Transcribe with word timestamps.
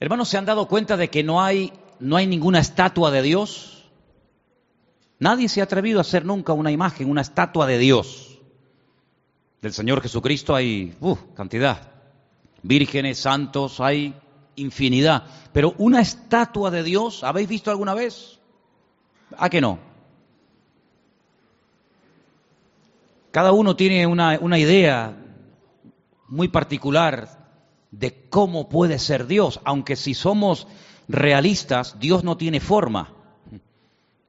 Hermanos, 0.00 0.28
¿se 0.28 0.36
han 0.36 0.44
dado 0.44 0.68
cuenta 0.68 0.96
de 0.96 1.08
que 1.08 1.22
no 1.22 1.42
hay, 1.42 1.72
no 1.98 2.16
hay 2.16 2.26
ninguna 2.26 2.58
estatua 2.58 3.10
de 3.10 3.22
Dios? 3.22 3.84
Nadie 5.18 5.48
se 5.48 5.60
ha 5.60 5.64
atrevido 5.64 5.98
a 5.98 6.02
hacer 6.02 6.26
nunca 6.26 6.52
una 6.52 6.70
imagen, 6.70 7.08
una 7.08 7.22
estatua 7.22 7.66
de 7.66 7.78
Dios. 7.78 8.38
Del 9.62 9.72
Señor 9.72 10.02
Jesucristo 10.02 10.54
hay 10.54 10.94
cantidad. 11.34 11.90
Vírgenes, 12.62 13.18
santos, 13.18 13.80
hay 13.80 14.14
infinidad. 14.56 15.24
Pero 15.54 15.74
una 15.78 16.02
estatua 16.02 16.70
de 16.70 16.82
Dios, 16.82 17.24
¿habéis 17.24 17.48
visto 17.48 17.70
alguna 17.70 17.94
vez? 17.94 18.38
¿A 19.38 19.48
que 19.48 19.62
no? 19.62 19.78
Cada 23.30 23.52
uno 23.52 23.74
tiene 23.74 24.06
una, 24.06 24.38
una 24.40 24.58
idea 24.58 25.16
muy 26.28 26.48
particular 26.48 27.44
de 27.90 28.28
cómo 28.28 28.68
puede 28.68 28.98
ser 28.98 29.26
Dios, 29.26 29.60
aunque 29.64 29.96
si 29.96 30.14
somos 30.14 30.66
realistas, 31.08 31.98
Dios 32.00 32.24
no 32.24 32.36
tiene 32.36 32.60
forma. 32.60 33.12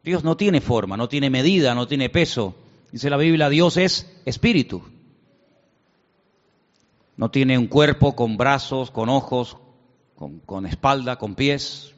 Dios 0.03 0.23
no 0.23 0.37
tiene 0.37 0.61
forma, 0.61 0.97
no 0.97 1.09
tiene 1.09 1.29
medida, 1.29 1.73
no 1.73 1.87
tiene 1.87 2.09
peso. 2.09 2.55
Dice 2.91 3.09
la 3.09 3.17
Biblia, 3.17 3.49
Dios 3.49 3.77
es 3.77 4.21
espíritu. 4.25 4.83
No 7.17 7.31
tiene 7.31 7.57
un 7.57 7.67
cuerpo 7.67 8.15
con 8.15 8.37
brazos, 8.37 8.91
con 8.91 9.09
ojos, 9.09 9.57
con, 10.15 10.39
con 10.39 10.65
espalda, 10.67 11.17
con 11.17 11.33
pies. 11.33 11.95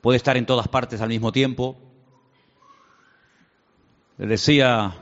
Puede 0.00 0.16
estar 0.16 0.36
en 0.36 0.46
todas 0.46 0.68
partes 0.68 1.00
al 1.00 1.08
mismo 1.10 1.30
tiempo. 1.30 1.76
Le 4.16 4.26
decía 4.26 4.94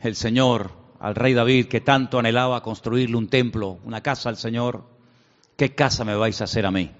el 0.00 0.16
Señor 0.16 0.77
al 1.00 1.14
rey 1.14 1.34
David 1.34 1.66
que 1.66 1.80
tanto 1.80 2.18
anhelaba 2.18 2.62
construirle 2.62 3.16
un 3.16 3.28
templo, 3.28 3.78
una 3.84 4.02
casa 4.02 4.28
al 4.28 4.36
Señor, 4.36 4.84
¿qué 5.56 5.74
casa 5.74 6.04
me 6.04 6.16
vais 6.16 6.40
a 6.40 6.44
hacer 6.44 6.66
a 6.66 6.70
mí? 6.70 6.90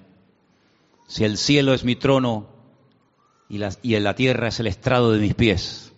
Si 1.06 1.24
el 1.24 1.38
cielo 1.38 1.74
es 1.74 1.84
mi 1.84 1.96
trono 1.96 2.48
y 3.48 3.58
la, 3.58 3.70
la 3.82 4.14
tierra 4.14 4.48
es 4.48 4.60
el 4.60 4.66
estrado 4.66 5.12
de 5.12 5.20
mis 5.20 5.34
pies, 5.34 5.92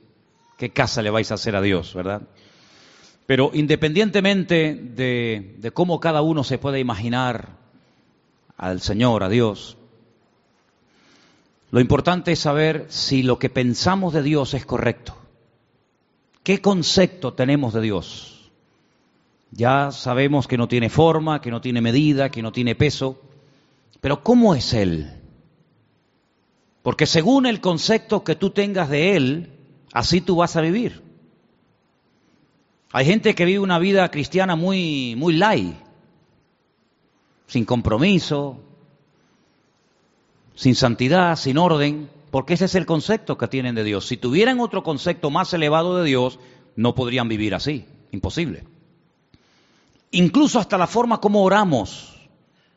¿qué 0.57 0.71
casa 0.71 1.03
le 1.03 1.11
vais 1.11 1.31
a 1.31 1.35
hacer 1.35 1.57
a 1.57 1.63
Dios, 1.63 1.95
verdad? 1.95 2.23
Pero 3.27 3.51
independientemente 3.55 4.75
de, 4.75 5.57
de 5.59 5.71
cómo 5.73 6.01
cada 6.01 6.23
uno 6.23 6.43
se 6.45 6.59
puede 6.59 6.81
imaginar 6.81 7.59
al 8.57 8.81
Señor, 8.81 9.23
a 9.23 9.29
Dios, 9.29 9.77
lo 11.71 11.81
importante 11.81 12.33
es 12.33 12.41
saber 12.41 12.87
si 12.89 13.23
lo 13.23 13.39
que 13.39 13.49
pensamos 13.49 14.13
de 14.13 14.23
Dios 14.23 14.55
es 14.55 14.67
correcto. 14.67 15.20
¿Qué 16.43 16.61
concepto 16.61 17.35
tenemos 17.35 17.75
de 17.75 17.81
Dios? 17.83 18.51
Ya 19.51 19.91
sabemos 19.91 20.47
que 20.47 20.57
no 20.57 20.69
tiene 20.69 20.89
forma, 20.89 21.41
que 21.41 21.51
no 21.51 21.61
tiene 21.61 21.81
medida, 21.81 22.31
que 22.31 22.43
no 22.43 22.53
tiene 22.53 22.75
peso, 22.75 23.21
pero 24.01 24.23
¿cómo 24.23 24.55
es 24.55 24.73
Él? 24.73 25.13
Porque 26.83 27.07
según 27.07 27.47
el 27.47 27.61
concepto 27.61 28.25
que 28.25 28.37
tú 28.37 28.51
tengas 28.51 28.89
de 28.89 29.17
Él, 29.17 29.53
así 29.93 30.21
tú 30.21 30.37
vas 30.37 30.57
a 30.57 30.61
vivir. 30.61 31.03
Hay 32.93 33.05
gente 33.05 33.35
que 33.35 33.45
vive 33.45 33.59
una 33.59 33.79
vida 33.79 34.11
cristiana 34.11 34.57
muy, 34.57 35.15
muy 35.17 35.35
light, 35.35 35.75
sin 37.47 37.65
compromiso, 37.65 38.61
sin 40.55 40.75
santidad, 40.75 41.37
sin 41.37 41.59
orden, 41.59 42.09
porque 42.31 42.55
ese 42.55 42.67
es 42.67 42.75
el 42.75 42.87
concepto 42.87 43.37
que 43.37 43.49
tienen 43.49 43.75
de 43.75 43.85
Dios. 43.85 44.07
Si 44.07 44.17
tuvieran 44.17 44.61
otro 44.61 44.83
concepto 44.83 45.31
más 45.31 45.53
elevado 45.53 45.97
de 45.97 46.05
Dios, 46.05 46.39
no 46.77 46.95
podrían 46.95 47.29
vivir 47.29 47.55
así. 47.55 47.87
Imposible. 48.13 48.65
Incluso 50.13 50.59
hasta 50.59 50.79
la 50.79 50.87
forma 50.87 51.21
como 51.21 51.43
oramos. 51.43 52.17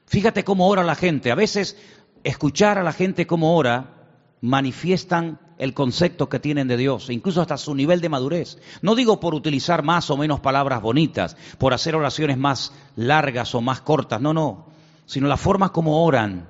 Fíjate 0.06 0.44
cómo 0.44 0.68
ora 0.68 0.84
la 0.84 0.96
gente. 0.96 1.32
A 1.32 1.36
veces 1.36 1.78
escuchar 2.24 2.78
a 2.78 2.84
la 2.84 2.94
gente 2.94 3.26
cómo 3.26 3.56
ora 3.56 4.08
manifiestan 4.42 5.40
el 5.58 5.74
concepto 5.74 6.30
que 6.30 6.40
tienen 6.40 6.68
de 6.68 6.78
Dios, 6.78 7.10
incluso 7.10 7.42
hasta 7.42 7.58
su 7.58 7.74
nivel 7.76 8.02
de 8.02 8.10
madurez. 8.10 8.58
No 8.82 8.96
digo 8.96 9.20
por 9.20 9.34
utilizar 9.34 9.84
más 9.84 10.10
o 10.10 10.18
menos 10.18 10.42
palabras 10.42 10.82
bonitas, 10.82 11.38
por 11.58 11.74
hacer 11.74 11.96
oraciones 11.96 12.38
más 12.38 12.74
largas 12.96 13.56
o 13.56 13.62
más 13.62 13.82
cortas, 13.82 14.20
no, 14.20 14.34
no, 14.34 14.68
sino 15.06 15.28
la 15.28 15.38
forma 15.38 15.72
como 15.72 16.04
oran, 16.04 16.50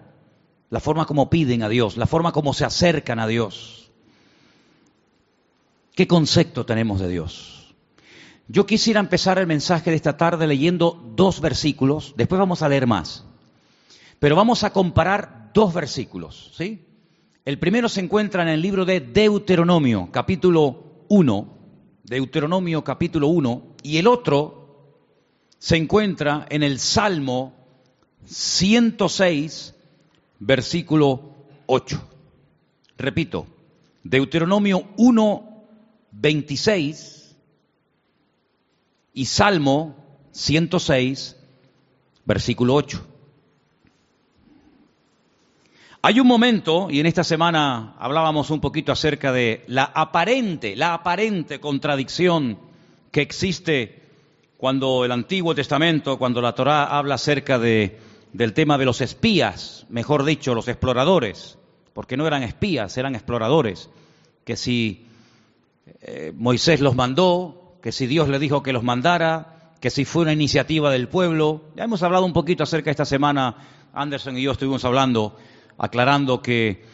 la 0.74 0.80
forma 0.80 1.06
como 1.06 1.30
piden 1.30 1.62
a 1.62 1.70
Dios, 1.70 1.98
la 1.98 2.08
forma 2.08 2.32
como 2.32 2.52
se 2.52 2.66
acercan 2.66 3.20
a 3.20 3.28
Dios. 3.28 3.92
¿Qué 5.94 6.08
concepto 6.08 6.66
tenemos 6.66 7.00
de 7.00 7.10
Dios? 7.10 7.76
Yo 8.48 8.66
quisiera 8.66 9.00
empezar 9.00 9.38
el 9.38 9.46
mensaje 9.46 9.92
de 9.92 9.96
esta 9.96 10.18
tarde 10.18 10.48
leyendo 10.48 11.00
dos 11.16 11.42
versículos, 11.42 12.16
después 12.18 12.40
vamos 12.40 12.64
a 12.64 12.70
leer 12.70 12.88
más, 12.88 13.24
pero 14.18 14.36
vamos 14.36 14.64
a 14.64 14.74
comparar 14.74 15.52
dos 15.54 15.76
versículos, 15.76 16.52
¿sí? 16.58 16.84
El 17.46 17.60
primero 17.60 17.88
se 17.88 18.02
encuentra 18.02 18.42
en 18.42 18.50
el 18.50 18.64
libro 18.64 18.84
de 18.84 19.00
Deuteronomio, 19.00 20.10
capítulo 20.12 21.06
1, 21.08 21.58
Deuteronomio 22.04 22.84
capítulo 22.84 23.28
1, 23.28 23.76
y 23.84 23.98
el 23.98 24.08
otro 24.08 24.96
se 25.60 25.78
encuentra 25.78 26.48
en 26.50 26.64
el 26.64 26.80
Salmo 26.80 27.54
106, 28.26 29.76
versículo 30.46 31.36
8. 31.68 32.02
Repito, 32.98 33.48
Deuteronomio 34.04 34.90
1, 34.98 35.64
26 36.12 37.36
y 39.14 39.26
Salmo 39.26 39.96
106, 40.32 41.38
versículo 42.26 42.76
8. 42.76 43.08
Hay 46.02 46.20
un 46.20 46.28
momento, 46.28 46.90
y 46.92 47.00
en 47.00 47.06
esta 47.06 47.24
semana 47.24 47.96
hablábamos 47.98 48.50
un 48.50 48.60
poquito 48.60 48.92
acerca 48.92 49.32
de 49.32 49.64
la 49.68 49.86
aparente, 49.86 50.76
la 50.76 50.94
aparente 50.94 51.62
contradicción 51.62 52.60
que 53.12 53.22
existe 53.22 54.04
cuando 54.58 55.06
el 55.06 55.14
Antiguo 55.14 55.56
Testamento, 55.56 56.18
cuando 56.18 56.42
la 56.42 56.54
Torá 56.54 56.86
habla 56.86 57.16
acerca 57.16 57.58
de, 57.58 57.98
del 58.34 58.54
tema 58.54 58.78
de 58.78 58.86
los 58.86 59.02
espías, 59.02 59.86
mejor 59.90 60.26
dicho, 60.26 60.56
los 60.56 60.68
exploradores, 60.68 61.58
porque 61.94 62.18
no 62.18 62.28
eran 62.28 62.44
espías, 62.44 62.98
eran 62.98 63.16
exploradores, 63.16 63.90
que 64.44 64.58
si 64.58 65.06
eh, 66.02 66.34
Moisés 66.36 66.82
los 66.82 66.96
mandó, 66.96 67.78
que 67.82 67.92
si 67.92 68.08
Dios 68.08 68.28
le 68.30 68.40
dijo 68.40 68.64
que 68.64 68.74
los 68.74 68.84
mandara, 68.84 69.74
que 69.80 69.90
si 69.90 70.06
fue 70.06 70.24
una 70.24 70.34
iniciativa 70.34 70.90
del 70.92 71.10
pueblo. 71.10 71.62
Ya 71.76 71.84
hemos 71.84 72.02
hablado 72.04 72.26
un 72.26 72.34
poquito 72.34 72.64
acerca 72.64 72.90
esta 72.90 73.06
semana, 73.06 73.58
Anderson 73.94 74.38
y 74.38 74.44
yo 74.44 74.52
estuvimos 74.52 74.86
hablando 74.86 75.36
aclarando 75.78 76.42
que 76.42 76.86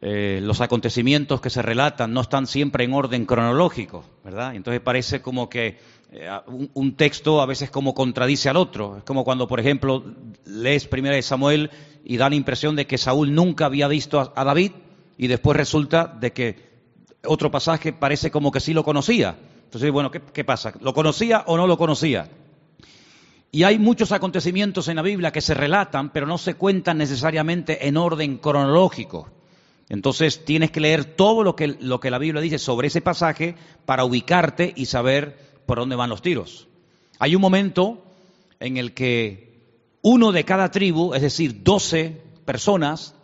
eh, 0.00 0.40
los 0.42 0.60
acontecimientos 0.60 1.40
que 1.40 1.50
se 1.50 1.62
relatan 1.62 2.12
no 2.12 2.22
están 2.22 2.46
siempre 2.46 2.84
en 2.84 2.94
orden 2.94 3.26
cronológico, 3.26 4.04
¿verdad? 4.24 4.54
Entonces 4.54 4.80
parece 4.80 5.22
como 5.22 5.48
que 5.48 5.78
un, 6.46 6.70
un, 6.74 6.96
texto 6.96 7.40
a 7.40 7.46
veces 7.46 7.70
como 7.70 7.94
contradice 7.94 8.48
al 8.48 8.56
otro. 8.56 8.98
Es 8.98 9.04
como 9.04 9.24
cuando, 9.24 9.46
por 9.46 9.60
ejemplo, 9.60 10.04
lees 10.44 10.86
Primera 10.86 11.14
de 11.14 11.22
Samuel 11.22 11.70
y 12.04 12.16
da 12.16 12.28
la 12.28 12.34
impresión 12.34 12.76
de 12.76 12.86
que 12.86 12.98
Saúl 12.98 13.34
nunca 13.34 13.66
había 13.66 13.88
visto 13.88 14.20
a, 14.20 14.32
a 14.34 14.44
David 14.44 14.72
y 15.16 15.26
después 15.28 15.56
resulta 15.56 16.06
de 16.06 16.32
que 16.32 16.70
otro 17.24 17.50
pasaje 17.50 17.92
parece 17.92 18.30
como 18.30 18.50
que 18.50 18.60
sí 18.60 18.72
lo 18.72 18.84
conocía. 18.84 19.36
Entonces, 19.64 19.90
bueno, 19.92 20.10
¿qué, 20.10 20.20
qué 20.20 20.44
pasa? 20.44 20.72
¿Lo 20.80 20.94
conocía 20.94 21.44
o 21.46 21.56
no 21.56 21.66
lo 21.66 21.78
conocía? 21.78 22.28
Y 23.52 23.64
hay 23.64 23.78
muchos 23.78 24.12
acontecimientos 24.12 24.88
en 24.88 24.96
la 24.96 25.02
Biblia 25.02 25.32
que 25.32 25.40
se 25.40 25.54
relatan, 25.54 26.10
pero 26.10 26.26
no 26.26 26.38
se 26.38 26.54
cuentan 26.54 26.98
necesariamente 26.98 27.86
en 27.88 27.96
orden 27.96 28.38
cronológico. 28.38 29.28
Entonces 29.88 30.44
tienes 30.44 30.70
que 30.70 30.80
leer 30.80 31.04
todo 31.04 31.42
lo 31.42 31.56
que, 31.56 31.66
lo 31.66 31.98
que 31.98 32.12
la 32.12 32.18
Biblia 32.18 32.40
dice 32.40 32.58
sobre 32.58 32.86
ese 32.86 33.00
pasaje 33.00 33.56
para 33.86 34.04
ubicarte 34.04 34.72
y 34.76 34.86
saber 34.86 35.49
por 35.66 35.78
dónde 35.78 35.96
van 35.96 36.10
los 36.10 36.22
tiros. 36.22 36.68
Hay 37.18 37.34
un 37.34 37.40
momento 37.40 38.02
en 38.58 38.76
el 38.76 38.94
que 38.94 39.50
uno 40.02 40.32
de 40.32 40.44
cada 40.44 40.70
tribu, 40.70 41.14
es 41.14 41.22
decir, 41.22 41.62
doce 41.62 42.22
personas, 42.44 43.14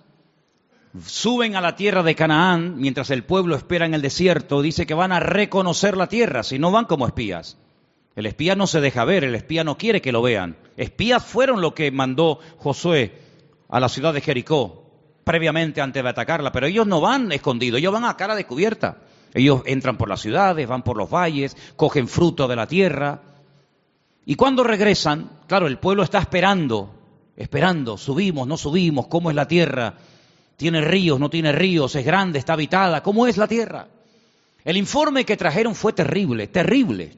suben 1.04 1.56
a 1.56 1.60
la 1.60 1.76
tierra 1.76 2.02
de 2.02 2.14
Canaán 2.14 2.76
mientras 2.78 3.10
el 3.10 3.24
pueblo 3.24 3.56
espera 3.56 3.86
en 3.86 3.94
el 3.94 4.02
desierto. 4.02 4.62
Dice 4.62 4.86
que 4.86 4.94
van 4.94 5.12
a 5.12 5.20
reconocer 5.20 5.96
la 5.96 6.08
tierra, 6.08 6.42
si 6.42 6.58
no 6.58 6.70
van 6.70 6.84
como 6.84 7.06
espías. 7.06 7.58
El 8.14 8.26
espía 8.26 8.56
no 8.56 8.66
se 8.66 8.80
deja 8.80 9.04
ver, 9.04 9.24
el 9.24 9.34
espía 9.34 9.62
no 9.62 9.76
quiere 9.76 10.00
que 10.00 10.12
lo 10.12 10.22
vean. 10.22 10.56
Espías 10.76 11.24
fueron 11.24 11.60
lo 11.60 11.74
que 11.74 11.90
mandó 11.90 12.38
Josué 12.58 13.12
a 13.68 13.80
la 13.80 13.88
ciudad 13.88 14.14
de 14.14 14.22
Jericó 14.22 14.86
previamente 15.26 15.80
antes 15.80 16.04
de 16.04 16.08
atacarla, 16.08 16.52
pero 16.52 16.68
ellos 16.68 16.86
no 16.86 17.00
van 17.00 17.32
escondidos, 17.32 17.78
ellos 17.78 17.92
van 17.92 18.04
a 18.04 18.16
cara 18.16 18.36
descubierta. 18.36 18.98
Ellos 19.36 19.60
entran 19.66 19.98
por 19.98 20.08
las 20.08 20.22
ciudades, 20.22 20.66
van 20.66 20.82
por 20.82 20.96
los 20.96 21.10
valles, 21.10 21.58
cogen 21.76 22.08
fruto 22.08 22.48
de 22.48 22.56
la 22.56 22.66
tierra. 22.66 23.20
Y 24.24 24.34
cuando 24.34 24.64
regresan, 24.64 25.28
claro, 25.46 25.66
el 25.66 25.78
pueblo 25.78 26.02
está 26.02 26.20
esperando, 26.20 26.94
esperando, 27.36 27.98
subimos, 27.98 28.48
no 28.48 28.56
subimos, 28.56 29.08
cómo 29.08 29.28
es 29.28 29.36
la 29.36 29.46
tierra, 29.46 29.92
tiene 30.56 30.80
ríos, 30.80 31.20
no 31.20 31.28
tiene 31.28 31.52
ríos, 31.52 31.94
es 31.96 32.06
grande, 32.06 32.38
está 32.38 32.54
habitada, 32.54 33.02
¿cómo 33.02 33.26
es 33.26 33.36
la 33.36 33.46
tierra? 33.46 33.88
El 34.64 34.78
informe 34.78 35.26
que 35.26 35.36
trajeron 35.36 35.74
fue 35.74 35.92
terrible, 35.92 36.46
terrible. 36.46 37.12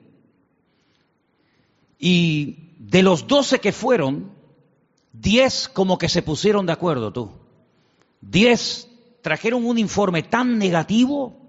Y 2.01 2.75
de 2.81 3.05
los 3.05 3.29
doce 3.29 3.61
que 3.61 3.71
fueron, 3.71 4.33
diez 5.13 5.69
como 5.69 5.99
que 5.99 6.09
se 6.09 6.23
pusieron 6.23 6.67
de 6.67 6.73
acuerdo 6.73 7.13
tú. 7.13 7.31
Diez 8.21 8.89
trajeron 9.23 9.65
un 9.65 9.79
informe 9.79 10.25
tan 10.25 10.59
negativo 10.59 11.48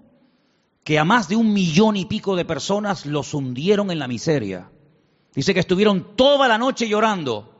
que 0.84 0.98
a 0.98 1.04
más 1.04 1.28
de 1.28 1.36
un 1.36 1.52
millón 1.52 1.96
y 1.96 2.06
pico 2.06 2.36
de 2.36 2.44
personas 2.44 3.06
los 3.06 3.34
hundieron 3.34 3.90
en 3.90 3.98
la 3.98 4.08
miseria. 4.08 4.70
Dice 5.34 5.54
que 5.54 5.60
estuvieron 5.60 6.16
toda 6.16 6.48
la 6.48 6.58
noche 6.58 6.88
llorando. 6.88 7.54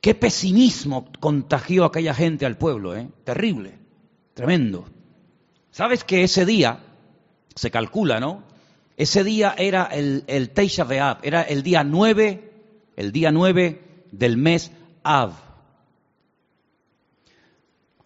Qué 0.00 0.14
pesimismo 0.14 1.08
contagió 1.20 1.84
aquella 1.84 2.14
gente 2.14 2.46
al 2.46 2.56
pueblo, 2.56 2.96
¿eh? 2.96 3.08
Terrible, 3.24 3.78
tremendo. 4.34 4.86
¿Sabes 5.70 6.04
que 6.04 6.22
ese 6.22 6.46
día, 6.46 6.80
se 7.54 7.70
calcula, 7.70 8.20
¿no? 8.20 8.44
Ese 8.96 9.24
día 9.24 9.54
era 9.56 9.84
el, 9.84 10.24
el 10.26 10.50
Teisha 10.50 10.82
Av, 10.84 11.18
era 11.22 11.42
el 11.42 11.62
día 11.62 11.84
9, 11.84 12.52
el 12.96 13.12
día 13.12 13.30
9 13.30 13.82
del 14.12 14.36
mes 14.36 14.72
Av. 15.02 15.32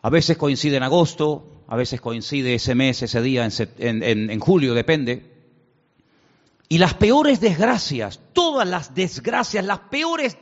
A 0.03 0.11
veces 0.11 0.37
coincide 0.37 0.77
en 0.77 0.83
agosto, 0.83 1.54
a 1.67 1.77
veces 1.77 2.01
coincide 2.01 2.55
ese 2.55 2.75
mes, 2.75 3.03
ese 3.03 3.23
día, 3.23 3.49
en, 3.79 4.41
julio, 4.41 4.75
depende. 4.75 5.33
Y 6.69 6.79
las 6.79 6.95
peores 6.95 7.41
desgracias, 7.41 8.21
todas 8.33 8.69
las 8.69 8.95
desgracias, 8.95 9.65
las 9.65 9.81
peores 9.81 10.37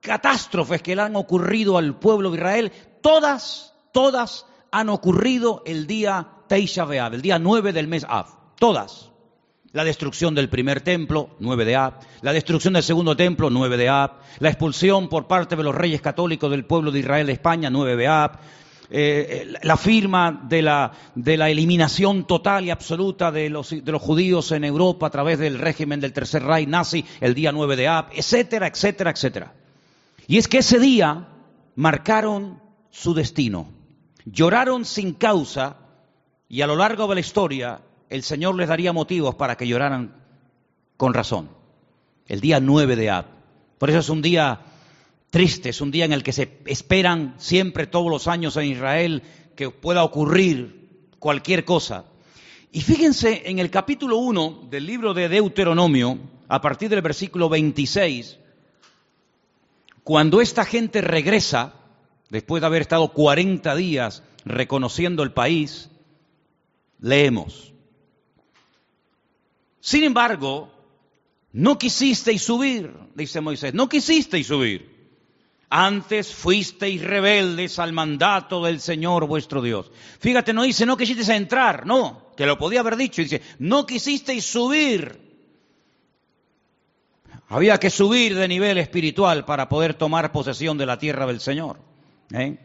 catástrofes 0.00 0.82
que 0.82 0.96
le 0.96 1.02
han 1.02 1.16
ocurrido 1.16 1.78
al 1.78 1.98
pueblo 1.98 2.30
de 2.30 2.36
Israel, 2.36 2.72
todas, 3.02 3.74
todas 3.92 4.46
han 4.70 4.88
ocurrido 4.88 5.62
el 5.66 5.86
día 5.86 6.28
Teisha 6.48 6.86
el 7.06 7.22
día 7.22 7.38
9 7.38 7.72
del 7.72 7.88
mes 7.88 8.06
Av. 8.08 8.26
Todas. 8.58 9.10
La 9.72 9.84
destrucción 9.84 10.34
del 10.34 10.48
primer 10.48 10.80
templo, 10.80 11.36
9 11.38 11.64
de 11.64 11.76
Ab. 11.76 11.94
La 12.22 12.32
destrucción 12.32 12.74
del 12.74 12.82
segundo 12.82 13.16
templo, 13.16 13.50
9 13.50 13.76
de 13.76 13.88
Ab. 13.88 14.12
La 14.38 14.48
expulsión 14.48 15.08
por 15.08 15.26
parte 15.26 15.56
de 15.56 15.62
los 15.62 15.74
reyes 15.74 16.00
católicos 16.00 16.50
del 16.50 16.64
pueblo 16.64 16.90
de 16.90 17.00
Israel 17.00 17.26
de 17.26 17.34
España, 17.34 17.68
9 17.68 17.96
de 17.96 18.06
Ab. 18.06 18.38
Eh, 18.88 19.52
la 19.62 19.76
firma 19.76 20.46
de 20.48 20.62
la, 20.62 20.92
de 21.14 21.36
la, 21.36 21.50
eliminación 21.50 22.24
total 22.24 22.64
y 22.64 22.70
absoluta 22.70 23.32
de 23.32 23.50
los, 23.50 23.70
de 23.70 23.92
los, 23.92 24.00
judíos 24.00 24.52
en 24.52 24.64
Europa 24.64 25.08
a 25.08 25.10
través 25.10 25.38
del 25.40 25.58
régimen 25.58 26.00
del 26.00 26.12
Tercer 26.12 26.44
Reich 26.44 26.68
nazi 26.68 27.04
el 27.20 27.34
día 27.34 27.50
9 27.50 27.74
de 27.74 27.88
Ab, 27.88 28.06
etcétera, 28.12 28.68
etcétera, 28.68 29.10
etcétera. 29.10 29.54
Y 30.28 30.38
es 30.38 30.46
que 30.46 30.58
ese 30.58 30.78
día 30.78 31.26
marcaron 31.74 32.60
su 32.90 33.12
destino. 33.12 33.68
Lloraron 34.24 34.84
sin 34.84 35.14
causa 35.14 35.78
y 36.48 36.62
a 36.62 36.66
lo 36.66 36.76
largo 36.76 37.08
de 37.08 37.14
la 37.14 37.20
historia 37.20 37.80
el 38.08 38.22
Señor 38.22 38.54
les 38.54 38.68
daría 38.68 38.92
motivos 38.92 39.34
para 39.34 39.56
que 39.56 39.66
lloraran 39.66 40.14
con 40.96 41.12
razón. 41.12 41.50
El 42.26 42.40
día 42.40 42.60
9 42.60 42.96
de 42.96 43.10
Ab. 43.10 43.26
Por 43.78 43.90
eso 43.90 43.98
es 43.98 44.08
un 44.08 44.22
día 44.22 44.60
triste, 45.36 45.68
es 45.68 45.82
un 45.82 45.90
día 45.90 46.06
en 46.06 46.14
el 46.14 46.22
que 46.22 46.32
se 46.32 46.60
esperan 46.64 47.34
siempre 47.36 47.86
todos 47.86 48.10
los 48.10 48.26
años 48.26 48.56
en 48.56 48.68
Israel 48.68 49.22
que 49.54 49.68
pueda 49.68 50.02
ocurrir 50.02 51.10
cualquier 51.18 51.66
cosa. 51.66 52.06
Y 52.72 52.80
fíjense 52.80 53.42
en 53.44 53.58
el 53.58 53.68
capítulo 53.68 54.16
1 54.16 54.68
del 54.70 54.86
libro 54.86 55.12
de 55.12 55.28
Deuteronomio, 55.28 56.18
a 56.48 56.62
partir 56.62 56.88
del 56.88 57.02
versículo 57.02 57.50
26, 57.50 58.38
cuando 60.04 60.40
esta 60.40 60.64
gente 60.64 61.02
regresa, 61.02 61.74
después 62.30 62.62
de 62.62 62.68
haber 62.68 62.80
estado 62.80 63.12
40 63.12 63.76
días 63.76 64.22
reconociendo 64.46 65.22
el 65.22 65.32
país, 65.32 65.90
leemos. 66.98 67.74
Sin 69.80 70.02
embargo, 70.02 70.72
no 71.52 71.76
quisisteis 71.76 72.40
subir, 72.40 72.90
dice 73.14 73.42
Moisés, 73.42 73.74
no 73.74 73.86
quisisteis 73.86 74.46
subir. 74.46 74.95
Antes 75.68 76.32
fuisteis 76.32 77.02
rebeldes 77.02 77.78
al 77.78 77.92
mandato 77.92 78.64
del 78.64 78.80
Señor 78.80 79.26
vuestro 79.26 79.60
Dios. 79.60 79.90
Fíjate, 80.20 80.52
no 80.52 80.62
dice 80.62 80.86
no 80.86 80.96
quisisteis 80.96 81.28
entrar, 81.30 81.86
no, 81.86 82.32
que 82.36 82.46
lo 82.46 82.56
podía 82.56 82.80
haber 82.80 82.96
dicho. 82.96 83.20
Dice, 83.20 83.42
no 83.58 83.84
quisisteis 83.84 84.44
subir. 84.44 85.26
Había 87.48 87.78
que 87.78 87.90
subir 87.90 88.34
de 88.36 88.48
nivel 88.48 88.78
espiritual 88.78 89.44
para 89.44 89.68
poder 89.68 89.94
tomar 89.94 90.32
posesión 90.32 90.78
de 90.78 90.86
la 90.86 90.98
tierra 90.98 91.26
del 91.26 91.40
Señor. 91.40 91.78
¿eh? 92.32 92.58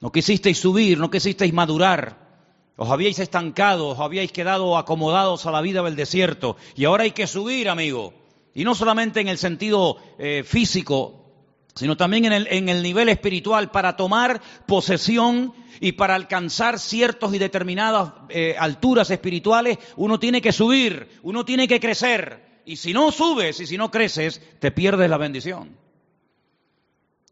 No 0.00 0.12
quisisteis 0.12 0.58
subir, 0.58 0.98
no 0.98 1.10
quisisteis 1.10 1.52
madurar. 1.52 2.28
Os 2.76 2.88
habíais 2.90 3.18
estancado, 3.18 3.88
os 3.88 3.98
habíais 3.98 4.30
quedado 4.30 4.78
acomodados 4.78 5.46
a 5.46 5.50
la 5.50 5.60
vida 5.60 5.82
del 5.82 5.96
desierto. 5.96 6.56
Y 6.76 6.84
ahora 6.84 7.02
hay 7.02 7.10
que 7.10 7.26
subir, 7.26 7.68
amigo. 7.68 8.14
Y 8.54 8.62
no 8.62 8.76
solamente 8.76 9.20
en 9.20 9.26
el 9.26 9.38
sentido 9.38 9.98
eh, 10.18 10.44
físico, 10.44 11.27
sino 11.78 11.96
también 11.96 12.24
en 12.24 12.68
el, 12.68 12.82
nivel 12.82 13.08
espiritual 13.08 13.70
para 13.70 13.96
tomar 13.96 14.42
posesión 14.66 15.54
y 15.80 15.92
para 15.92 16.16
alcanzar 16.16 16.80
ciertas 16.80 17.32
y 17.32 17.38
determinadas 17.38 18.12
eh, 18.30 18.56
alturas 18.58 19.10
espirituales, 19.10 19.78
uno 19.96 20.18
tiene 20.18 20.42
que 20.42 20.50
subir, 20.50 21.08
uno 21.22 21.44
tiene 21.44 21.68
que 21.68 21.78
crecer. 21.78 22.62
Y 22.64 22.76
si 22.76 22.92
no 22.92 23.12
subes 23.12 23.60
y 23.60 23.66
si 23.66 23.78
no 23.78 23.92
creces, 23.92 24.42
te 24.58 24.72
pierdes 24.72 25.08
la 25.08 25.18
bendición. 25.18 25.76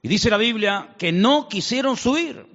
Y 0.01 0.09
dice 0.09 0.31
la 0.31 0.37
Biblia 0.37 0.95
que 0.97 1.11
no 1.11 1.49
quisieron 1.49 1.97
subir. 1.97 2.47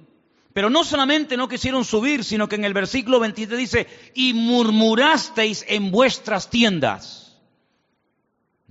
Pero 0.54 0.70
no 0.70 0.84
solamente 0.84 1.36
no 1.36 1.48
quisieron 1.48 1.84
subir, 1.84 2.24
sino 2.24 2.48
que 2.48 2.56
en 2.56 2.64
el 2.64 2.72
versículo 2.72 3.20
23 3.20 3.58
dice, 3.58 3.86
y 4.14 4.32
murmurasteis 4.32 5.64
en 5.68 5.90
vuestras 5.90 6.48
tiendas. 6.48 7.21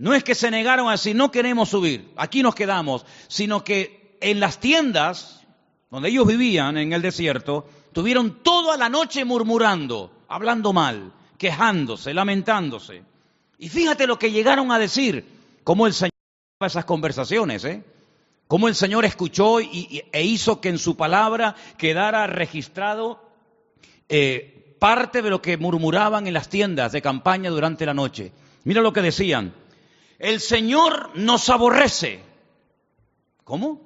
No 0.02 0.16
es 0.16 0.24
que 0.24 0.34
se 0.34 0.50
negaron 0.50 0.90
a 0.90 0.94
decir, 0.94 1.16
no 1.16 1.32
queremos 1.32 1.70
subir, 1.70 2.12
aquí 2.16 2.42
nos 2.42 2.56
quedamos, 2.56 3.06
sino 3.28 3.64
que 3.64 4.18
en 4.20 4.40
las 4.40 4.60
tiendas 4.60 5.42
donde 5.92 6.10
ellos 6.10 6.26
vivían 6.26 6.78
en 6.78 6.92
el 6.92 7.04
desierto, 7.04 7.70
tuvieron 7.94 8.42
toda 8.42 8.78
la 8.78 8.90
noche 8.90 9.26
murmurando, 9.26 10.24
hablando 10.28 10.74
mal, 10.74 11.12
quejándose, 11.38 12.16
lamentándose. 12.16 13.04
Y 13.60 13.70
fíjate 13.70 14.08
lo 14.08 14.18
que 14.18 14.32
llegaron 14.32 14.72
a 14.72 14.80
decir, 14.80 15.24
cómo 15.64 15.86
el 15.86 15.94
Señor 15.94 16.10
esas 16.62 16.86
conversaciones, 16.86 17.64
¿eh? 17.66 17.84
Cómo 18.48 18.68
el 18.68 18.76
Señor 18.76 19.06
escuchó 19.06 19.60
e 19.60 20.24
hizo 20.24 20.62
que 20.62 20.70
en 20.70 20.80
su 20.80 20.98
palabra 20.98 21.56
quedara 21.78 22.26
registrado 22.26 23.24
eh, 24.10 24.76
parte 24.80 25.22
de 25.22 25.30
lo 25.30 25.44
que 25.44 25.58
murmuraban 25.58 26.26
en 26.26 26.34
las 26.34 26.50
tiendas 26.50 26.92
de 26.92 27.04
campaña 27.04 27.52
durante 27.52 27.86
la 27.86 27.94
noche. 27.94 28.32
Mira 28.64 28.82
lo 28.82 28.94
que 28.94 29.02
decían 29.02 29.54
el 30.22 30.40
Señor 30.40 31.12
nos 31.16 31.50
aborrece. 31.50 32.24
¿Cómo? 33.44 33.82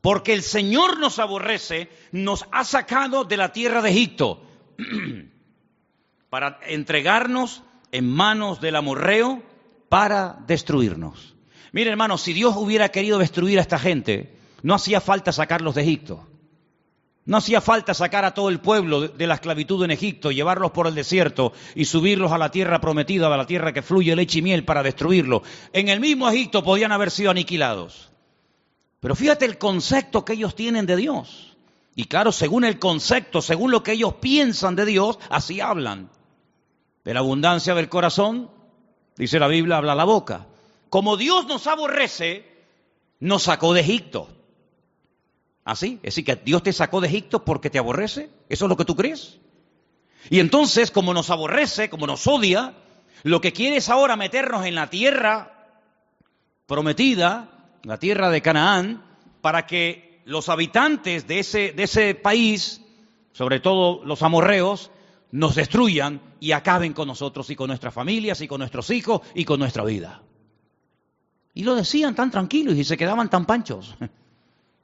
Porque 0.00 0.32
el 0.32 0.42
Señor 0.42 0.98
nos 0.98 1.18
aborrece, 1.18 1.90
nos 2.10 2.46
ha 2.50 2.64
sacado 2.64 3.24
de 3.24 3.36
la 3.36 3.52
tierra 3.52 3.82
de 3.82 3.90
Egipto 3.90 4.42
para 6.30 6.58
entregarnos 6.66 7.62
en 7.92 8.10
manos 8.10 8.62
del 8.62 8.76
amorreo 8.76 9.42
para 9.90 10.38
destruirnos. 10.46 11.34
Mire, 11.72 11.90
hermanos, 11.90 12.22
si 12.22 12.32
Dios 12.32 12.54
hubiera 12.56 12.88
querido 12.88 13.18
destruir 13.18 13.58
a 13.58 13.62
esta 13.62 13.78
gente, 13.78 14.34
no 14.62 14.74
hacía 14.74 15.02
falta 15.02 15.32
sacarlos 15.32 15.74
de 15.74 15.82
Egipto. 15.82 16.26
No 17.26 17.36
hacía 17.36 17.60
falta 17.60 17.92
sacar 17.92 18.24
a 18.24 18.32
todo 18.32 18.48
el 18.48 18.60
pueblo 18.60 19.08
de 19.08 19.26
la 19.26 19.34
esclavitud 19.34 19.84
en 19.84 19.90
Egipto, 19.90 20.30
llevarlos 20.30 20.70
por 20.70 20.86
el 20.86 20.94
desierto 20.94 21.52
y 21.74 21.84
subirlos 21.84 22.32
a 22.32 22.38
la 22.38 22.50
tierra 22.50 22.80
prometida, 22.80 23.32
a 23.32 23.36
la 23.36 23.46
tierra 23.46 23.72
que 23.72 23.82
fluye 23.82 24.16
leche 24.16 24.38
y 24.38 24.42
miel 24.42 24.64
para 24.64 24.82
destruirlo. 24.82 25.42
En 25.72 25.88
el 25.88 26.00
mismo 26.00 26.28
Egipto 26.28 26.64
podían 26.64 26.92
haber 26.92 27.10
sido 27.10 27.30
aniquilados. 27.30 28.10
Pero 29.00 29.14
fíjate 29.14 29.44
el 29.44 29.58
concepto 29.58 30.24
que 30.24 30.32
ellos 30.32 30.54
tienen 30.54 30.86
de 30.86 30.96
Dios. 30.96 31.56
Y 31.94 32.04
claro, 32.04 32.32
según 32.32 32.64
el 32.64 32.78
concepto, 32.78 33.42
según 33.42 33.70
lo 33.70 33.82
que 33.82 33.92
ellos 33.92 34.14
piensan 34.14 34.76
de 34.76 34.86
Dios, 34.86 35.18
así 35.28 35.60
hablan. 35.60 36.10
De 37.04 37.14
la 37.14 37.20
abundancia 37.20 37.74
del 37.74 37.88
corazón, 37.88 38.50
dice 39.16 39.38
la 39.38 39.48
Biblia, 39.48 39.76
habla 39.76 39.94
la 39.94 40.04
boca. 40.04 40.46
Como 40.88 41.16
Dios 41.16 41.46
nos 41.46 41.66
aborrece, 41.66 42.46
nos 43.20 43.44
sacó 43.44 43.74
de 43.74 43.80
Egipto. 43.80 44.28
Así, 45.70 46.00
es 46.02 46.16
decir, 46.16 46.24
que 46.24 46.34
Dios 46.34 46.64
te 46.64 46.72
sacó 46.72 47.00
de 47.00 47.06
Egipto 47.06 47.44
porque 47.44 47.70
te 47.70 47.78
aborrece. 47.78 48.28
¿Eso 48.48 48.64
es 48.64 48.68
lo 48.68 48.76
que 48.76 48.84
tú 48.84 48.96
crees? 48.96 49.38
Y 50.28 50.40
entonces, 50.40 50.90
como 50.90 51.14
nos 51.14 51.30
aborrece, 51.30 51.88
como 51.88 52.08
nos 52.08 52.26
odia, 52.26 52.74
lo 53.22 53.40
que 53.40 53.52
quiere 53.52 53.76
es 53.76 53.88
ahora 53.88 54.16
meternos 54.16 54.66
en 54.66 54.74
la 54.74 54.90
tierra 54.90 55.68
prometida, 56.66 57.68
la 57.84 58.00
tierra 58.00 58.30
de 58.30 58.42
Canaán, 58.42 59.04
para 59.42 59.68
que 59.68 60.22
los 60.24 60.48
habitantes 60.48 61.28
de 61.28 61.38
ese, 61.38 61.70
de 61.70 61.84
ese 61.84 62.16
país, 62.16 62.80
sobre 63.30 63.60
todo 63.60 64.04
los 64.04 64.24
amorreos, 64.24 64.90
nos 65.30 65.54
destruyan 65.54 66.20
y 66.40 66.50
acaben 66.50 66.94
con 66.94 67.06
nosotros 67.06 67.48
y 67.48 67.54
con 67.54 67.68
nuestras 67.68 67.94
familias 67.94 68.40
y 68.40 68.48
con 68.48 68.58
nuestros 68.58 68.90
hijos 68.90 69.20
y 69.36 69.44
con 69.44 69.60
nuestra 69.60 69.84
vida. 69.84 70.20
Y 71.54 71.62
lo 71.62 71.76
decían 71.76 72.16
tan 72.16 72.32
tranquilos 72.32 72.74
y 72.74 72.82
se 72.82 72.96
quedaban 72.96 73.30
tan 73.30 73.46
panchos. 73.46 73.94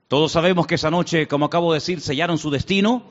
Todos 0.08 0.32
sabemos 0.32 0.66
que 0.66 0.76
esa 0.76 0.90
noche, 0.90 1.26
como 1.26 1.46
acabo 1.46 1.72
de 1.72 1.78
decir, 1.78 2.00
sellaron 2.00 2.38
su 2.38 2.50
destino 2.50 3.02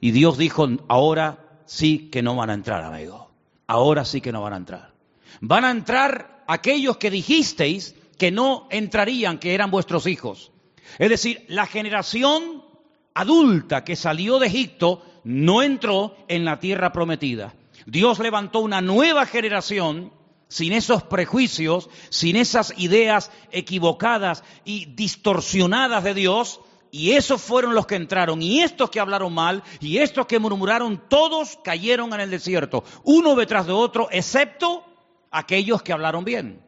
y 0.00 0.12
Dios 0.12 0.38
dijo, 0.38 0.66
ahora 0.88 1.44
sí 1.66 2.08
que 2.10 2.22
no 2.22 2.36
van 2.36 2.50
a 2.50 2.54
entrar, 2.54 2.82
amigo. 2.82 3.30
Ahora 3.66 4.06
sí 4.06 4.22
que 4.22 4.32
no 4.32 4.40
van 4.40 4.54
a 4.54 4.56
entrar. 4.56 4.94
Van 5.40 5.66
a 5.66 5.70
entrar 5.70 6.44
aquellos 6.46 6.96
que 6.96 7.10
dijisteis 7.10 7.94
que 8.16 8.30
no 8.30 8.66
entrarían, 8.70 9.38
que 9.38 9.54
eran 9.54 9.70
vuestros 9.70 10.06
hijos. 10.06 10.50
Es 10.98 11.10
decir, 11.10 11.44
la 11.48 11.66
generación 11.66 12.64
adulta 13.12 13.84
que 13.84 13.94
salió 13.94 14.38
de 14.38 14.46
Egipto 14.46 15.02
no 15.24 15.62
entró 15.62 16.16
en 16.28 16.46
la 16.46 16.58
tierra 16.58 16.92
prometida. 16.92 17.54
Dios 17.84 18.18
levantó 18.20 18.60
una 18.60 18.80
nueva 18.80 19.26
generación 19.26 20.12
sin 20.48 20.72
esos 20.72 21.02
prejuicios, 21.02 21.88
sin 22.08 22.36
esas 22.36 22.74
ideas 22.78 23.30
equivocadas 23.52 24.42
y 24.64 24.86
distorsionadas 24.86 26.02
de 26.02 26.14
Dios, 26.14 26.60
y 26.90 27.12
esos 27.12 27.42
fueron 27.42 27.74
los 27.74 27.86
que 27.86 27.96
entraron, 27.96 28.40
y 28.40 28.60
estos 28.60 28.90
que 28.90 28.98
hablaron 28.98 29.34
mal, 29.34 29.62
y 29.78 29.98
estos 29.98 30.26
que 30.26 30.38
murmuraron, 30.38 31.02
todos 31.08 31.58
cayeron 31.62 32.14
en 32.14 32.20
el 32.20 32.30
desierto, 32.30 32.82
uno 33.04 33.34
detrás 33.34 33.66
de 33.66 33.72
otro, 33.72 34.08
excepto 34.10 34.84
aquellos 35.30 35.82
que 35.82 35.92
hablaron 35.92 36.24
bien, 36.24 36.62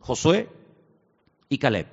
Josué 0.00 0.50
y 1.48 1.56
Caleb. 1.58 1.86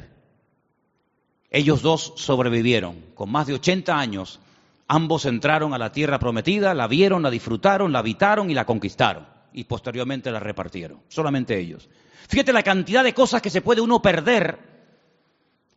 Ellos 1.49 1.81
dos 1.81 2.13
sobrevivieron, 2.17 3.01
con 3.15 3.31
más 3.31 3.47
de 3.47 3.53
80 3.53 3.97
años, 3.97 4.41
ambos 4.89 5.25
entraron 5.25 5.73
a 5.73 5.77
la 5.77 5.93
tierra 5.93 6.19
prometida, 6.19 6.73
la 6.73 6.87
vieron, 6.87 7.23
la 7.23 7.29
disfrutaron, 7.29 7.93
la 7.93 7.99
habitaron 7.99 8.51
y 8.51 8.53
la 8.53 8.65
conquistaron 8.65 9.34
y 9.55 9.63
posteriormente 9.63 10.29
la 10.31 10.39
repartieron. 10.39 11.01
Solamente 11.07 11.57
ellos. 11.57 11.89
Fíjate 12.27 12.51
la 12.51 12.61
cantidad 12.61 13.03
de 13.03 13.13
cosas 13.13 13.41
que 13.41 13.49
se 13.49 13.61
puede 13.61 13.79
uno 13.79 14.01
perder 14.01 14.59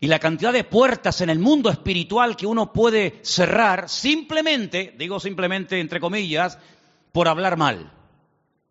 y 0.01 0.09
la 0.09 0.19
cantidad 0.19 0.53
de 0.53 0.65
puertas 0.65 1.21
en 1.21 1.31
el 1.31 1.39
mundo 1.39 1.71
espiritual 1.71 2.37
que 2.37 2.47
uno 2.47 2.73
puede 2.73 3.21
cerrar 3.23 3.89
simplemente, 3.89 4.95
digo 4.99 5.21
simplemente 5.21 5.79
entre 5.79 6.01
comillas, 6.01 6.59
por 7.13 7.29
hablar 7.29 7.57
mal. 7.57 7.93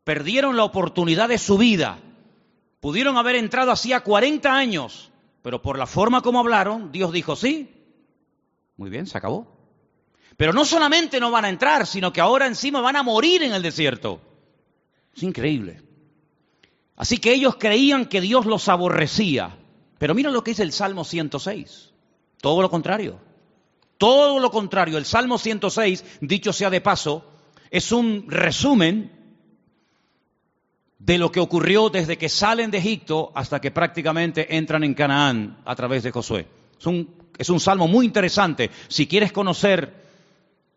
Perdieron 0.04 0.58
la 0.58 0.66
oportunidad 0.66 1.30
de 1.30 1.38
su 1.38 1.58
vida. 1.58 2.00
Pudieron 2.82 3.18
haber 3.18 3.36
entrado 3.36 3.72
hacía 3.72 4.02
40 4.02 4.54
años, 4.54 5.12
pero 5.42 5.62
por 5.62 5.78
la 5.78 5.88
forma 5.88 6.22
como 6.22 6.40
hablaron, 6.40 6.92
Dios 6.92 7.14
dijo 7.14 7.38
sí. 7.38 7.74
Muy 8.76 8.90
bien, 8.90 9.08
se 9.08 9.18
acabó. 9.18 9.58
Pero 10.36 10.52
no 10.52 10.66
solamente 10.66 11.20
no 11.20 11.32
van 11.32 11.46
a 11.46 11.50
entrar, 11.50 11.88
sino 11.88 12.12
que 12.12 12.22
ahora 12.22 12.46
encima 12.46 12.82
van 12.82 12.98
a 12.98 13.04
morir 13.04 13.44
en 13.44 13.54
el 13.54 13.64
desierto. 13.64 14.22
Es 15.18 15.24
increíble. 15.24 15.82
Así 16.96 17.18
que 17.18 17.34
ellos 17.34 17.56
creían 17.56 18.06
que 18.06 18.22
Dios 18.22 18.46
los 18.46 18.70
aborrecía. 18.70 19.58
Pero 19.98 20.14
mira 20.14 20.30
lo 20.30 20.44
que 20.44 20.52
dice 20.52 20.62
el 20.62 20.72
Salmo 20.72 21.04
106. 21.04 21.92
Todo 22.40 22.62
lo 22.62 22.70
contrario. 22.70 23.20
Todo 23.98 24.40
lo 24.40 24.52
contrario. 24.52 25.00
El 25.00 25.06
Salmo 25.06 25.40
106, 25.40 26.20
dicho 26.22 26.54
sea 26.54 26.70
de 26.70 26.82
paso, 26.82 27.26
es 27.72 27.92
un 27.92 28.26
resumen 28.28 29.12
de 31.00 31.18
lo 31.18 31.32
que 31.32 31.40
ocurrió 31.40 31.90
desde 31.90 32.20
que 32.20 32.30
salen 32.30 32.70
de 32.70 32.78
Egipto 32.78 33.32
hasta 33.34 33.60
que 33.60 33.72
prácticamente 33.72 34.56
entran 34.56 34.84
en 34.84 34.94
Canaán 34.94 35.58
a 35.66 35.76
través 35.76 36.04
de 36.04 36.12
Josué. 36.12 36.48
Es 36.80 36.86
un, 36.86 37.16
es 37.40 37.50
un 37.50 37.60
salmo 37.60 37.88
muy 37.88 38.06
interesante. 38.06 38.70
Si 38.88 39.08
quieres 39.08 39.32
conocer 39.32 39.96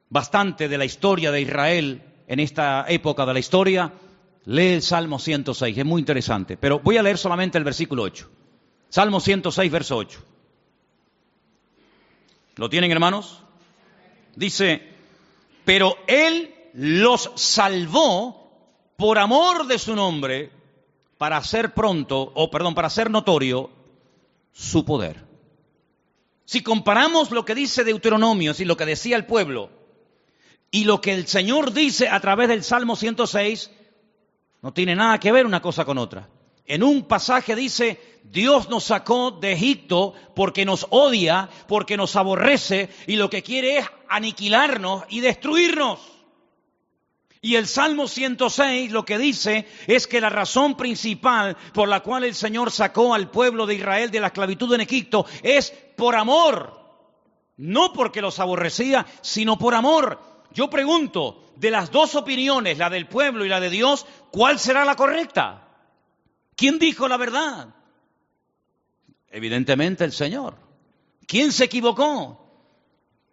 bastante 0.09 0.67
de 0.67 0.79
la 0.79 0.87
historia 0.87 1.31
de 1.31 1.43
Israel 1.43 2.03
en 2.27 2.41
esta 2.41 2.87
época 2.89 3.27
de 3.27 3.35
la 3.35 3.39
historia, 3.39 3.93
Lee 4.47 4.75
el 4.75 4.83
Salmo 4.83 5.19
106, 5.19 5.77
es 5.77 5.85
muy 5.85 6.01
interesante, 6.01 6.57
pero 6.57 6.81
voy 6.81 6.97
a 6.97 7.03
leer 7.03 7.19
solamente 7.19 7.59
el 7.59 7.65
versículo 7.65 8.03
8. 8.03 8.29
Salmo 8.89 9.21
106, 9.21 9.71
verso 9.71 9.97
8. 9.97 10.21
¿Lo 12.57 12.69
tienen, 12.69 12.91
hermanos? 12.91 13.43
Dice, 14.35 14.83
pero 15.65 15.97
Él 16.07 16.55
los 16.75 17.31
salvó 17.37 18.51
por 18.97 19.19
amor 19.19 19.67
de 19.67 19.79
su 19.79 19.95
nombre 19.95 20.51
para 21.19 21.37
hacer 21.37 21.75
pronto, 21.75 22.33
o 22.35 22.51
perdón, 22.51 22.75
para 22.75 22.89
hacer 22.89 23.11
notorio 23.11 23.71
su 24.53 24.85
poder. 24.85 25.25
Si 26.45 26.63
comparamos 26.63 27.31
lo 27.31 27.45
que 27.45 27.55
dice 27.55 27.85
Deuteronomio 27.85 28.55
y 28.59 28.65
lo 28.65 28.77
que 28.77 28.87
decía 28.87 29.17
el 29.17 29.27
pueblo 29.27 29.71
y 30.71 30.85
lo 30.85 31.01
que 31.01 31.13
el 31.13 31.27
Señor 31.27 31.73
dice 31.73 32.09
a 32.09 32.21
través 32.21 32.49
del 32.49 32.65
Salmo 32.65 32.97
106, 32.97 33.71
no 34.63 34.73
tiene 34.73 34.95
nada 34.95 35.19
que 35.19 35.33
ver 35.33 35.47
una 35.47 35.63
cosa 35.63 35.85
con 35.85 35.99
otra. 35.99 36.29
En 36.67 36.83
un 36.83 37.03
pasaje 37.03 37.57
dice, 37.57 38.21
Dios 38.23 38.69
nos 38.69 38.85
sacó 38.85 39.33
de 39.33 39.53
Egipto 39.53 40.15
porque 40.37 40.65
nos 40.65 40.87
odia, 40.91 41.49
porque 41.67 41.97
nos 41.97 42.15
aborrece 42.15 42.91
y 43.07 43.17
lo 43.17 43.29
que 43.29 43.43
quiere 43.43 43.79
es 43.79 43.87
aniquilarnos 44.09 45.05
y 45.09 45.21
destruirnos. 45.21 45.99
Y 47.43 47.57
el 47.57 47.67
Salmo 47.67 48.07
106 48.07 48.93
lo 48.93 49.05
que 49.05 49.17
dice 49.17 49.67
es 49.87 50.07
que 50.07 50.21
la 50.21 50.29
razón 50.29 50.77
principal 50.77 51.57
por 51.73 51.89
la 51.89 52.01
cual 52.01 52.25
el 52.25 52.35
Señor 52.35 52.71
sacó 52.71 53.15
al 53.15 53.31
pueblo 53.31 53.67
de 53.67 53.77
Israel 53.77 54.11
de 54.11 54.21
la 54.21 54.27
esclavitud 54.27 54.73
en 54.75 54.83
Egipto 54.83 55.25
es 55.43 55.71
por 55.97 56.15
amor. 56.15 56.79
No 57.57 57.93
porque 57.93 58.21
los 58.21 58.39
aborrecía, 58.41 59.07
sino 59.23 59.59
por 59.59 59.75
amor. 59.75 60.21
Yo 60.53 60.69
pregunto, 60.69 61.50
de 61.61 61.71
las 61.71 61.91
dos 61.91 62.15
opiniones, 62.15 62.79
la 62.79 62.89
del 62.89 63.07
pueblo 63.07 63.45
y 63.45 63.49
la 63.51 63.61
de 63.61 63.69
Dios, 63.69 64.07
¿cuál 64.31 64.59
será 64.59 64.87
la 64.87 64.97
correcta? 64.97 65.69
¿Quién 66.57 66.79
dijo 66.79 67.07
la 67.07 67.19
verdad? 67.19 67.75
Evidentemente 69.29 70.05
el 70.05 70.13
Señor. 70.13 70.57
¿Quién 71.27 71.53
se 71.53 71.65
equivocó? 71.65 72.51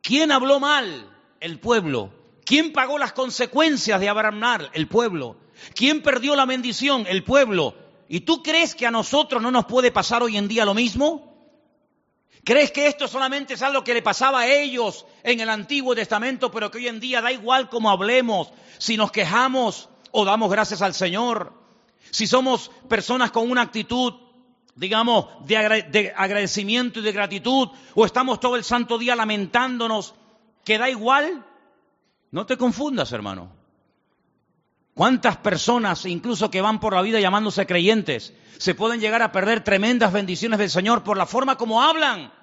¿Quién 0.01 0.33
habló 0.33 0.59
mal? 0.59 1.09
El 1.39 1.59
pueblo. 1.61 2.11
¿Quién 2.45 2.73
pagó 2.73 2.97
las 2.97 3.13
consecuencias 3.13 3.97
de 4.01 4.09
Abraham? 4.09 4.67
El 4.73 4.89
pueblo. 4.89 5.37
¿Quién 5.73 6.01
perdió 6.01 6.35
la 6.35 6.45
bendición? 6.45 7.05
El 7.07 7.23
pueblo. 7.23 7.75
¿Y 8.09 8.21
tú 8.21 8.43
crees 8.43 8.75
que 8.75 8.85
a 8.85 8.91
nosotros 8.91 9.41
no 9.41 9.51
nos 9.51 9.65
puede 9.67 9.89
pasar 9.89 10.21
hoy 10.21 10.35
en 10.35 10.49
día 10.49 10.65
lo 10.65 10.73
mismo? 10.73 11.26
¿Crees 12.47 12.71
que 12.71 12.87
esto 12.87 13.09
solamente 13.09 13.55
es 13.55 13.61
algo 13.61 13.83
que 13.83 13.93
le 13.93 14.01
pasaba 14.01 14.39
a 14.39 14.47
ellos 14.47 15.05
en 15.21 15.41
el 15.41 15.49
Antiguo 15.49 15.93
Testamento, 15.93 16.49
pero 16.49 16.71
que 16.71 16.77
hoy 16.77 16.87
en 16.87 17.01
día 17.01 17.19
da 17.21 17.29
igual 17.29 17.67
cómo 17.67 17.89
hablemos, 17.89 18.53
si 18.77 18.95
nos 18.95 19.11
quejamos 19.11 19.89
o 20.11 20.23
damos 20.23 20.49
gracias 20.49 20.81
al 20.81 20.93
Señor? 20.93 21.51
Si 22.09 22.25
somos 22.25 22.71
personas 22.87 23.31
con 23.31 23.51
una 23.51 23.63
actitud, 23.63 24.13
digamos, 24.75 25.25
de, 25.45 26.13
agradecimiento 26.15 27.01
y 27.01 27.03
de 27.03 27.11
gratitud, 27.11 27.67
o 27.95 28.05
estamos 28.05 28.39
todo 28.39 28.55
el 28.55 28.63
santo 28.63 28.97
día 28.97 29.13
lamentándonos, 29.13 30.15
que 30.63 30.77
da 30.77 30.89
igual, 30.89 31.45
no 32.31 32.45
te 32.45 32.55
confundas, 32.55 33.11
hermano. 33.11 33.51
¿Cuántas 34.93 35.35
personas, 35.35 36.05
incluso 36.05 36.49
que 36.49 36.61
van 36.61 36.79
por 36.79 36.95
la 36.95 37.01
vida 37.01 37.19
llamándose 37.19 37.67
creyentes, 37.67 38.33
se 38.57 38.73
pueden 38.73 39.01
llegar 39.01 39.21
a 39.21 39.33
perder 39.33 39.65
tremendas 39.65 40.13
bendiciones 40.13 40.59
del 40.59 40.69
Señor 40.69 41.03
por 41.03 41.17
la 41.17 41.25
forma 41.25 41.57
como 41.57 41.83
hablan? 41.83 42.36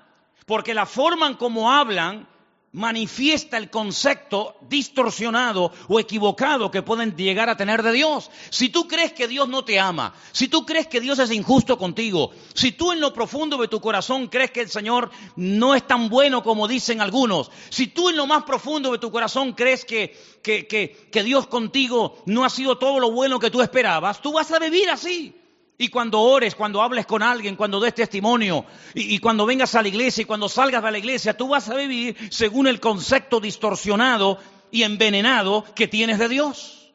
Porque 0.47 0.75
la 0.75 0.87
forma 0.87 1.27
en 1.27 1.35
como 1.35 1.71
hablan 1.71 2.29
manifiesta 2.75 3.57
el 3.57 3.71
concepto 3.71 4.57
distorsionado 4.69 5.73
o 5.87 6.01
equivocado 6.01 6.73
que 6.73 6.83
pueden 6.83 7.17
llegar 7.17 7.49
a 7.49 7.57
tener 7.57 7.85
de 7.85 7.93
Dios. 7.93 8.31
Si 8.51 8.69
tú 8.69 8.89
crees 8.89 9.13
que 9.13 9.29
Dios 9.29 9.49
no 9.49 9.65
te 9.65 9.79
ama, 9.79 10.13
si 10.33 10.49
tú 10.49 10.67
crees 10.67 10.89
que 10.89 11.01
Dios 11.01 11.21
es 11.21 11.31
injusto 11.31 11.79
contigo, 11.79 12.33
si 12.53 12.73
tú 12.73 12.91
en 12.91 13.01
lo 13.01 13.15
profundo 13.15 13.59
de 13.59 13.69
tu 13.69 13.81
corazón 13.81 14.27
crees 14.27 14.51
que 14.51 14.61
el 14.61 14.71
Señor 14.71 15.11
no 15.37 15.77
es 15.77 15.87
tan 15.87 16.09
bueno 16.09 16.43
como 16.43 16.67
dicen 16.67 17.01
algunos, 17.01 17.51
si 17.71 17.87
tú 17.87 18.09
en 18.09 18.17
lo 18.17 18.27
más 18.27 18.43
profundo 18.43 18.91
de 18.91 18.99
tu 18.99 19.13
corazón 19.13 19.53
crees 19.53 19.85
que, 19.85 20.17
que, 20.43 20.67
que, 20.67 21.09
que 21.13 21.23
Dios 21.23 21.47
contigo 21.47 22.19
no 22.27 22.45
ha 22.45 22.51
sido 22.51 22.77
todo 22.77 22.99
lo 22.99 23.13
bueno 23.13 23.39
que 23.39 23.51
tú 23.51 23.63
esperabas, 23.63 24.21
tú 24.21 24.33
vas 24.33 24.51
a 24.51 24.59
vivir 24.59 24.91
así. 24.91 25.33
Y 25.77 25.89
cuando 25.89 26.21
ores, 26.21 26.55
cuando 26.55 26.83
hables 26.83 27.05
con 27.05 27.23
alguien, 27.23 27.57
cuando 27.57 27.81
des 27.81 27.95
testimonio, 27.95 28.65
y, 28.95 29.19
cuando 29.19 29.45
vengas 29.45 29.75
a 29.75 29.83
la 29.83 29.89
iglesia 29.89 30.23
y 30.23 30.25
cuando 30.25 30.49
salgas 30.49 30.83
de 30.83 30.93
la 30.93 30.99
iglesia, 30.99 31.37
tú 31.37 31.49
vas 31.49 31.69
a 31.69 31.75
vivir 31.75 32.17
según 32.31 32.69
el 32.69 32.79
concepto 32.79 33.41
distorsionado 33.41 34.39
y 34.71 34.85
envenenado 34.85 35.65
que 35.75 35.89
tienes 35.89 36.19
de 36.21 36.29
Dios. 36.29 36.93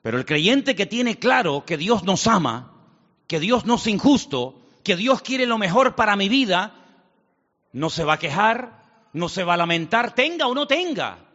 Pero 0.00 0.18
el 0.18 0.24
creyente 0.24 0.74
que 0.74 0.86
tiene 0.86 1.18
claro 1.18 1.64
que 1.66 1.76
Dios 1.76 2.04
nos 2.04 2.26
ama, 2.26 2.72
que 3.26 3.38
Dios 3.38 3.66
no 3.66 3.74
es 3.74 3.86
injusto, 3.86 4.58
que 4.82 4.96
Dios 4.96 5.20
quiere 5.20 5.44
lo 5.44 5.58
mejor 5.58 5.94
para 5.94 6.16
mi 6.16 6.30
vida, 6.30 6.74
no 7.72 7.90
se 7.90 8.04
va 8.04 8.14
a 8.14 8.18
quejar, 8.18 8.82
no 9.12 9.28
se 9.28 9.44
va 9.44 9.54
a 9.54 9.58
lamentar, 9.58 10.14
tenga 10.14 10.46
o 10.46 10.54
no 10.54 10.66
tenga 10.66 11.25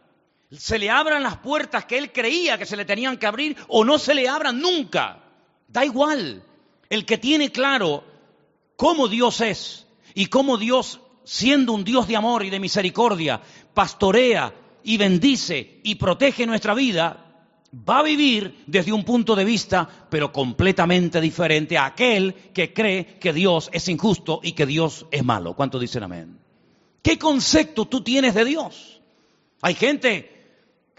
se 0.58 0.78
le 0.78 0.90
abran 0.90 1.22
las 1.22 1.38
puertas 1.38 1.86
que 1.86 1.98
él 1.98 2.12
creía 2.12 2.58
que 2.58 2.66
se 2.66 2.76
le 2.76 2.84
tenían 2.84 3.16
que 3.16 3.26
abrir 3.26 3.56
o 3.68 3.84
no 3.84 3.98
se 3.98 4.14
le 4.14 4.28
abran 4.28 4.60
nunca. 4.60 5.22
Da 5.68 5.84
igual. 5.84 6.42
El 6.90 7.06
que 7.06 7.16
tiene 7.16 7.50
claro 7.50 8.04
cómo 8.76 9.08
Dios 9.08 9.40
es 9.40 9.86
y 10.14 10.26
cómo 10.26 10.58
Dios, 10.58 11.00
siendo 11.24 11.72
un 11.72 11.84
Dios 11.84 12.06
de 12.06 12.16
amor 12.16 12.44
y 12.44 12.50
de 12.50 12.60
misericordia, 12.60 13.40
pastorea 13.72 14.52
y 14.84 14.98
bendice 14.98 15.80
y 15.84 15.94
protege 15.94 16.44
nuestra 16.44 16.74
vida, 16.74 17.46
va 17.88 18.00
a 18.00 18.02
vivir 18.02 18.64
desde 18.66 18.92
un 18.92 19.04
punto 19.04 19.34
de 19.34 19.46
vista, 19.46 19.88
pero 20.10 20.32
completamente 20.32 21.20
diferente 21.22 21.78
a 21.78 21.86
aquel 21.86 22.34
que 22.52 22.74
cree 22.74 23.18
que 23.18 23.32
Dios 23.32 23.70
es 23.72 23.88
injusto 23.88 24.40
y 24.42 24.52
que 24.52 24.66
Dios 24.66 25.06
es 25.10 25.24
malo. 25.24 25.54
¿Cuánto 25.54 25.78
dicen 25.78 26.02
amén? 26.02 26.38
¿Qué 27.00 27.18
concepto 27.18 27.86
tú 27.86 28.02
tienes 28.02 28.34
de 28.34 28.44
Dios? 28.44 29.00
Hay 29.62 29.74
gente 29.74 30.31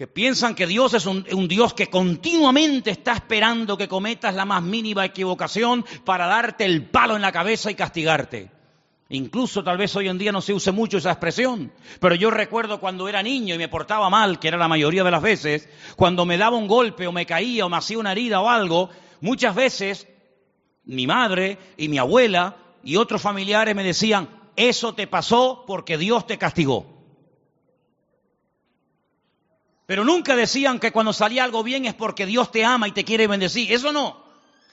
que 0.03 0.07
piensan 0.07 0.53
que 0.53 0.67
Dios 0.67 0.93
es 0.95 1.05
un, 1.05 1.25
un, 1.31 1.47
Dios 1.47 1.73
que 1.73 1.89
continuamente 1.89 2.91
está 2.91 3.13
esperando 3.13 3.77
que 3.77 3.87
cometas 3.87 4.35
la 4.35 4.43
más 4.43 4.61
mínima 4.61 5.05
equivocación 5.05 5.85
para 6.03 6.27
darte 6.27 6.65
el 6.65 6.89
palo 6.89 7.15
en 7.15 7.21
la 7.21 7.31
cabeza 7.31 7.71
y 7.71 7.75
castigarte. 7.75 8.51
Incluso 9.07 9.63
tal 9.63 9.77
vez 9.77 9.95
hoy 9.95 10.09
en 10.09 10.17
día 10.17 10.33
no 10.33 10.41
se 10.41 10.53
use 10.53 10.73
mucho 10.73 10.97
esa 10.97 11.11
expresión, 11.11 11.71
pero 12.01 12.15
yo 12.15 12.31
recuerdo 12.31 12.81
cuando 12.81 13.07
era 13.07 13.23
niño 13.23 13.55
y 13.55 13.57
me 13.57 13.69
portaba 13.69 14.09
mal, 14.09 14.39
que 14.39 14.49
era 14.49 14.57
la 14.57 14.67
mayoría 14.67 15.05
de 15.05 15.11
las 15.11 15.21
veces, 15.21 15.69
cuando 15.95 16.25
me 16.25 16.37
daba 16.37 16.57
un 16.57 16.67
golpe 16.67 17.07
o 17.07 17.13
me 17.13 17.25
caía 17.25 17.65
o 17.65 17.69
me 17.69 17.77
hacía 17.77 17.97
una 17.97 18.11
herida 18.11 18.41
o 18.41 18.49
algo, 18.49 18.89
muchas 19.21 19.55
veces 19.55 20.09
mi 20.83 21.07
madre 21.07 21.57
y 21.77 21.87
mi 21.87 21.97
abuela 21.97 22.57
y 22.83 22.97
otros 22.97 23.21
familiares 23.21 23.73
me 23.73 23.85
decían, 23.85 24.27
eso 24.57 24.95
te 24.95 25.07
pasó 25.07 25.63
porque 25.65 25.97
Dios 25.97 26.27
te 26.27 26.37
castigó. 26.37 26.92
Pero 29.85 30.05
nunca 30.05 30.35
decían 30.35 30.79
que 30.79 30.91
cuando 30.91 31.11
salía 31.11 31.43
algo 31.43 31.63
bien 31.63 31.85
es 31.85 31.93
porque 31.93 32.25
Dios 32.25 32.51
te 32.51 32.63
ama 32.63 32.87
y 32.87 32.91
te 32.91 33.03
quiere 33.03 33.27
bendecir. 33.27 33.71
Eso 33.71 33.91
no. 33.91 34.23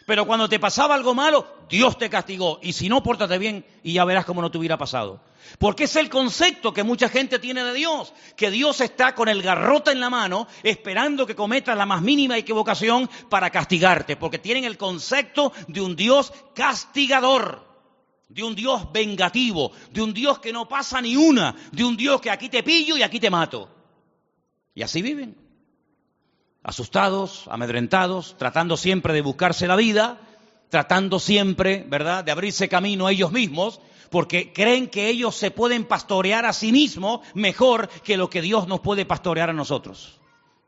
Pero 0.07 0.27
cuando 0.27 0.49
te 0.49 0.59
pasaba 0.59 0.95
algo 0.95 1.15
malo, 1.15 1.47
Dios 1.69 1.99
te 1.99 2.11
castigó. 2.11 2.59
Y 2.63 2.73
si 2.73 2.89
no, 2.89 3.03
pórtate 3.03 3.39
bien 3.39 3.65
y 3.83 3.93
ya 3.93 4.05
verás 4.05 4.25
cómo 4.25 4.43
no 4.43 4.51
te 4.51 4.59
hubiera 4.59 4.77
pasado. 4.77 5.21
Porque 5.59 5.85
es 5.85 5.97
el 5.97 6.09
concepto 6.09 6.73
que 6.73 6.83
mucha 6.83 7.09
gente 7.09 7.39
tiene 7.39 7.63
de 7.65 7.75
Dios. 7.75 8.13
Que 8.37 8.51
Dios 8.51 8.81
está 8.81 9.15
con 9.15 9.29
el 9.29 9.43
garrote 9.43 9.91
en 9.93 10.01
la 10.01 10.11
mano 10.11 10.47
esperando 10.63 11.27
que 11.27 11.37
cometas 11.37 11.77
la 11.77 11.87
más 11.87 12.03
mínima 12.03 12.37
equivocación 12.37 13.09
para 13.29 13.51
castigarte. 13.51 14.17
Porque 14.17 14.39
tienen 14.39 14.65
el 14.65 14.77
concepto 14.77 15.53
de 15.69 15.81
un 15.81 15.97
Dios 15.97 16.33
castigador. 16.55 17.69
De 18.29 18.43
un 18.43 18.55
Dios 18.55 18.91
vengativo. 18.93 19.73
De 19.91 20.03
un 20.03 20.15
Dios 20.15 20.39
que 20.39 20.53
no 20.53 20.69
pasa 20.69 21.01
ni 21.01 21.17
una. 21.17 21.55
De 21.73 21.85
un 21.85 21.97
Dios 21.97 22.21
que 22.21 22.31
aquí 22.31 22.49
te 22.49 22.63
pillo 22.63 22.97
y 22.97 23.03
aquí 23.03 23.21
te 23.21 23.31
mato. 23.31 23.80
Y 24.75 24.83
así 24.83 25.03
viven 25.03 25.37
asustados, 26.63 27.47
amedrentados, 27.49 28.37
tratando 28.39 28.77
siempre 28.77 29.15
de 29.15 29.23
buscarse 29.23 29.67
la 29.67 29.77
vida, 29.77 30.21
tratando 30.69 31.19
siempre, 31.19 31.85
¿verdad?, 31.89 32.25
de 32.25 32.33
abrirse 32.33 32.69
camino 32.69 33.07
a 33.07 33.13
ellos 33.13 33.33
mismos, 33.33 33.81
porque 34.11 34.53
creen 34.53 34.89
que 34.89 35.09
ellos 35.09 35.37
se 35.37 35.51
pueden 35.51 35.85
pastorear 35.85 36.45
a 36.45 36.53
sí 36.53 36.73
mismos 36.73 37.21
mejor 37.35 37.89
que 37.89 38.17
lo 38.17 38.29
que 38.29 38.43
Dios 38.43 38.69
nos 38.69 38.81
puede 38.81 39.07
pastorear 39.07 39.51
a 39.51 39.55
nosotros. 39.55 40.21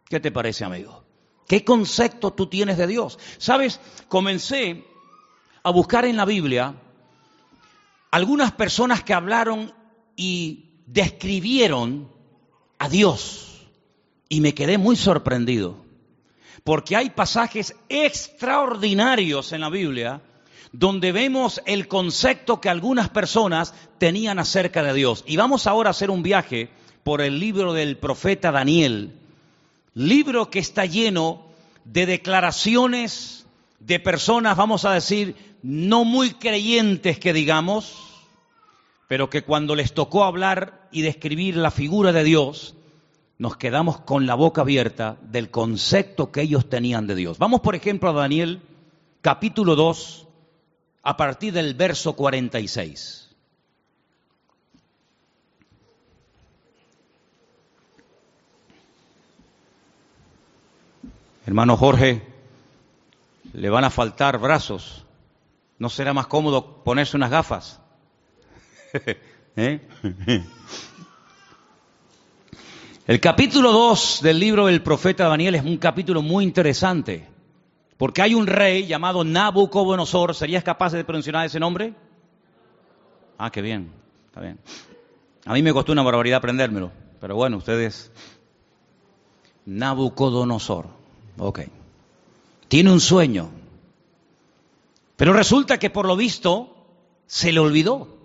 ¿Qué 0.09 0.21
te 0.21 0.30
parece, 0.30 0.64
amigo? 0.64 1.04
¿Qué 1.47 1.64
concepto 1.64 2.32
tú 2.32 2.47
tienes 2.47 2.78
de 2.78 2.87
Dios? 2.87 3.18
Sabes, 3.38 3.80
comencé 4.09 4.85
a 5.62 5.71
buscar 5.71 6.04
en 6.04 6.16
la 6.16 6.25
Biblia 6.25 6.75
algunas 8.11 8.52
personas 8.52 9.02
que 9.02 9.14
hablaron 9.14 9.73
y 10.16 10.82
describieron 10.87 12.11
a 12.78 12.88
Dios 12.88 13.51
y 14.33 14.41
me 14.41 14.55
quedé 14.55 14.79
muy 14.79 14.97
sorprendido, 14.97 15.77
porque 16.65 16.97
hay 16.97 17.11
pasajes 17.11 17.77
extraordinarios 17.91 19.53
en 19.53 19.61
la 19.61 19.69
Biblia 19.69 20.23
donde 20.73 21.12
vemos 21.12 21.61
el 21.67 21.87
concepto 21.87 22.59
que 22.59 22.71
algunas 22.71 23.11
personas 23.11 23.75
tenían 23.99 24.39
acerca 24.39 24.83
de 24.83 24.95
Dios. 24.95 25.23
Y 25.27 25.37
vamos 25.37 25.67
ahora 25.67 25.91
a 25.91 25.91
hacer 25.91 26.11
un 26.11 26.23
viaje 26.23 26.71
por 27.05 27.21
el 27.21 27.41
libro 27.41 27.75
del 27.75 27.99
profeta 27.99 28.51
Daniel, 28.51 29.12
libro 29.93 30.49
que 30.49 30.61
está 30.61 30.87
lleno 30.87 31.43
de 31.85 32.07
declaraciones 32.07 33.45
de 33.81 34.01
personas, 34.01 34.57
vamos 34.57 34.87
a 34.87 34.95
decir, 34.95 35.37
no 35.62 36.07
muy 36.07 36.31
creyentes 36.31 37.19
que 37.19 37.35
digamos, 37.35 37.99
pero 39.09 39.29
que 39.29 39.43
cuando 39.43 39.77
les 39.77 39.93
tocó 39.93 40.25
hablar 40.25 40.89
y 40.91 41.03
describir 41.03 41.55
la 41.55 41.71
figura 41.71 42.12
de 42.12 42.25
Dios, 42.25 42.77
nos 43.42 43.56
quedamos 43.56 44.00
con 44.00 44.25
la 44.25 44.37
boca 44.37 44.61
abierta 44.61 45.16
del 45.20 45.50
concepto 45.50 46.30
que 46.30 46.42
ellos 46.42 46.68
tenían 46.68 47.08
de 47.08 47.16
Dios. 47.16 47.38
Vamos, 47.38 47.61
por 47.61 47.75
ejemplo, 47.75 48.08
a 48.08 48.12
Daniel 48.12 48.62
capítulo 49.20 49.75
2, 49.75 50.28
a 51.02 51.16
partir 51.16 51.52
del 51.52 51.75
verso 51.75 52.12
46. 52.12 53.35
Hermano 61.44 61.76
Jorge, 61.76 62.22
le 63.55 63.70
van 63.70 63.83
a 63.83 63.90
faltar 63.90 64.38
brazos. 64.38 65.05
¿No 65.81 65.88
será 65.88 66.14
más 66.14 66.28
cómodo 66.28 66.85
ponerse 66.85 67.16
unas 67.16 67.31
gafas? 67.31 67.81
¿Eh? 69.57 69.81
El 73.05 73.19
capítulo 73.19 73.73
2 73.73 74.21
del 74.23 74.38
libro 74.38 74.67
del 74.67 74.81
profeta 74.81 75.27
Daniel 75.27 75.57
es 75.57 75.65
un 75.65 75.77
capítulo 75.77 76.23
muy 76.23 76.45
interesante, 76.45 77.29
porque 77.97 78.23
hay 78.23 78.33
un 78.33 78.47
rey 78.47 78.87
llamado 78.87 79.25
Nabucodonosor. 79.25 80.37
¿Serías 80.37 80.62
capaz 80.62 80.93
de 80.93 81.03
pronunciar 81.03 81.45
ese 81.45 81.59
nombre? 81.59 81.95
Ah, 83.38 83.51
qué 83.51 83.61
bien, 83.61 83.91
está 84.27 84.41
bien. 84.41 84.61
A 85.47 85.53
mí 85.55 85.65
me 85.65 85.73
costó 85.73 85.91
una 85.91 86.05
barbaridad 86.05 86.38
aprendérmelo, 86.38 86.93
pero 87.21 87.35
bueno, 87.35 87.57
ustedes... 87.57 88.12
Nabucodonosor, 89.67 90.87
ok. 91.38 91.61
Tiene 92.69 92.93
un 92.93 93.01
sueño, 93.01 93.51
pero 95.17 95.33
resulta 95.33 95.79
que 95.79 95.91
por 95.91 96.07
lo 96.07 96.17
visto 96.17 96.87
se 97.27 97.51
le 97.51 97.59
olvidó. 97.59 98.17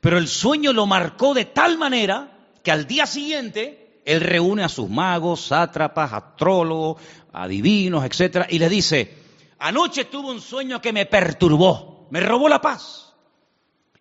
Pero 0.00 0.18
el 0.18 0.28
sueño 0.28 0.74
lo 0.74 0.84
marcó 0.84 1.32
de 1.32 1.46
tal 1.46 1.78
manera 1.78 2.48
que 2.62 2.70
al 2.70 2.86
día 2.86 3.06
siguiente 3.06 3.83
él 4.04 4.20
reúne 4.20 4.62
a 4.62 4.68
sus 4.68 4.88
magos, 4.88 5.46
sátrapas, 5.46 6.12
astrólogos, 6.12 7.00
adivinos, 7.32 8.04
etcétera, 8.04 8.46
y 8.50 8.58
le 8.58 8.68
dice: 8.68 9.14
Anoche 9.58 10.04
tuve 10.04 10.30
un 10.30 10.40
sueño 10.40 10.80
que 10.80 10.92
me 10.92 11.06
perturbó, 11.06 12.06
me 12.10 12.20
robó 12.20 12.48
la 12.48 12.60
paz. 12.60 13.14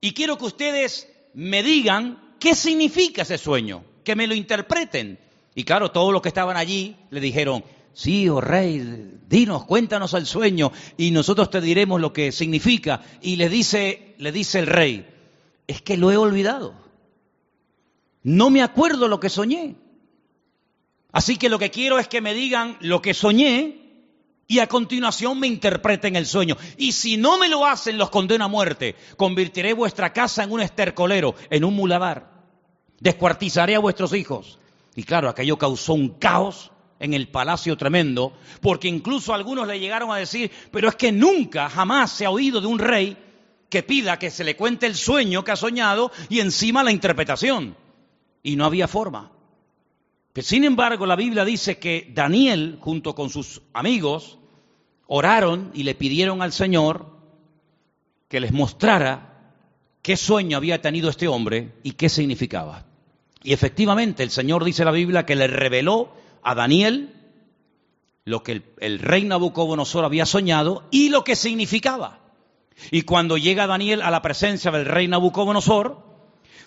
Y 0.01 0.13
quiero 0.13 0.37
que 0.37 0.45
ustedes 0.45 1.07
me 1.33 1.63
digan 1.63 2.35
qué 2.39 2.55
significa 2.55 3.21
ese 3.21 3.37
sueño, 3.37 3.83
que 4.03 4.15
me 4.15 4.27
lo 4.27 4.35
interpreten. 4.35 5.19
Y 5.55 5.63
claro, 5.63 5.91
todos 5.91 6.11
los 6.11 6.21
que 6.21 6.29
estaban 6.29 6.57
allí 6.57 6.97
le 7.09 7.21
dijeron: 7.21 7.63
Sí, 7.93 8.27
oh 8.27 8.41
rey, 8.41 9.19
dinos, 9.29 9.65
cuéntanos 9.65 10.13
el 10.15 10.25
sueño 10.25 10.71
y 10.97 11.11
nosotros 11.11 11.49
te 11.49 11.61
diremos 11.61 12.01
lo 12.01 12.11
que 12.11 12.31
significa. 12.31 13.01
Y 13.21 13.37
le 13.37 13.47
dice, 13.49 14.15
le 14.17 14.31
dice 14.31 14.59
el 14.59 14.67
rey: 14.67 15.07
Es 15.67 15.81
que 15.81 15.95
lo 15.95 16.11
he 16.11 16.17
olvidado. 16.17 16.73
No 18.23 18.49
me 18.49 18.61
acuerdo 18.61 19.07
lo 19.07 19.19
que 19.19 19.29
soñé. 19.29 19.75
Así 21.13 21.37
que 21.37 21.47
lo 21.47 21.59
que 21.59 21.69
quiero 21.69 21.99
es 21.99 22.07
que 22.07 22.21
me 22.21 22.33
digan 22.33 22.75
lo 22.81 23.01
que 23.01 23.13
soñé 23.13 23.83
y 24.47 24.59
a 24.59 24.67
continuación 24.67 25.39
me 25.39 25.47
interpreten 25.47 26.15
el 26.15 26.25
sueño. 26.25 26.57
Y 26.75 26.91
si 26.91 27.17
no 27.17 27.37
me 27.37 27.47
lo 27.47 27.67
hacen, 27.67 27.99
los 27.99 28.09
condeno 28.09 28.45
a 28.45 28.47
muerte. 28.49 28.95
Convertiré 29.15 29.73
vuestra 29.73 30.11
casa 30.11 30.43
en 30.43 30.51
un 30.51 30.59
estercolero, 30.59 31.35
en 31.51 31.63
un 31.63 31.75
muladar. 31.75 32.31
Descuartizaré 32.99 33.75
a 33.75 33.79
vuestros 33.79 34.11
hijos. 34.13 34.57
Y 34.95 35.03
claro, 35.03 35.29
aquello 35.29 35.57
causó 35.57 35.93
un 35.93 36.17
caos 36.17 36.71
en 36.99 37.13
el 37.13 37.27
palacio 37.27 37.77
tremendo, 37.77 38.33
porque 38.59 38.87
incluso 38.87 39.35
algunos 39.35 39.67
le 39.67 39.79
llegaron 39.79 40.11
a 40.11 40.17
decir, 40.17 40.49
pero 40.71 40.89
es 40.89 40.95
que 40.95 41.11
nunca, 41.11 41.69
jamás 41.69 42.11
se 42.11 42.25
ha 42.25 42.31
oído 42.31 42.59
de 42.59 42.67
un 42.67 42.79
rey 42.79 43.17
que 43.69 43.83
pida 43.83 44.17
que 44.17 44.31
se 44.31 44.43
le 44.43 44.55
cuente 44.55 44.87
el 44.87 44.95
sueño 44.95 45.43
que 45.43 45.51
ha 45.51 45.55
soñado 45.55 46.11
y 46.29 46.39
encima 46.39 46.83
la 46.83 46.91
interpretación. 46.91 47.75
Y 48.41 48.55
no 48.55 48.65
había 48.65 48.87
forma 48.87 49.31
sin 50.41 50.63
embargo, 50.63 51.05
la 51.05 51.15
Biblia 51.15 51.45
dice 51.45 51.77
que 51.77 52.11
Daniel, 52.13 52.77
junto 52.81 53.13
con 53.13 53.29
sus 53.29 53.61
amigos, 53.73 54.39
oraron 55.05 55.71
y 55.75 55.83
le 55.83 55.93
pidieron 55.93 56.41
al 56.41 56.51
Señor 56.51 57.05
que 58.27 58.39
les 58.39 58.51
mostrara 58.51 59.53
qué 60.01 60.17
sueño 60.17 60.57
había 60.57 60.81
tenido 60.81 61.09
este 61.09 61.27
hombre 61.27 61.73
y 61.83 61.91
qué 61.91 62.09
significaba. 62.09 62.85
Y 63.43 63.53
efectivamente, 63.53 64.23
el 64.23 64.31
Señor 64.31 64.63
dice 64.63 64.85
la 64.85 64.91
Biblia 64.91 65.25
que 65.25 65.35
le 65.35 65.47
reveló 65.47 66.13
a 66.41 66.55
Daniel 66.55 67.13
lo 68.25 68.41
que 68.41 68.63
el 68.79 68.99
rey 68.99 69.25
Nabucodonosor 69.25 70.05
había 70.05 70.25
soñado 70.25 70.83
y 70.91 71.09
lo 71.09 71.23
que 71.23 71.35
significaba. 71.35 72.19
Y 72.89 73.03
cuando 73.03 73.37
llega 73.37 73.67
Daniel 73.67 74.01
a 74.01 74.11
la 74.11 74.21
presencia 74.21 74.71
del 74.71 74.85
rey 74.85 75.07
Nabucodonosor, 75.07 76.12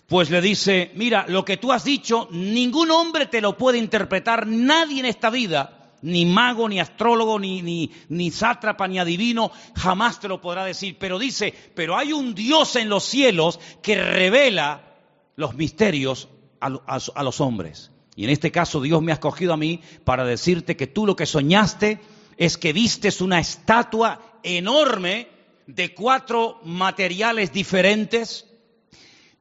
pues 0.06 0.30
le 0.30 0.40
dice, 0.40 0.92
mira, 0.94 1.26
lo 1.28 1.44
que 1.44 1.56
tú 1.56 1.72
has 1.72 1.84
dicho, 1.84 2.28
ningún 2.30 2.90
hombre 2.90 3.26
te 3.26 3.40
lo 3.40 3.56
puede 3.56 3.78
interpretar, 3.78 4.46
nadie 4.46 5.00
en 5.00 5.06
esta 5.06 5.30
vida, 5.30 5.92
ni 6.02 6.24
mago, 6.26 6.68
ni 6.68 6.78
astrólogo, 6.78 7.38
ni, 7.38 7.62
ni, 7.62 7.90
ni 8.08 8.30
sátrapa, 8.30 8.86
ni 8.86 8.98
adivino, 8.98 9.50
jamás 9.74 10.20
te 10.20 10.28
lo 10.28 10.40
podrá 10.40 10.64
decir. 10.64 10.96
Pero 10.98 11.18
dice, 11.18 11.52
pero 11.74 11.96
hay 11.96 12.12
un 12.12 12.34
Dios 12.34 12.76
en 12.76 12.88
los 12.88 13.04
cielos 13.04 13.58
que 13.82 13.96
revela 13.96 14.94
los 15.34 15.54
misterios 15.54 16.28
a, 16.60 16.70
a 17.14 17.22
los 17.22 17.40
hombres. 17.40 17.90
Y 18.14 18.24
en 18.24 18.30
este 18.30 18.52
caso 18.52 18.80
Dios 18.80 19.02
me 19.02 19.12
ha 19.12 19.14
escogido 19.14 19.52
a 19.52 19.58
mí 19.58 19.80
para 20.04 20.24
decirte 20.24 20.76
que 20.76 20.86
tú 20.86 21.04
lo 21.04 21.16
que 21.16 21.26
soñaste 21.26 22.00
es 22.36 22.56
que 22.56 22.72
vistes 22.72 23.20
una 23.20 23.40
estatua 23.40 24.38
enorme 24.42 25.28
de 25.66 25.92
cuatro 25.94 26.60
materiales 26.64 27.52
diferentes, 27.52 28.45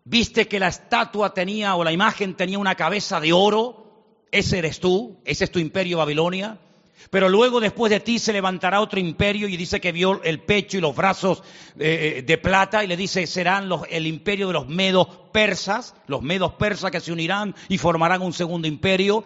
viste 0.06 0.48
que 0.48 0.60
la 0.60 0.70
estatua 0.70 1.34
tenía 1.34 1.76
o 1.76 1.84
la 1.84 1.92
imagen 1.92 2.36
tenía 2.36 2.58
una 2.58 2.76
cabeza 2.76 3.20
de 3.20 3.34
oro 3.34 3.86
ese 4.36 4.58
eres 4.58 4.82
tú, 4.82 5.18
ese 5.24 5.46
es 5.46 5.52
tu 5.52 5.60
imperio 5.60 6.00
Babilonia. 6.00 6.60
Pero 7.10 7.30
luego 7.30 7.60
después 7.60 7.90
de 7.90 8.00
ti 8.00 8.20
se 8.20 8.34
levantará 8.34 8.82
otro 8.82 9.00
imperio 9.00 9.48
y 9.48 9.56
dice 9.56 9.80
que 9.80 9.92
vio 9.92 10.22
el 10.24 10.42
pecho 10.42 10.78
y 10.78 10.82
los 10.82 10.96
brazos 10.96 11.42
eh, 11.80 12.18
eh, 12.18 12.22
de 12.24 12.38
plata 12.38 12.84
y 12.84 12.88
le 12.88 12.98
dice 12.98 13.28
serán 13.28 13.70
los, 13.70 13.84
el 13.90 14.08
imperio 14.08 14.48
de 14.48 14.54
los 14.54 14.68
medos 14.68 15.08
persas, 15.32 15.96
los 16.08 16.22
medos 16.22 16.54
persas 16.54 16.92
que 16.92 17.00
se 17.00 17.14
unirán 17.14 17.56
y 17.70 17.78
formarán 17.78 18.22
un 18.22 18.34
segundo 18.34 18.68
imperio. 18.68 19.24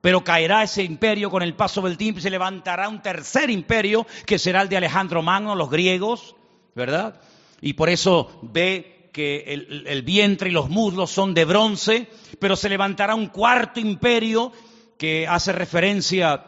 Pero 0.00 0.22
caerá 0.22 0.62
ese 0.62 0.82
imperio 0.82 1.30
con 1.30 1.42
el 1.42 1.54
paso 1.54 1.80
del 1.80 1.96
tiempo 1.96 2.18
y 2.18 2.22
se 2.22 2.28
levantará 2.28 2.90
un 2.90 3.00
tercer 3.00 3.48
imperio 3.48 4.06
que 4.26 4.38
será 4.38 4.60
el 4.60 4.68
de 4.68 4.76
Alejandro 4.76 5.22
Magno, 5.22 5.54
los 5.54 5.70
griegos, 5.70 6.36
¿verdad? 6.74 7.18
Y 7.62 7.72
por 7.72 7.88
eso 7.88 8.40
ve 8.42 8.93
que 9.14 9.44
el, 9.46 10.02
vientre 10.02 10.50
y 10.50 10.52
los 10.52 10.68
muslos 10.68 11.08
son 11.08 11.34
de 11.34 11.44
bronce, 11.44 12.08
pero 12.40 12.56
se 12.56 12.68
levantará 12.68 13.14
un 13.14 13.28
cuarto 13.28 13.78
imperio 13.78 14.50
que 14.98 15.28
hace 15.28 15.52
referencia 15.52 16.44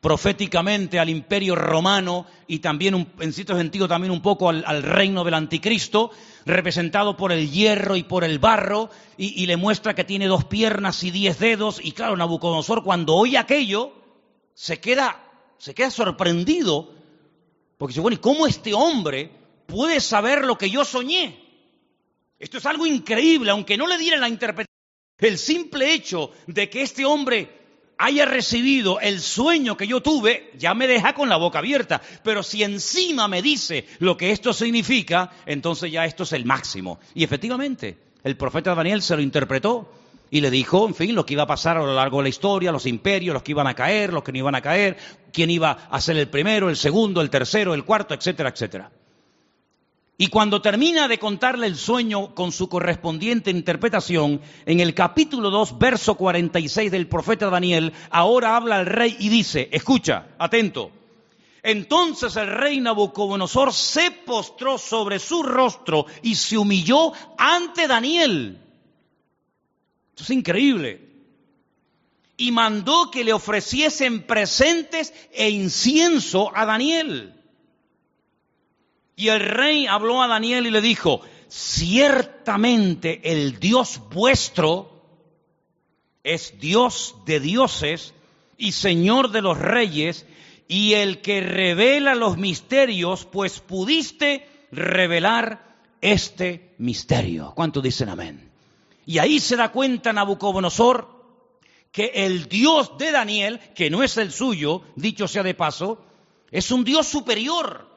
proféticamente 0.00 1.00
al 1.00 1.08
imperio 1.08 1.56
romano 1.56 2.26
y 2.46 2.60
también, 2.60 3.12
en 3.18 3.32
cierto 3.32 3.56
sentido, 3.56 3.88
también 3.88 4.12
un 4.12 4.22
poco 4.22 4.48
al, 4.50 4.82
reino 4.84 5.24
del 5.24 5.34
anticristo, 5.34 6.12
representado 6.46 7.16
por 7.16 7.32
el 7.32 7.50
hierro 7.50 7.96
y 7.96 8.04
por 8.04 8.22
el 8.22 8.38
barro, 8.38 8.88
y, 9.18 9.44
le 9.46 9.56
muestra 9.56 9.96
que 9.96 10.04
tiene 10.04 10.28
dos 10.28 10.44
piernas 10.44 11.02
y 11.02 11.10
diez 11.10 11.40
dedos, 11.40 11.80
y 11.82 11.90
claro, 11.90 12.16
Nabucodonosor 12.16 12.84
cuando 12.84 13.16
oye 13.16 13.36
aquello, 13.36 13.92
se 14.54 14.78
queda, 14.78 15.24
se 15.58 15.74
queda 15.74 15.90
sorprendido, 15.90 16.94
porque 17.76 17.90
dice, 17.90 18.00
bueno, 18.00 18.14
¿y 18.14 18.20
cómo 18.20 18.46
este 18.46 18.74
hombre 18.74 19.32
puede 19.66 19.98
saber 19.98 20.44
lo 20.44 20.56
que 20.56 20.70
yo 20.70 20.84
soñé? 20.84 21.49
Esto 22.40 22.56
es 22.56 22.64
algo 22.64 22.86
increíble, 22.86 23.50
aunque 23.50 23.76
no 23.76 23.86
le 23.86 23.98
diera 23.98 24.16
la 24.16 24.28
interpretación. 24.28 24.74
El 25.18 25.36
simple 25.36 25.92
hecho 25.92 26.32
de 26.46 26.70
que 26.70 26.80
este 26.80 27.04
hombre 27.04 27.60
haya 27.98 28.24
recibido 28.24 28.98
el 28.98 29.20
sueño 29.20 29.76
que 29.76 29.86
yo 29.86 30.00
tuve, 30.00 30.50
ya 30.56 30.72
me 30.72 30.86
deja 30.86 31.12
con 31.12 31.28
la 31.28 31.36
boca 31.36 31.58
abierta. 31.58 32.00
Pero 32.24 32.42
si 32.42 32.62
encima 32.62 33.28
me 33.28 33.42
dice 33.42 33.86
lo 33.98 34.16
que 34.16 34.30
esto 34.30 34.54
significa, 34.54 35.30
entonces 35.44 35.92
ya 35.92 36.06
esto 36.06 36.22
es 36.22 36.32
el 36.32 36.46
máximo. 36.46 36.98
Y 37.12 37.24
efectivamente, 37.24 37.98
el 38.24 38.38
profeta 38.38 38.74
Daniel 38.74 39.02
se 39.02 39.16
lo 39.16 39.20
interpretó 39.20 39.92
y 40.30 40.40
le 40.40 40.50
dijo, 40.50 40.88
en 40.88 40.94
fin, 40.94 41.14
lo 41.14 41.26
que 41.26 41.34
iba 41.34 41.42
a 41.42 41.46
pasar 41.46 41.76
a 41.76 41.80
lo 41.80 41.94
largo 41.94 42.18
de 42.18 42.22
la 42.22 42.28
historia, 42.30 42.72
los 42.72 42.86
imperios, 42.86 43.34
los 43.34 43.42
que 43.42 43.50
iban 43.50 43.66
a 43.66 43.74
caer, 43.74 44.14
los 44.14 44.22
que 44.22 44.32
no 44.32 44.38
iban 44.38 44.54
a 44.54 44.62
caer, 44.62 44.96
quién 45.30 45.50
iba 45.50 45.72
a 45.90 46.00
ser 46.00 46.16
el 46.16 46.28
primero, 46.28 46.70
el 46.70 46.76
segundo, 46.76 47.20
el 47.20 47.28
tercero, 47.28 47.74
el 47.74 47.84
cuarto, 47.84 48.14
etcétera, 48.14 48.48
etcétera. 48.48 48.90
Y 50.20 50.26
cuando 50.26 50.60
termina 50.60 51.08
de 51.08 51.18
contarle 51.18 51.66
el 51.66 51.76
sueño 51.76 52.34
con 52.34 52.52
su 52.52 52.68
correspondiente 52.68 53.50
interpretación, 53.50 54.42
en 54.66 54.80
el 54.80 54.92
capítulo 54.92 55.48
2, 55.48 55.78
verso 55.78 56.14
46 56.14 56.90
del 56.90 57.08
profeta 57.08 57.48
Daniel, 57.48 57.94
ahora 58.10 58.54
habla 58.54 58.80
el 58.80 58.84
rey 58.84 59.16
y 59.18 59.30
dice, 59.30 59.70
escucha, 59.72 60.26
atento. 60.38 60.90
Entonces 61.62 62.36
el 62.36 62.48
rey 62.48 62.82
Nabucodonosor 62.82 63.72
se 63.72 64.10
postró 64.10 64.76
sobre 64.76 65.18
su 65.18 65.42
rostro 65.42 66.04
y 66.20 66.34
se 66.34 66.58
humilló 66.58 67.14
ante 67.38 67.88
Daniel. 67.88 68.60
Esto 70.10 70.24
es 70.24 70.30
increíble. 70.32 71.00
Y 72.36 72.52
mandó 72.52 73.10
que 73.10 73.24
le 73.24 73.32
ofreciesen 73.32 74.26
presentes 74.26 75.14
e 75.32 75.48
incienso 75.48 76.54
a 76.54 76.66
Daniel. 76.66 77.39
Y 79.20 79.28
el 79.28 79.40
rey 79.40 79.86
habló 79.86 80.22
a 80.22 80.28
Daniel 80.28 80.66
y 80.66 80.70
le 80.70 80.80
dijo, 80.80 81.20
ciertamente 81.46 83.20
el 83.22 83.60
Dios 83.60 84.00
vuestro 84.10 85.02
es 86.24 86.58
Dios 86.58 87.16
de 87.26 87.38
dioses 87.38 88.14
y 88.56 88.72
Señor 88.72 89.30
de 89.30 89.42
los 89.42 89.58
reyes 89.58 90.24
y 90.68 90.94
el 90.94 91.20
que 91.20 91.42
revela 91.42 92.14
los 92.14 92.38
misterios, 92.38 93.26
pues 93.26 93.60
pudiste 93.60 94.48
revelar 94.72 95.76
este 96.00 96.72
misterio. 96.78 97.52
¿Cuánto 97.54 97.82
dicen 97.82 98.08
amén? 98.08 98.50
Y 99.04 99.18
ahí 99.18 99.38
se 99.38 99.56
da 99.56 99.70
cuenta 99.70 100.14
Nabucodonosor 100.14 101.26
que 101.92 102.10
el 102.14 102.48
Dios 102.48 102.96
de 102.96 103.12
Daniel, 103.12 103.60
que 103.74 103.90
no 103.90 104.02
es 104.02 104.16
el 104.16 104.32
suyo, 104.32 104.80
dicho 104.96 105.28
sea 105.28 105.42
de 105.42 105.52
paso, 105.52 106.02
es 106.50 106.70
un 106.70 106.84
Dios 106.84 107.06
superior 107.06 107.89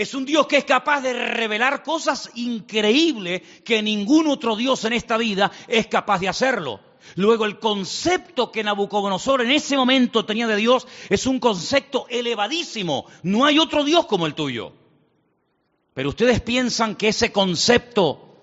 es 0.00 0.14
un 0.14 0.24
Dios 0.24 0.46
que 0.46 0.56
es 0.56 0.64
capaz 0.64 1.02
de 1.02 1.12
revelar 1.12 1.82
cosas 1.82 2.30
increíbles 2.34 3.42
que 3.62 3.82
ningún 3.82 4.28
otro 4.28 4.56
Dios 4.56 4.82
en 4.86 4.94
esta 4.94 5.18
vida 5.18 5.52
es 5.68 5.88
capaz 5.88 6.20
de 6.20 6.28
hacerlo. 6.28 6.80
Luego 7.16 7.44
el 7.44 7.58
concepto 7.58 8.50
que 8.50 8.64
Nabucodonosor 8.64 9.42
en 9.42 9.50
ese 9.50 9.76
momento 9.76 10.24
tenía 10.24 10.46
de 10.46 10.56
Dios 10.56 10.88
es 11.10 11.26
un 11.26 11.38
concepto 11.38 12.06
elevadísimo. 12.08 13.04
No 13.22 13.44
hay 13.44 13.58
otro 13.58 13.84
Dios 13.84 14.06
como 14.06 14.24
el 14.24 14.34
tuyo. 14.34 14.72
Pero 15.92 16.08
ustedes 16.08 16.40
piensan 16.40 16.94
que 16.94 17.08
ese 17.08 17.30
concepto, 17.30 18.38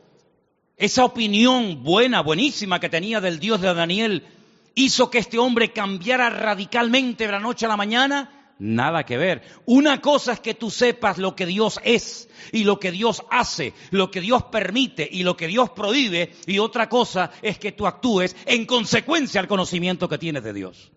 esa 0.76 1.06
opinión 1.06 1.84
buena, 1.84 2.22
buenísima 2.22 2.80
que 2.80 2.90
tenía 2.90 3.20
del 3.20 3.40
Dios 3.40 3.62
de 3.62 3.74
Daniel, 3.74 4.28
hizo 4.76 5.10
que 5.10 5.18
este 5.18 5.40
hombre 5.40 5.74
cambiara 5.74 6.30
radicalmente 6.30 7.26
de 7.26 7.32
la 7.32 7.40
noche 7.40 7.66
a 7.66 7.70
la 7.70 7.78
mañana? 7.78 8.37
Nada 8.60 9.06
que 9.06 9.18
ver. 9.18 9.44
Una 9.66 10.02
cosa 10.02 10.34
es 10.34 10.40
que 10.40 10.56
tú 10.56 10.72
sepas 10.72 11.20
lo 11.20 11.36
que 11.36 11.46
Dios 11.46 11.80
es 11.84 12.28
y 12.52 12.64
lo 12.64 12.80
que 12.80 12.92
Dios 12.92 13.24
hace, 13.30 13.74
lo 13.92 14.10
que 14.10 14.20
Dios 14.20 14.44
permite 14.46 15.08
y 15.10 15.24
lo 15.24 15.38
que 15.38 15.48
Dios 15.48 15.70
prohíbe, 15.72 16.34
y 16.48 16.58
otra 16.58 16.90
cosa 16.90 17.32
es 17.42 17.60
que 17.60 17.72
tú 17.72 17.86
actúes 17.86 18.36
en 18.46 18.66
consecuencia 18.66 19.40
al 19.40 19.48
conocimiento 19.48 20.10
que 20.10 20.18
tienes 20.18 20.44
de 20.44 20.54
Dios. 20.54 20.92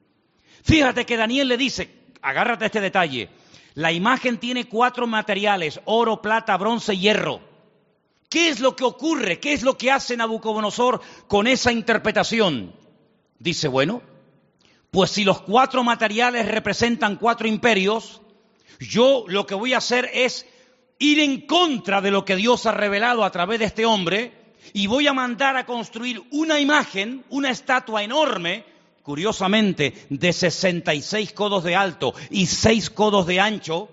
Fíjate 0.62 1.04
que 1.04 1.16
Daniel 1.16 1.48
le 1.48 1.58
dice, 1.58 1.90
agárrate 2.22 2.66
este 2.66 2.80
detalle, 2.80 3.28
la 3.74 3.92
imagen 3.92 4.38
tiene 4.38 4.66
cuatro 4.66 5.06
materiales, 5.06 5.80
oro, 5.84 6.22
plata, 6.22 6.56
bronce 6.56 6.94
y 6.94 7.00
hierro. 7.00 7.40
¿Qué 8.30 8.48
es 8.48 8.60
lo 8.60 8.76
que 8.76 8.84
ocurre? 8.84 9.40
¿Qué 9.40 9.52
es 9.52 9.62
lo 9.62 9.76
que 9.76 9.90
hace 9.90 10.16
Nabucodonosor 10.16 11.00
con 11.26 11.46
esa 11.46 11.72
interpretación? 11.72 12.74
Dice, 13.38 13.68
bueno, 13.68 14.02
pues 14.90 15.10
si 15.10 15.24
los 15.24 15.40
cuatro 15.42 15.84
materiales 15.84 16.48
representan 16.48 17.16
cuatro 17.16 17.46
imperios, 17.46 18.20
yo 18.80 19.24
lo 19.28 19.46
que 19.46 19.54
voy 19.54 19.72
a 19.72 19.78
hacer 19.78 20.10
es 20.12 20.46
ir 20.98 21.20
en 21.20 21.46
contra 21.46 22.00
de 22.00 22.10
lo 22.10 22.24
que 22.24 22.36
Dios 22.36 22.66
ha 22.66 22.72
revelado 22.72 23.24
a 23.24 23.30
través 23.30 23.58
de 23.60 23.66
este 23.66 23.86
hombre 23.86 24.32
y 24.72 24.86
voy 24.86 25.06
a 25.06 25.12
mandar 25.12 25.56
a 25.56 25.66
construir 25.66 26.22
una 26.30 26.60
imagen, 26.60 27.24
una 27.30 27.50
estatua 27.50 28.02
enorme, 28.02 28.64
curiosamente 29.02 30.06
de 30.10 30.32
66 30.32 31.32
codos 31.32 31.64
de 31.64 31.76
alto 31.76 32.14
y 32.30 32.46
6 32.46 32.90
codos 32.90 33.26
de 33.26 33.40
ancho, 33.40 33.88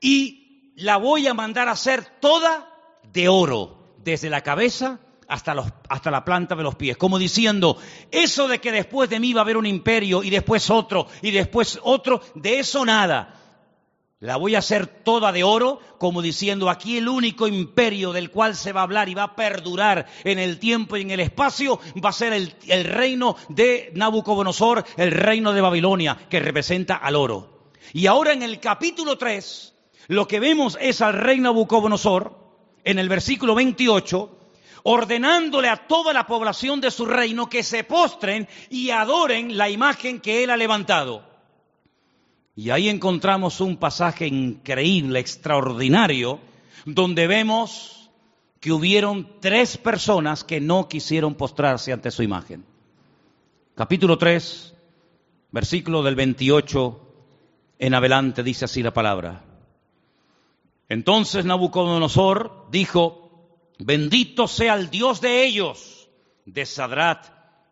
y 0.00 0.72
la 0.76 0.96
voy 0.96 1.26
a 1.26 1.34
mandar 1.34 1.68
a 1.68 1.72
hacer 1.72 2.04
toda 2.20 2.72
de 3.12 3.28
oro, 3.28 3.94
desde 3.98 4.30
la 4.30 4.42
cabeza 4.42 5.00
hasta, 5.28 5.54
los, 5.54 5.66
hasta 5.88 6.10
la 6.10 6.24
planta 6.24 6.54
de 6.54 6.62
los 6.62 6.74
pies, 6.74 6.96
como 6.96 7.18
diciendo, 7.18 7.78
eso 8.10 8.48
de 8.48 8.60
que 8.60 8.72
después 8.72 9.10
de 9.10 9.20
mí 9.20 9.32
va 9.32 9.40
a 9.40 9.44
haber 9.44 9.56
un 9.56 9.66
imperio 9.66 10.22
y 10.22 10.30
después 10.30 10.70
otro 10.70 11.06
y 11.22 11.30
después 11.30 11.78
otro, 11.82 12.20
de 12.34 12.58
eso 12.60 12.84
nada. 12.84 13.42
La 14.18 14.36
voy 14.36 14.54
a 14.54 14.60
hacer 14.60 14.86
toda 14.86 15.30
de 15.30 15.44
oro, 15.44 15.78
como 15.98 16.22
diciendo, 16.22 16.70
aquí 16.70 16.96
el 16.96 17.06
único 17.06 17.46
imperio 17.46 18.12
del 18.12 18.30
cual 18.30 18.56
se 18.56 18.72
va 18.72 18.80
a 18.80 18.84
hablar 18.84 19.10
y 19.10 19.14
va 19.14 19.24
a 19.24 19.36
perdurar 19.36 20.06
en 20.24 20.38
el 20.38 20.58
tiempo 20.58 20.96
y 20.96 21.02
en 21.02 21.10
el 21.10 21.20
espacio 21.20 21.78
va 22.02 22.08
a 22.08 22.14
ser 22.14 22.32
el, 22.32 22.54
el 22.66 22.84
reino 22.84 23.36
de 23.50 23.92
Nabucodonosor, 23.94 24.84
el 24.96 25.10
reino 25.10 25.52
de 25.52 25.60
Babilonia, 25.60 26.16
que 26.30 26.40
representa 26.40 26.96
al 26.96 27.14
oro. 27.14 27.70
Y 27.92 28.06
ahora 28.06 28.32
en 28.32 28.42
el 28.42 28.58
capítulo 28.58 29.18
3, 29.18 29.74
lo 30.08 30.26
que 30.26 30.40
vemos 30.40 30.78
es 30.80 31.02
al 31.02 31.12
rey 31.12 31.38
Nabucodonosor, 31.38 32.46
en 32.84 32.98
el 32.98 33.10
versículo 33.10 33.54
28, 33.54 34.35
ordenándole 34.88 35.68
a 35.68 35.88
toda 35.88 36.12
la 36.12 36.28
población 36.28 36.80
de 36.80 36.92
su 36.92 37.06
reino 37.06 37.48
que 37.48 37.64
se 37.64 37.82
postren 37.82 38.46
y 38.70 38.90
adoren 38.90 39.58
la 39.58 39.68
imagen 39.68 40.20
que 40.20 40.44
él 40.44 40.50
ha 40.50 40.56
levantado. 40.56 41.24
Y 42.54 42.70
ahí 42.70 42.88
encontramos 42.88 43.60
un 43.60 43.78
pasaje 43.78 44.28
increíble, 44.28 45.18
extraordinario, 45.18 46.38
donde 46.84 47.26
vemos 47.26 48.10
que 48.60 48.70
hubieron 48.70 49.40
tres 49.40 49.76
personas 49.76 50.44
que 50.44 50.60
no 50.60 50.86
quisieron 50.86 51.34
postrarse 51.34 51.92
ante 51.92 52.12
su 52.12 52.22
imagen. 52.22 52.64
Capítulo 53.74 54.16
3, 54.16 54.72
versículo 55.50 56.04
del 56.04 56.14
28 56.14 57.00
en 57.80 57.92
adelante 57.92 58.44
dice 58.44 58.66
así 58.66 58.84
la 58.84 58.94
palabra. 58.94 59.42
Entonces 60.88 61.44
Nabucodonosor 61.44 62.68
dijo, 62.70 63.25
Bendito 63.78 64.48
sea 64.48 64.74
el 64.74 64.90
Dios 64.90 65.20
de 65.20 65.44
ellos, 65.44 66.08
de 66.44 66.64
Sadrat, 66.64 67.26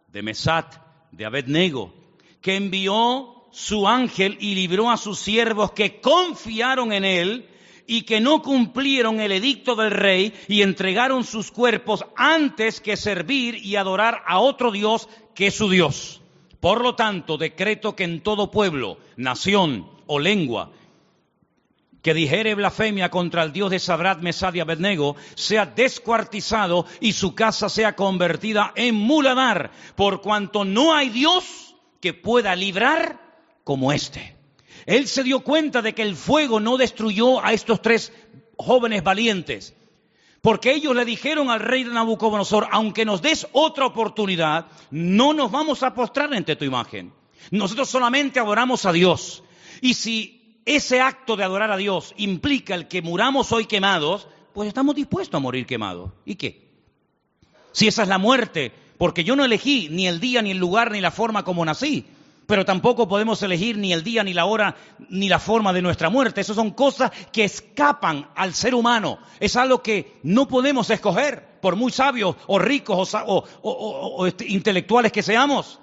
de 0.08 0.22
Mesat, 0.22 0.76
de 1.12 1.24
Abednego, 1.24 1.94
que 2.40 2.56
envió 2.56 3.46
su 3.52 3.88
ángel 3.88 4.36
y 4.40 4.54
libró 4.54 4.90
a 4.90 4.96
sus 4.96 5.18
siervos 5.18 5.72
que 5.72 6.00
confiaron 6.00 6.92
en 6.92 7.04
él 7.04 7.48
y 7.86 8.02
que 8.02 8.20
no 8.20 8.42
cumplieron 8.42 9.20
el 9.20 9.32
edicto 9.32 9.76
del 9.76 9.90
rey 9.90 10.34
y 10.48 10.62
entregaron 10.62 11.24
sus 11.24 11.50
cuerpos 11.50 12.04
antes 12.16 12.80
que 12.80 12.96
servir 12.96 13.56
y 13.56 13.76
adorar 13.76 14.22
a 14.26 14.40
otro 14.40 14.72
Dios 14.72 15.08
que 15.34 15.50
su 15.50 15.70
Dios. 15.70 16.20
Por 16.60 16.82
lo 16.82 16.94
tanto, 16.94 17.36
decreto 17.36 17.94
que 17.94 18.04
en 18.04 18.22
todo 18.22 18.50
pueblo, 18.50 18.98
nación 19.16 19.88
o 20.06 20.18
lengua 20.18 20.70
que 22.04 22.12
dijere 22.12 22.54
blasfemia 22.54 23.10
contra 23.10 23.42
el 23.42 23.52
Dios 23.54 23.70
de 23.70 23.78
Sabrat, 23.78 24.20
Mesad 24.20 24.52
y 24.52 24.60
Abednego, 24.60 25.16
sea 25.36 25.64
descuartizado 25.64 26.84
y 27.00 27.14
su 27.14 27.34
casa 27.34 27.70
sea 27.70 27.96
convertida 27.96 28.74
en 28.76 28.94
muladar, 28.94 29.70
por 29.96 30.20
cuanto 30.20 30.66
no 30.66 30.94
hay 30.94 31.08
Dios 31.08 31.74
que 32.02 32.12
pueda 32.12 32.54
librar 32.54 33.18
como 33.64 33.90
este. 33.90 34.36
Él 34.84 35.08
se 35.08 35.22
dio 35.22 35.40
cuenta 35.40 35.80
de 35.80 35.94
que 35.94 36.02
el 36.02 36.14
fuego 36.14 36.60
no 36.60 36.76
destruyó 36.76 37.42
a 37.42 37.54
estos 37.54 37.80
tres 37.80 38.12
jóvenes 38.58 39.02
valientes, 39.02 39.74
porque 40.42 40.74
ellos 40.74 40.94
le 40.94 41.06
dijeron 41.06 41.48
al 41.48 41.60
rey 41.60 41.84
de 41.84 41.90
Nabucodonosor, 41.90 42.68
aunque 42.70 43.06
nos 43.06 43.22
des 43.22 43.46
otra 43.52 43.86
oportunidad, 43.86 44.66
no 44.90 45.32
nos 45.32 45.50
vamos 45.50 45.82
a 45.82 45.94
postrar 45.94 46.34
ante 46.34 46.54
tu 46.54 46.66
imagen. 46.66 47.14
Nosotros 47.50 47.88
solamente 47.88 48.40
adoramos 48.40 48.84
a 48.84 48.92
Dios. 48.92 49.42
Y 49.80 49.94
si 49.94 50.43
ese 50.64 51.00
acto 51.00 51.36
de 51.36 51.44
adorar 51.44 51.70
a 51.70 51.76
Dios 51.76 52.14
implica 52.16 52.74
el 52.74 52.88
que 52.88 53.02
muramos 53.02 53.52
hoy 53.52 53.66
quemados, 53.66 54.28
pues 54.52 54.68
estamos 54.68 54.94
dispuestos 54.94 55.38
a 55.38 55.42
morir 55.42 55.66
quemados. 55.66 56.12
¿Y 56.24 56.36
qué? 56.36 56.70
Si 57.72 57.88
esa 57.88 58.02
es 58.02 58.08
la 58.08 58.18
muerte, 58.18 58.72
porque 58.98 59.24
yo 59.24 59.36
no 59.36 59.44
elegí 59.44 59.88
ni 59.90 60.06
el 60.06 60.20
día, 60.20 60.42
ni 60.42 60.52
el 60.52 60.58
lugar, 60.58 60.90
ni 60.90 61.00
la 61.00 61.10
forma 61.10 61.44
como 61.44 61.64
nací, 61.64 62.06
pero 62.46 62.64
tampoco 62.64 63.08
podemos 63.08 63.42
elegir 63.42 63.78
ni 63.78 63.92
el 63.92 64.04
día, 64.04 64.22
ni 64.22 64.32
la 64.32 64.44
hora, 64.44 64.76
ni 65.08 65.28
la 65.28 65.38
forma 65.38 65.72
de 65.72 65.82
nuestra 65.82 66.10
muerte. 66.10 66.40
Esas 66.40 66.56
son 66.56 66.70
cosas 66.70 67.10
que 67.32 67.44
escapan 67.44 68.28
al 68.34 68.54
ser 68.54 68.74
humano. 68.74 69.18
Es 69.40 69.56
algo 69.56 69.82
que 69.82 70.18
no 70.22 70.46
podemos 70.46 70.90
escoger, 70.90 71.54
por 71.60 71.76
muy 71.76 71.90
sabios 71.90 72.36
o 72.46 72.58
ricos 72.58 73.16
o, 73.26 74.26
este, 74.26 74.46
intelectuales 74.46 75.10
que 75.10 75.22
seamos. 75.22 75.80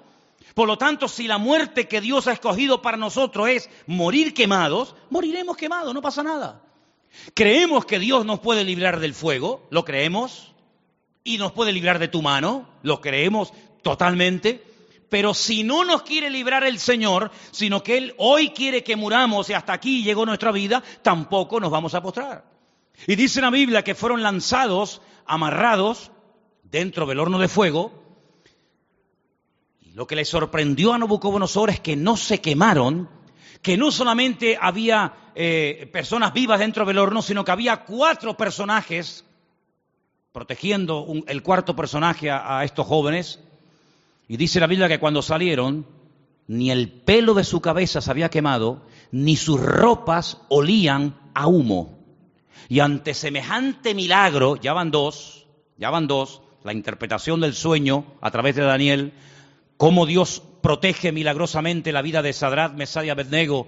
Por 0.54 0.68
lo 0.68 0.76
tanto, 0.78 1.08
si 1.08 1.26
la 1.26 1.38
muerte 1.38 1.88
que 1.88 2.00
Dios 2.00 2.26
ha 2.26 2.32
escogido 2.32 2.82
para 2.82 2.96
nosotros 2.96 3.48
es 3.48 3.70
morir 3.86 4.34
quemados, 4.34 4.94
moriremos 5.10 5.56
quemados, 5.56 5.94
no 5.94 6.02
pasa 6.02 6.22
nada. 6.22 6.62
Creemos 7.34 7.84
que 7.84 7.98
Dios 7.98 8.24
nos 8.24 8.40
puede 8.40 8.64
librar 8.64 9.00
del 9.00 9.14
fuego, 9.14 9.66
lo 9.70 9.84
creemos, 9.84 10.52
y 11.24 11.38
nos 11.38 11.52
puede 11.52 11.72
librar 11.72 11.98
de 11.98 12.08
tu 12.08 12.22
mano, 12.22 12.68
lo 12.82 13.00
creemos 13.00 13.52
totalmente. 13.82 14.64
Pero 15.08 15.34
si 15.34 15.62
no 15.62 15.84
nos 15.84 16.02
quiere 16.02 16.30
librar 16.30 16.64
el 16.64 16.78
Señor, 16.78 17.30
sino 17.50 17.82
que 17.82 17.98
Él 17.98 18.14
hoy 18.16 18.50
quiere 18.50 18.82
que 18.82 18.96
muramos 18.96 19.50
y 19.50 19.52
hasta 19.52 19.74
aquí 19.74 20.02
llegó 20.02 20.24
nuestra 20.24 20.52
vida, 20.52 20.82
tampoco 21.02 21.60
nos 21.60 21.70
vamos 21.70 21.94
a 21.94 22.02
postrar. 22.02 22.44
Y 23.06 23.14
dice 23.14 23.40
la 23.40 23.50
Biblia 23.50 23.84
que 23.84 23.94
fueron 23.94 24.22
lanzados, 24.22 25.02
amarrados, 25.26 26.10
dentro 26.62 27.04
del 27.04 27.20
horno 27.20 27.38
de 27.38 27.48
fuego, 27.48 28.01
lo 29.94 30.06
que 30.06 30.16
le 30.16 30.24
sorprendió 30.24 30.92
a 30.92 30.98
Nabucodonosor 30.98 31.70
es 31.70 31.80
que 31.80 31.96
no 31.96 32.16
se 32.16 32.40
quemaron, 32.40 33.08
que 33.60 33.76
no 33.76 33.90
solamente 33.90 34.58
había 34.60 35.12
eh, 35.34 35.88
personas 35.92 36.32
vivas 36.32 36.60
dentro 36.60 36.84
del 36.86 36.98
horno, 36.98 37.20
sino 37.20 37.44
que 37.44 37.50
había 37.50 37.84
cuatro 37.84 38.36
personajes 38.36 39.24
protegiendo 40.32 41.06
el 41.26 41.42
cuarto 41.42 41.76
personaje 41.76 42.30
a, 42.30 42.64
estos 42.64 42.86
jóvenes. 42.86 43.40
Y 44.28 44.38
dice 44.38 44.60
la 44.60 44.66
Biblia 44.66 44.88
que 44.88 44.98
cuando 44.98 45.20
salieron, 45.20 45.86
ni 46.46 46.70
el 46.70 46.90
pelo 46.90 47.34
de 47.34 47.44
su 47.44 47.60
cabeza 47.60 48.00
se 48.00 48.10
había 48.10 48.30
quemado, 48.30 48.82
ni 49.10 49.36
sus 49.36 49.60
ropas 49.60 50.38
olían 50.48 51.14
a 51.34 51.48
humo. 51.48 51.98
Y 52.70 52.80
ante 52.80 53.12
semejante 53.12 53.94
milagro, 53.94 54.56
ya 54.56 54.72
van 54.72 54.90
dos, 54.90 55.46
ya 55.76 55.90
van 55.90 56.06
dos, 56.06 56.40
la 56.64 56.72
interpretación 56.72 57.40
del 57.40 57.54
sueño 57.54 58.06
a 58.22 58.30
través 58.30 58.56
de 58.56 58.62
Daniel, 58.62 59.12
cómo 59.76 60.06
Dios 60.06 60.42
protege 60.62 61.12
milagrosamente 61.12 61.92
la 61.92 62.02
vida 62.02 62.22
de 62.22 62.32
Sadrat, 62.32 62.74
Mesad 62.74 63.02
y 63.02 63.10
Abednego, 63.10 63.66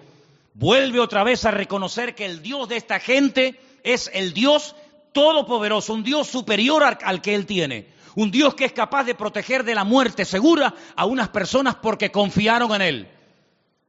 vuelve 0.55 1.01
otra 1.01 1.25
vez 1.25 1.45
a 1.45 1.51
reconocer 1.51 2.15
que 2.15 2.25
el 2.25 2.41
Dios 2.43 2.69
de 2.69 2.77
esta 2.77 3.01
gente 3.01 3.61
es 3.83 4.11
el 4.15 4.33
Dios 4.33 4.75
todopoderoso, 5.13 5.93
un 5.93 6.05
Dios 6.05 6.29
superior 6.29 6.83
al, 6.83 7.21
que 7.21 7.35
él 7.35 7.47
tiene, 7.47 7.89
un 8.15 8.31
Dios 8.31 8.55
que 8.55 8.65
es 8.65 8.73
capaz 8.73 9.05
de 9.05 9.15
proteger 9.15 9.65
de 9.65 9.75
la 9.75 9.85
muerte 9.85 10.25
segura 10.25 10.75
a 10.97 11.05
unas 11.05 11.29
personas 11.29 11.77
porque 11.77 12.11
confiaron 12.11 12.75
en 12.75 12.83
él. 12.83 13.09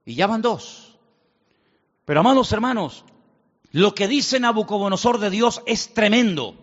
Y 0.05 0.15
ya 0.15 0.27
van 0.27 0.41
dos. 0.41 0.97
Pero 2.05 2.19
amados 2.19 2.51
hermanos, 2.51 3.05
lo 3.71 3.95
que 3.95 4.07
dice 4.07 4.39
Nabucodonosor 4.39 5.19
de 5.19 5.29
Dios 5.29 5.61
es 5.65 5.93
tremendo. 5.93 6.55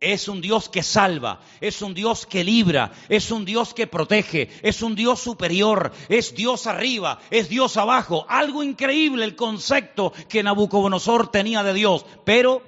Es 0.00 0.28
un 0.28 0.40
Dios 0.40 0.70
que 0.70 0.82
salva, 0.82 1.40
es 1.60 1.82
un 1.82 1.92
Dios 1.92 2.24
que 2.24 2.42
libra, 2.42 2.90
es 3.10 3.30
un 3.30 3.44
Dios 3.44 3.74
que 3.74 3.86
protege, 3.86 4.48
es 4.62 4.80
un 4.80 4.94
Dios 4.94 5.20
superior, 5.20 5.92
es 6.08 6.34
Dios 6.34 6.66
arriba, 6.66 7.20
es 7.30 7.50
Dios 7.50 7.76
abajo. 7.76 8.24
Algo 8.26 8.62
increíble 8.62 9.26
el 9.26 9.36
concepto 9.36 10.14
que 10.30 10.42
Nabucodonosor 10.42 11.28
tenía 11.28 11.62
de 11.62 11.74
Dios, 11.74 12.06
pero 12.24 12.62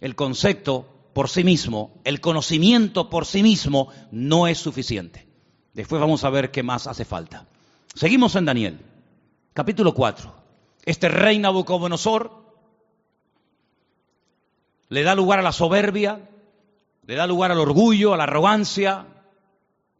el 0.00 0.14
concepto 0.14 0.86
por 1.14 1.30
sí 1.30 1.42
mismo, 1.42 2.00
el 2.04 2.20
conocimiento 2.20 3.08
por 3.08 3.24
sí 3.24 3.42
mismo 3.42 3.88
no 4.10 4.46
es 4.46 4.58
suficiente. 4.58 5.26
Después 5.72 6.00
vamos 6.00 6.22
a 6.24 6.30
ver 6.30 6.50
qué 6.50 6.62
más 6.62 6.86
hace 6.86 7.06
falta. 7.06 7.46
Seguimos 7.94 8.36
en 8.36 8.44
Daniel, 8.44 8.80
capítulo 9.54 9.94
4. 9.94 10.34
Este 10.84 11.08
rey 11.08 11.38
Nabucodonosor 11.38 12.42
le 14.88 15.02
da 15.02 15.14
lugar 15.14 15.38
a 15.38 15.42
la 15.42 15.52
soberbia, 15.52 16.28
le 17.04 17.16
da 17.16 17.26
lugar 17.26 17.50
al 17.50 17.58
orgullo, 17.58 18.14
a 18.14 18.16
la 18.16 18.24
arrogancia, 18.24 19.06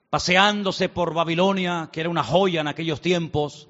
paseándose 0.09 0.89
por 0.89 1.15
Babilonia, 1.15 1.91
que 1.93 2.01
era 2.01 2.09
una 2.09 2.23
joya 2.23 2.61
en 2.61 2.69
aquellos 2.69 3.01
tiempos, 3.01 3.69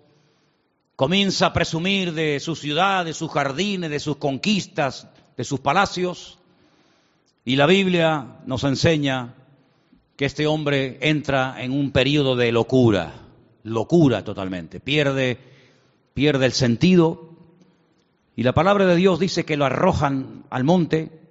comienza 0.97 1.47
a 1.47 1.53
presumir 1.53 2.13
de 2.13 2.41
su 2.41 2.55
ciudad, 2.55 3.05
de 3.05 3.15
sus 3.15 3.31
jardines, 3.31 3.91
de 3.91 4.01
sus 4.01 4.17
conquistas, 4.17 5.09
de 5.37 5.45
sus 5.45 5.61
palacios, 5.61 6.39
y 7.45 7.57
la 7.57 7.67
Biblia 7.67 8.39
nos 8.45 8.65
enseña 8.65 9.35
que 10.17 10.27
este 10.27 10.47
hombre 10.47 10.99
entra 11.01 11.57
en 11.59 11.73
un 11.73 11.91
periodo 11.91 12.37
de 12.37 12.53
locura, 12.53 13.15
locura 13.63 14.23
totalmente, 14.25 14.79
pierde, 14.79 15.39
pierde 16.13 16.45
el 16.45 16.53
sentido, 16.53 17.31
y 18.37 18.43
la 18.43 18.53
palabra 18.53 18.85
de 18.85 18.97
Dios 18.97 19.19
dice 19.19 19.45
que 19.45 19.57
lo 19.57 19.65
arrojan 19.65 20.45
al 20.51 20.65
monte, 20.65 21.22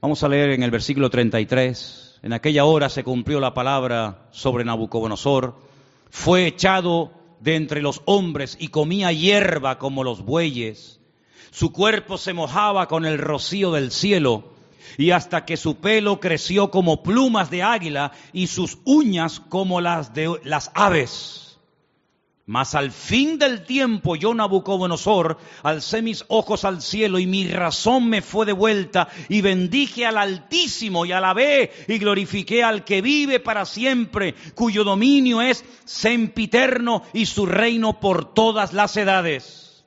Vamos 0.00 0.22
a 0.22 0.28
leer 0.28 0.50
en 0.50 0.62
el 0.62 0.70
versículo 0.70 1.10
33. 1.10 2.20
En 2.22 2.32
aquella 2.32 2.64
hora 2.64 2.88
se 2.88 3.02
cumplió 3.02 3.40
la 3.40 3.52
palabra 3.52 4.28
sobre 4.30 4.64
Nabucodonosor. 4.64 5.56
Fue 6.08 6.46
echado 6.46 7.10
de 7.40 7.56
entre 7.56 7.82
los 7.82 8.02
hombres 8.04 8.56
y 8.60 8.68
comía 8.68 9.10
hierba 9.10 9.78
como 9.78 10.04
los 10.04 10.24
bueyes. 10.24 11.00
Su 11.50 11.72
cuerpo 11.72 12.16
se 12.16 12.32
mojaba 12.32 12.86
con 12.86 13.06
el 13.06 13.18
rocío 13.18 13.72
del 13.72 13.90
cielo 13.90 14.52
y 14.98 15.10
hasta 15.10 15.44
que 15.44 15.56
su 15.56 15.78
pelo 15.78 16.20
creció 16.20 16.70
como 16.70 17.02
plumas 17.02 17.50
de 17.50 17.64
águila 17.64 18.12
y 18.32 18.46
sus 18.46 18.78
uñas 18.84 19.40
como 19.40 19.80
las 19.80 20.14
de 20.14 20.32
las 20.44 20.70
aves. 20.74 21.47
Mas 22.48 22.74
al 22.74 22.92
fin 22.92 23.38
del 23.38 23.62
tiempo 23.62 24.16
yo, 24.16 24.32
Nabucodonosor, 24.32 25.36
alcé 25.62 26.00
mis 26.00 26.24
ojos 26.28 26.64
al 26.64 26.80
cielo 26.80 27.18
y 27.18 27.26
mi 27.26 27.46
razón 27.46 28.08
me 28.08 28.22
fue 28.22 28.46
de 28.46 28.54
vuelta 28.54 29.08
y 29.28 29.42
bendije 29.42 30.06
al 30.06 30.16
Altísimo 30.16 31.04
y 31.04 31.12
alabé 31.12 31.70
y 31.86 31.98
glorifiqué 31.98 32.64
al 32.64 32.84
que 32.84 33.02
vive 33.02 33.38
para 33.38 33.66
siempre, 33.66 34.34
cuyo 34.54 34.82
dominio 34.82 35.42
es 35.42 35.62
sempiterno 35.84 37.02
y 37.12 37.26
su 37.26 37.44
reino 37.44 38.00
por 38.00 38.32
todas 38.32 38.72
las 38.72 38.96
edades. 38.96 39.84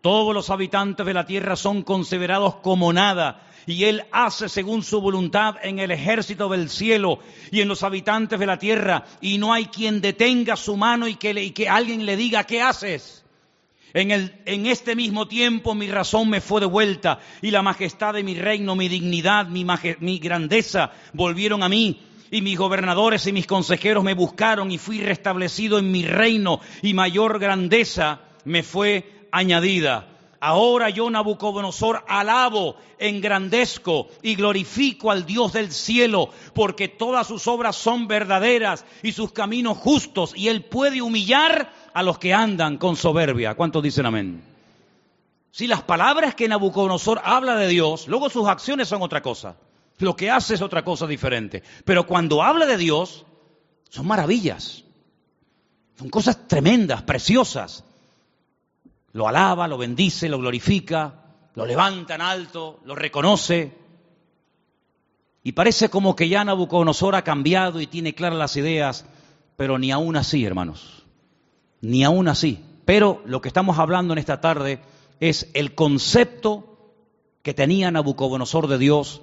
Todos 0.00 0.32
los 0.32 0.48
habitantes 0.48 1.04
de 1.04 1.12
la 1.12 1.26
tierra 1.26 1.54
son 1.54 1.82
considerados 1.82 2.54
como 2.62 2.94
nada 2.94 3.49
y 3.66 3.84
Él 3.84 4.04
hace 4.12 4.48
según 4.48 4.82
su 4.82 5.00
voluntad 5.00 5.56
en 5.62 5.78
el 5.78 5.90
ejército 5.90 6.48
del 6.48 6.68
cielo 6.68 7.18
y 7.50 7.60
en 7.60 7.68
los 7.68 7.82
habitantes 7.82 8.38
de 8.38 8.46
la 8.46 8.58
tierra, 8.58 9.04
y 9.20 9.38
no 9.38 9.52
hay 9.52 9.66
quien 9.66 10.00
detenga 10.00 10.56
su 10.56 10.76
mano 10.76 11.06
y 11.08 11.14
que, 11.14 11.68
alguien 11.68 12.06
le 12.06 12.16
diga, 12.16 12.44
¿qué 12.44 12.62
haces? 12.62 13.24
En, 13.92 14.66
este 14.66 14.94
mismo 14.94 15.26
tiempo 15.26 15.74
mi 15.74 15.88
razón 15.88 16.30
me 16.30 16.40
fue 16.40 16.60
de 16.60 16.66
vuelta 16.66 17.18
y 17.42 17.50
la 17.50 17.62
majestad 17.62 18.14
de 18.14 18.22
mi 18.22 18.34
reino, 18.34 18.76
mi 18.76 18.88
dignidad, 18.88 19.46
mi, 19.46 19.66
mi 19.98 20.18
grandeza 20.18 20.92
volvieron 21.12 21.62
a 21.62 21.68
mí. 21.68 22.06
Y 22.32 22.42
mis 22.42 22.56
gobernadores 22.56 23.26
y 23.26 23.32
mis 23.32 23.48
consejeros 23.48 24.04
me 24.04 24.14
buscaron 24.14 24.70
y 24.70 24.78
fui 24.78 25.00
restablecido 25.00 25.80
en 25.80 25.90
mi 25.90 26.04
reino 26.04 26.60
y 26.80 26.94
mayor 26.94 27.40
grandeza 27.40 28.20
me 28.44 28.62
fue 28.62 29.26
añadida. 29.32 30.09
Ahora 30.40 30.88
yo, 30.88 31.10
Nabucodonosor, 31.10 32.02
alabo, 32.08 32.76
engrandezco 32.98 34.08
y 34.22 34.34
glorifico 34.34 35.10
al 35.10 35.26
Dios 35.26 35.52
del 35.52 35.70
cielo, 35.70 36.30
porque 36.54 36.88
todas 36.88 37.26
sus 37.26 37.46
obras 37.46 37.76
son 37.76 38.08
verdaderas 38.08 38.86
y 39.02 39.12
sus 39.12 39.32
caminos 39.32 39.76
justos, 39.76 40.32
y 40.34 40.48
él 40.48 40.64
puede 40.64 41.02
humillar 41.02 41.70
a 41.92 42.02
los 42.02 42.18
que 42.18 42.32
andan 42.32 42.78
con 42.78 42.96
soberbia. 42.96 43.54
¿Cuántos 43.54 43.82
dicen 43.82 44.06
amén? 44.06 44.42
Si 45.50 45.66
las 45.66 45.82
palabras 45.82 46.34
que 46.34 46.48
Nabucodonosor 46.48 47.20
habla 47.22 47.56
de 47.56 47.68
Dios, 47.68 48.08
luego 48.08 48.30
sus 48.30 48.48
acciones 48.48 48.88
son 48.88 49.02
otra 49.02 49.20
cosa. 49.20 49.56
Lo 49.98 50.16
que 50.16 50.30
hace 50.30 50.54
es 50.54 50.62
otra 50.62 50.84
cosa 50.84 51.06
diferente. 51.06 51.62
Pero 51.84 52.06
cuando 52.06 52.42
habla 52.42 52.64
de 52.64 52.78
Dios, 52.78 53.26
son 53.90 54.06
maravillas. 54.06 54.84
Son 55.98 56.08
cosas 56.08 56.48
tremendas, 56.48 57.02
preciosas. 57.02 57.84
Lo 59.12 59.26
alaba, 59.26 59.66
lo 59.66 59.76
bendice, 59.76 60.28
lo 60.28 60.38
glorifica, 60.38 61.14
lo 61.54 61.66
levanta 61.66 62.14
en 62.14 62.20
alto, 62.20 62.80
lo 62.84 62.94
reconoce. 62.94 63.76
Y 65.42 65.52
parece 65.52 65.88
como 65.88 66.14
que 66.14 66.28
ya 66.28 66.44
Nabucodonosor 66.44 67.14
ha 67.14 67.24
cambiado 67.24 67.80
y 67.80 67.86
tiene 67.86 68.14
claras 68.14 68.38
las 68.38 68.56
ideas, 68.56 69.06
pero 69.56 69.78
ni 69.78 69.90
aún 69.90 70.16
así, 70.16 70.44
hermanos, 70.44 71.04
ni 71.80 72.04
aún 72.04 72.28
así. 72.28 72.64
Pero 72.84 73.22
lo 73.24 73.40
que 73.40 73.48
estamos 73.48 73.78
hablando 73.78 74.12
en 74.12 74.18
esta 74.18 74.40
tarde 74.40 74.80
es 75.18 75.50
el 75.54 75.74
concepto 75.74 76.94
que 77.42 77.54
tenía 77.54 77.90
Nabucodonosor 77.90 78.68
de 78.68 78.78
Dios, 78.78 79.22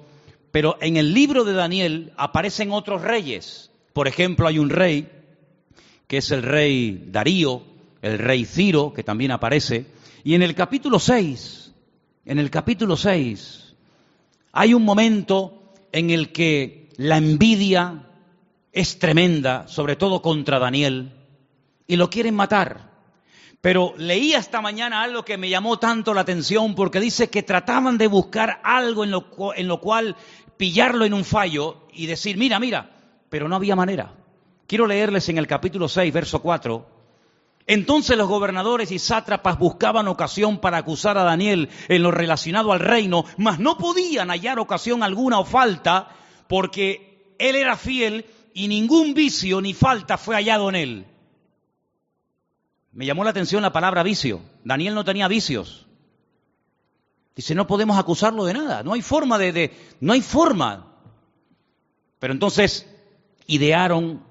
pero 0.50 0.76
en 0.80 0.96
el 0.96 1.14
libro 1.14 1.44
de 1.44 1.52
Daniel 1.52 2.12
aparecen 2.16 2.72
otros 2.72 3.02
reyes. 3.02 3.70
Por 3.92 4.08
ejemplo, 4.08 4.46
hay 4.48 4.58
un 4.58 4.70
rey, 4.70 5.10
que 6.06 6.18
es 6.18 6.30
el 6.30 6.42
rey 6.42 7.04
Darío, 7.10 7.62
el 8.02 8.18
rey 8.18 8.44
Ciro, 8.44 8.92
que 8.92 9.02
también 9.02 9.30
aparece, 9.30 9.86
y 10.24 10.34
en 10.34 10.42
el 10.42 10.54
capítulo 10.54 10.98
6, 10.98 11.72
en 12.24 12.38
el 12.38 12.50
capítulo 12.50 12.96
6, 12.96 13.74
hay 14.52 14.74
un 14.74 14.84
momento 14.84 15.72
en 15.92 16.10
el 16.10 16.32
que 16.32 16.90
la 16.96 17.16
envidia 17.16 18.06
es 18.72 18.98
tremenda, 18.98 19.66
sobre 19.68 19.96
todo 19.96 20.22
contra 20.22 20.58
Daniel, 20.58 21.12
y 21.86 21.96
lo 21.96 22.10
quieren 22.10 22.34
matar. 22.34 22.88
Pero 23.60 23.94
leí 23.96 24.34
esta 24.34 24.60
mañana 24.60 25.02
algo 25.02 25.24
que 25.24 25.36
me 25.36 25.48
llamó 25.48 25.78
tanto 25.78 26.14
la 26.14 26.20
atención 26.20 26.74
porque 26.74 27.00
dice 27.00 27.28
que 27.28 27.42
trataban 27.42 27.98
de 27.98 28.06
buscar 28.06 28.60
algo 28.62 29.02
en 29.02 29.10
lo, 29.10 29.26
en 29.56 29.66
lo 29.66 29.80
cual 29.80 30.16
pillarlo 30.56 31.04
en 31.04 31.14
un 31.14 31.24
fallo 31.24 31.88
y 31.92 32.06
decir, 32.06 32.36
mira, 32.36 32.60
mira, 32.60 32.90
pero 33.28 33.48
no 33.48 33.56
había 33.56 33.74
manera. 33.74 34.14
Quiero 34.66 34.86
leerles 34.86 35.28
en 35.28 35.38
el 35.38 35.46
capítulo 35.46 35.88
6, 35.88 36.12
verso 36.12 36.40
4, 36.40 36.97
entonces 37.68 38.16
los 38.16 38.28
gobernadores 38.28 38.90
y 38.90 38.98
sátrapas 38.98 39.58
buscaban 39.58 40.08
ocasión 40.08 40.58
para 40.58 40.78
acusar 40.78 41.18
a 41.18 41.22
Daniel 41.22 41.68
en 41.88 42.02
lo 42.02 42.10
relacionado 42.10 42.72
al 42.72 42.80
reino, 42.80 43.26
mas 43.36 43.58
no 43.58 43.76
podían 43.76 44.30
hallar 44.30 44.58
ocasión 44.58 45.02
alguna 45.02 45.38
o 45.38 45.44
falta, 45.44 46.08
porque 46.48 47.34
él 47.38 47.56
era 47.56 47.76
fiel 47.76 48.24
y 48.54 48.68
ningún 48.68 49.12
vicio 49.12 49.60
ni 49.60 49.74
falta 49.74 50.16
fue 50.16 50.34
hallado 50.34 50.70
en 50.70 50.74
él. 50.76 51.06
Me 52.92 53.04
llamó 53.04 53.22
la 53.22 53.30
atención 53.30 53.60
la 53.60 53.72
palabra 53.72 54.02
vicio. 54.02 54.40
Daniel 54.64 54.94
no 54.94 55.04
tenía 55.04 55.28
vicios. 55.28 55.86
Dice, 57.36 57.54
no 57.54 57.66
podemos 57.66 57.98
acusarlo 57.98 58.46
de 58.46 58.54
nada. 58.54 58.82
No 58.82 58.94
hay 58.94 59.02
forma 59.02 59.36
de, 59.36 59.76
no 60.00 60.14
hay 60.14 60.22
forma. 60.22 60.86
Pero 62.18 62.32
entonces 62.32 62.86
idearon 63.46 64.24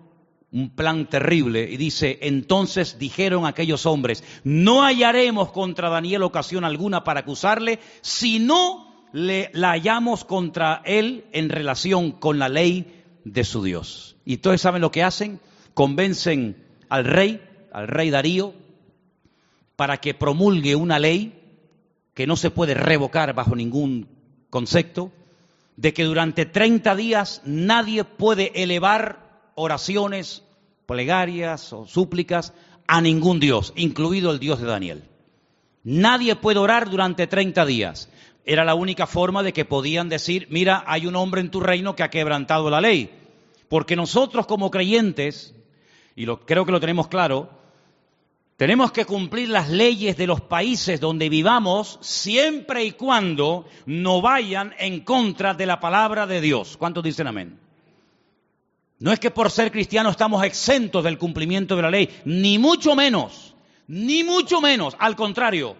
un 0.51 0.69
plan 0.69 1.07
terrible 1.09 1.69
y 1.69 1.77
dice, 1.77 2.19
entonces 2.21 2.97
dijeron 2.97 3.45
aquellos 3.45 3.85
hombres, 3.85 4.23
no 4.43 4.83
hallaremos 4.83 5.51
contra 5.51 5.89
Daniel 5.89 6.23
ocasión 6.23 6.63
alguna 6.63 7.03
para 7.03 7.21
acusarle, 7.21 7.79
si 8.01 8.39
no 8.39 9.07
le, 9.11 9.49
la 9.53 9.71
hallamos 9.71 10.23
contra 10.23 10.81
él 10.85 11.25
en 11.33 11.49
relación 11.49 12.11
con 12.11 12.39
la 12.39 12.49
ley 12.49 13.03
de 13.25 13.43
su 13.43 13.63
Dios. 13.63 14.15
Y 14.25 14.35
entonces 14.35 14.61
saben 14.61 14.81
lo 14.81 14.91
que 14.91 15.03
hacen, 15.03 15.39
convencen 15.73 16.65
al 16.89 17.05
rey, 17.05 17.41
al 17.73 17.87
rey 17.87 18.09
Darío, 18.09 18.53
para 19.75 19.97
que 19.97 20.13
promulgue 20.13 20.75
una 20.75 20.97
ley 20.97 21.33
que 22.13 22.25
no 22.25 22.35
se 22.35 22.49
puede 22.49 22.73
revocar 22.73 23.33
bajo 23.33 23.55
ningún 23.55 24.07
concepto, 24.49 25.11
de 25.75 25.93
que 25.93 26.03
durante 26.03 26.45
30 26.45 26.95
días 26.95 27.41
nadie 27.45 28.03
puede 28.03 28.63
elevar 28.63 29.26
oraciones, 29.59 30.43
plegarias 30.85 31.73
o 31.73 31.85
súplicas 31.85 32.53
a 32.87 33.01
ningún 33.01 33.39
Dios, 33.39 33.73
incluido 33.75 34.31
el 34.31 34.39
Dios 34.39 34.61
de 34.61 34.67
Daniel. 34.67 35.03
Nadie 35.83 36.35
puede 36.35 36.59
orar 36.59 36.89
durante 36.89 37.27
30 37.27 37.65
días. 37.65 38.09
Era 38.45 38.63
la 38.63 38.75
única 38.75 39.07
forma 39.07 39.41
de 39.41 39.53
que 39.53 39.65
podían 39.65 40.09
decir, 40.09 40.47
mira, 40.51 40.83
hay 40.85 41.07
un 41.07 41.15
hombre 41.15 41.41
en 41.41 41.49
tu 41.49 41.59
reino 41.59 41.95
que 41.95 42.03
ha 42.03 42.09
quebrantado 42.09 42.69
la 42.69 42.81
ley. 42.81 43.09
Porque 43.67 43.95
nosotros 43.95 44.45
como 44.45 44.71
creyentes, 44.71 45.55
y 46.15 46.25
lo, 46.25 46.45
creo 46.45 46.65
que 46.65 46.71
lo 46.71 46.79
tenemos 46.79 47.07
claro, 47.07 47.49
tenemos 48.57 48.91
que 48.91 49.05
cumplir 49.05 49.49
las 49.49 49.69
leyes 49.69 50.17
de 50.17 50.27
los 50.27 50.39
países 50.41 50.99
donde 50.99 51.29
vivamos 51.29 51.97
siempre 52.01 52.85
y 52.85 52.91
cuando 52.91 53.65
no 53.85 54.21
vayan 54.21 54.73
en 54.77 55.01
contra 55.01 55.55
de 55.55 55.65
la 55.65 55.79
palabra 55.79 56.27
de 56.27 56.41
Dios. 56.41 56.77
¿Cuántos 56.77 57.03
dicen 57.03 57.27
amén? 57.27 57.66
No 58.99 59.11
es 59.11 59.19
que 59.19 59.31
por 59.31 59.51
ser 59.51 59.71
cristianos 59.71 60.11
estamos 60.11 60.43
exentos 60.43 61.03
del 61.03 61.17
cumplimiento 61.17 61.75
de 61.75 61.81
la 61.81 61.91
ley, 61.91 62.21
ni 62.25 62.57
mucho 62.57 62.95
menos, 62.95 63.55
ni 63.87 64.23
mucho 64.23 64.59
menos, 64.59 64.95
al 64.99 65.15
contrario, 65.15 65.75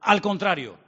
al 0.00 0.20
contrario. 0.20 0.78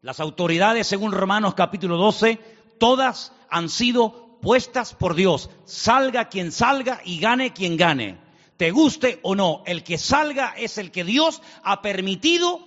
Las 0.00 0.18
autoridades, 0.18 0.88
según 0.88 1.12
Romanos 1.12 1.54
capítulo 1.54 1.96
12, 1.96 2.40
todas 2.78 3.32
han 3.48 3.68
sido 3.68 4.38
puestas 4.42 4.94
por 4.94 5.14
Dios. 5.14 5.50
Salga 5.64 6.28
quien 6.28 6.50
salga 6.50 7.00
y 7.04 7.20
gane 7.20 7.52
quien 7.52 7.76
gane. 7.76 8.18
Te 8.56 8.72
guste 8.72 9.20
o 9.22 9.36
no, 9.36 9.62
el 9.66 9.84
que 9.84 9.98
salga 9.98 10.54
es 10.56 10.78
el 10.78 10.90
que 10.90 11.04
Dios 11.04 11.40
ha 11.62 11.80
permitido 11.80 12.60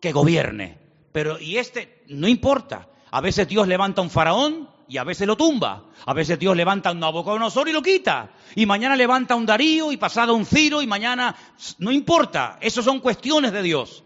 que 0.00 0.12
gobierne. 0.12 0.78
Pero, 1.12 1.40
y 1.40 1.56
este, 1.56 2.04
no 2.08 2.28
importa. 2.28 2.88
A 3.10 3.22
veces 3.22 3.48
Dios 3.48 3.66
levanta 3.66 4.02
un 4.02 4.10
faraón 4.10 4.68
y 4.92 4.98
a 4.98 5.04
veces 5.04 5.26
lo 5.26 5.38
tumba. 5.38 5.84
A 6.04 6.12
veces 6.12 6.38
Dios 6.38 6.54
levanta 6.54 6.92
un 6.92 7.00
Nabucodonosor 7.00 7.66
y 7.66 7.72
lo 7.72 7.80
quita. 7.80 8.28
Y 8.54 8.66
mañana 8.66 8.94
levanta 8.94 9.34
un 9.34 9.46
Darío 9.46 9.90
y 9.90 9.96
pasado 9.96 10.34
un 10.34 10.44
Ciro 10.44 10.82
y 10.82 10.86
mañana... 10.86 11.34
No 11.78 11.90
importa, 11.90 12.58
eso 12.60 12.82
son 12.82 13.00
cuestiones 13.00 13.52
de 13.52 13.62
Dios. 13.62 14.04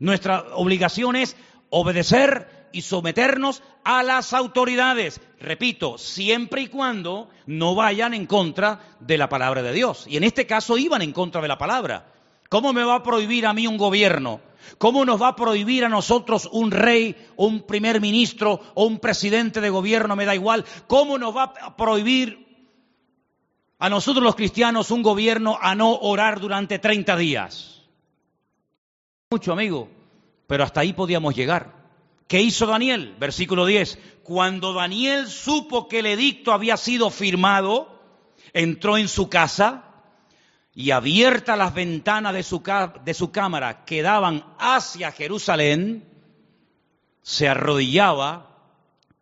Nuestra 0.00 0.44
obligación 0.56 1.14
es 1.14 1.36
obedecer 1.70 2.68
y 2.72 2.82
someternos 2.82 3.62
a 3.84 4.02
las 4.02 4.32
autoridades. 4.32 5.20
Repito, 5.38 5.98
siempre 5.98 6.62
y 6.62 6.66
cuando 6.66 7.28
no 7.46 7.76
vayan 7.76 8.12
en 8.12 8.26
contra 8.26 8.80
de 8.98 9.16
la 9.16 9.28
palabra 9.28 9.62
de 9.62 9.72
Dios. 9.72 10.04
Y 10.08 10.16
en 10.16 10.24
este 10.24 10.48
caso 10.48 10.76
iban 10.76 11.02
en 11.02 11.12
contra 11.12 11.42
de 11.42 11.48
la 11.48 11.58
palabra. 11.58 12.12
¿Cómo 12.54 12.72
me 12.72 12.84
va 12.84 12.94
a 12.94 13.02
prohibir 13.02 13.46
a 13.46 13.52
mí 13.52 13.66
un 13.66 13.76
gobierno 13.76 14.40
¿Cómo 14.78 15.04
nos 15.04 15.20
va 15.20 15.26
a 15.26 15.34
prohibir 15.34 15.84
a 15.84 15.88
nosotros 15.88 16.48
un 16.52 16.70
rey 16.70 17.16
un 17.34 17.62
primer 17.62 18.00
ministro 18.00 18.60
o 18.74 18.84
un 18.84 19.00
presidente 19.00 19.60
de 19.60 19.70
gobierno, 19.70 20.14
me 20.14 20.24
da 20.24 20.36
igual? 20.36 20.64
¿Cómo 20.86 21.18
nos 21.18 21.36
va 21.36 21.52
a 21.60 21.76
prohibir 21.76 22.70
a 23.80 23.88
nosotros 23.88 24.22
los 24.22 24.36
cristianos 24.36 24.92
un 24.92 25.02
gobierno 25.02 25.58
a 25.60 25.74
no 25.74 25.96
orar 25.96 26.38
durante 26.38 26.78
30 26.78 27.16
días? 27.16 27.82
Mucho, 29.32 29.52
amigo, 29.52 29.88
pero 30.46 30.62
hasta 30.62 30.78
ahí 30.78 30.92
podíamos 30.92 31.34
llegar. 31.34 31.74
¿Qué 32.28 32.40
hizo 32.40 32.66
Daniel? 32.66 33.16
Versículo 33.18 33.66
10. 33.66 33.98
Cuando 34.22 34.74
Daniel 34.74 35.26
supo 35.26 35.88
que 35.88 35.98
el 35.98 36.06
edicto 36.06 36.52
había 36.52 36.76
sido 36.76 37.10
firmado, 37.10 38.00
entró 38.52 38.96
en 38.96 39.08
su 39.08 39.28
casa 39.28 39.93
y 40.74 40.90
abiertas 40.90 41.56
las 41.56 41.74
ventanas 41.74 42.34
de 42.34 42.42
su, 42.42 42.62
de 43.04 43.14
su 43.14 43.30
cámara 43.30 43.84
que 43.84 44.02
daban 44.02 44.44
hacia 44.58 45.12
Jerusalén, 45.12 46.04
se 47.22 47.48
arrodillaba 47.48 48.50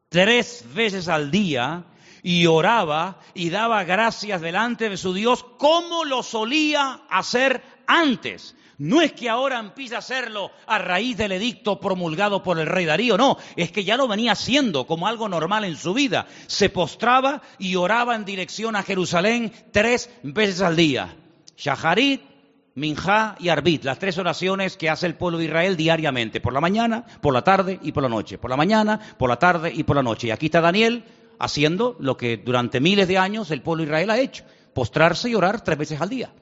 tres 0.09 0.65
veces 0.75 1.09
al 1.09 1.31
día 1.31 1.85
y 2.23 2.47
oraba 2.47 3.19
y 3.35 3.51
daba 3.51 3.85
gracias 3.85 4.41
delante 4.41 4.88
de 4.88 4.97
su 4.97 5.12
Dios 5.12 5.45
como 5.59 6.05
lo 6.05 6.23
solía 6.23 7.03
hacer 7.11 7.62
antes. 7.87 8.57
No 8.79 9.01
es 9.01 9.12
que 9.12 9.29
ahora 9.29 9.61
empiece 9.61 9.95
a 9.95 9.99
hacerlo 9.99 10.51
a 10.67 10.79
raíz 10.79 11.17
del 11.17 11.33
edicto 11.33 11.79
promulgado 11.79 12.43
por 12.43 12.59
el 12.59 12.67
rey 12.67 12.85
Darío, 12.85 13.17
no, 13.17 13.37
es 13.55 13.71
que 13.71 13.85
ya 13.85 13.97
lo 13.97 14.09
venía 14.09 14.33
haciendo 14.33 14.87
como 14.87 15.07
algo 15.07 15.29
normal 15.29 15.65
en 15.65 15.77
su 15.77 15.95
vida. 15.95 16.27
Se 16.47 16.69
postraba 16.69 17.43
y 17.59 17.77
oraba 17.77 18.17
en 18.17 18.25
dirección 18.25 18.75
a 18.75 18.83
Jerusalén 18.83 19.53
tres 19.70 20.11
veces 20.24 20.62
al 20.62 20.74
día. 20.74 21.16
Shaharit, 21.57 22.22
Minjá 22.74 23.36
y 23.38 23.48
Arbit, 23.48 23.84
las 23.84 23.98
tres 23.98 24.16
oraciones 24.18 24.76
que 24.76 24.88
hace 24.88 25.07
el 25.07 25.14
pueblo 25.14 25.38
de 25.38 25.44
Israel 25.44 25.76
diariamente, 25.76 26.40
por 26.40 26.53
la 26.53 26.61
mañana, 26.61 27.05
por 27.20 27.34
la 27.34 27.42
tarde 27.42 27.78
y 27.82 27.92
por 27.92 28.03
la 28.03 28.09
noche, 28.09 28.38
por 28.38 28.50
la 28.50 28.57
mañana, 28.57 28.98
por 29.18 29.28
la 29.28 29.38
tarde 29.38 29.72
y 29.74 29.82
por 29.82 29.96
la 29.96 30.03
noche. 30.03 30.28
Y 30.28 30.30
aquí 30.30 30.46
está 30.46 30.61
Daniel 30.61 31.05
haciendo 31.38 31.96
lo 31.98 32.16
que 32.16 32.38
durante 32.38 32.80
miles 32.80 33.09
de 33.09 33.18
años 33.18 33.50
el 33.50 33.62
pueblo 33.62 33.82
de 33.82 33.88
Israel 33.88 34.11
ha 34.11 34.18
hecho, 34.18 34.44
postrarse 34.72 35.28
y 35.28 35.34
orar 35.34 35.62
tres 35.62 35.76
veces 35.76 36.00
al 36.00 36.09
día. 36.09 36.32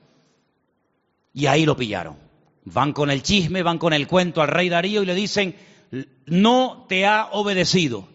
Y 1.33 1.47
ahí 1.47 1.65
lo 1.65 1.77
pillaron. 1.77 2.17
Van 2.65 2.93
con 2.93 3.11
el 3.11 3.23
chisme, 3.23 3.63
van 3.63 3.79
con 3.79 3.93
el 3.93 4.07
cuento 4.07 4.43
al 4.43 4.49
rey 4.49 4.69
Darío 4.69 5.03
y 5.03 5.07
le 5.07 5.15
dicen, 5.15 5.57
no 6.27 6.87
te 6.89 7.07
ha 7.07 7.29
obedecido. 7.33 8.07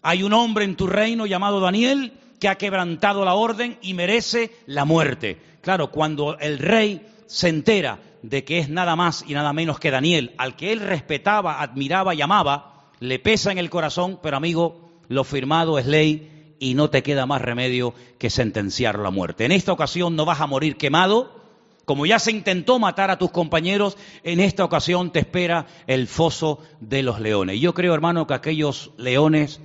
Hay 0.00 0.22
un 0.22 0.32
hombre 0.32 0.64
en 0.64 0.76
tu 0.76 0.86
reino 0.86 1.26
llamado 1.26 1.60
Daniel 1.60 2.17
que 2.38 2.48
ha 2.48 2.56
quebrantado 2.56 3.24
la 3.24 3.34
orden 3.34 3.78
y 3.82 3.94
merece 3.94 4.52
la 4.66 4.84
muerte. 4.84 5.38
Claro, 5.60 5.90
cuando 5.90 6.38
el 6.38 6.58
rey 6.58 7.06
se 7.26 7.48
entera 7.48 7.98
de 8.22 8.44
que 8.44 8.58
es 8.58 8.68
nada 8.68 8.96
más 8.96 9.24
y 9.26 9.34
nada 9.34 9.52
menos 9.52 9.78
que 9.78 9.90
Daniel, 9.90 10.34
al 10.38 10.56
que 10.56 10.72
él 10.72 10.80
respetaba, 10.80 11.60
admiraba 11.60 12.14
y 12.14 12.22
amaba, 12.22 12.90
le 13.00 13.18
pesa 13.18 13.52
en 13.52 13.58
el 13.58 13.70
corazón, 13.70 14.18
pero 14.22 14.36
amigo, 14.36 14.90
lo 15.08 15.24
firmado 15.24 15.78
es 15.78 15.86
ley 15.86 16.54
y 16.58 16.74
no 16.74 16.90
te 16.90 17.02
queda 17.02 17.26
más 17.26 17.42
remedio 17.42 17.94
que 18.18 18.30
sentenciarlo 18.30 19.06
a 19.06 19.10
muerte. 19.10 19.44
En 19.44 19.52
esta 19.52 19.72
ocasión 19.72 20.16
no 20.16 20.24
vas 20.24 20.40
a 20.40 20.46
morir 20.46 20.76
quemado, 20.76 21.36
Como 21.84 22.04
ya 22.04 22.18
se 22.18 22.32
intentó 22.32 22.78
matar 22.78 23.10
a 23.10 23.16
tus 23.16 23.30
compañeros, 23.30 23.96
en 24.22 24.40
esta 24.40 24.62
ocasión 24.62 25.10
te 25.10 25.20
espera 25.20 25.66
el 25.86 26.06
foso 26.06 26.58
de 26.80 27.02
los 27.02 27.18
leones. 27.18 27.60
Yo 27.60 27.72
creo, 27.72 27.94
hermano, 27.94 28.26
que 28.26 28.34
aquellos 28.34 28.90
leones 28.98 29.62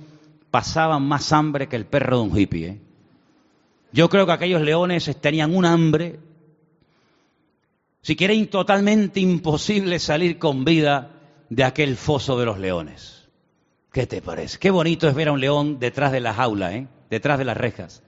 pasaban 0.54 1.02
más 1.02 1.32
hambre 1.32 1.66
que 1.66 1.74
el 1.74 1.84
perro 1.84 2.18
de 2.18 2.22
un 2.22 2.38
hippie. 2.38 2.66
¿eh? 2.68 2.80
Yo 3.90 4.08
creo 4.08 4.24
que 4.24 4.30
aquellos 4.30 4.62
leones 4.62 5.10
tenían 5.20 5.52
un 5.52 5.64
hambre, 5.64 6.20
si 8.02 8.14
quieren, 8.14 8.46
totalmente 8.46 9.18
imposible 9.18 9.98
salir 9.98 10.38
con 10.38 10.64
vida 10.64 11.10
de 11.50 11.64
aquel 11.64 11.96
foso 11.96 12.38
de 12.38 12.46
los 12.46 12.60
leones. 12.60 13.28
¿Qué 13.90 14.06
te 14.06 14.22
parece? 14.22 14.60
Qué 14.60 14.70
bonito 14.70 15.08
es 15.08 15.16
ver 15.16 15.26
a 15.26 15.32
un 15.32 15.40
león 15.40 15.80
detrás 15.80 16.12
de 16.12 16.20
la 16.20 16.32
jaula, 16.32 16.72
¿eh? 16.72 16.86
detrás 17.10 17.36
de 17.36 17.46
las 17.46 17.56
rejas. 17.56 18.04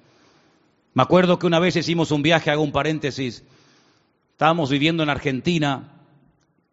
Me 0.95 1.03
acuerdo 1.03 1.41
que 1.41 1.49
una 1.49 1.59
vez 1.59 1.75
hicimos 1.75 2.13
un 2.13 2.23
viaje, 2.23 2.53
hago 2.53 2.63
un 2.63 2.71
paréntesis, 2.71 3.43
estábamos 4.31 4.71
viviendo 4.71 5.03
en 5.03 5.09
Argentina 5.09 6.01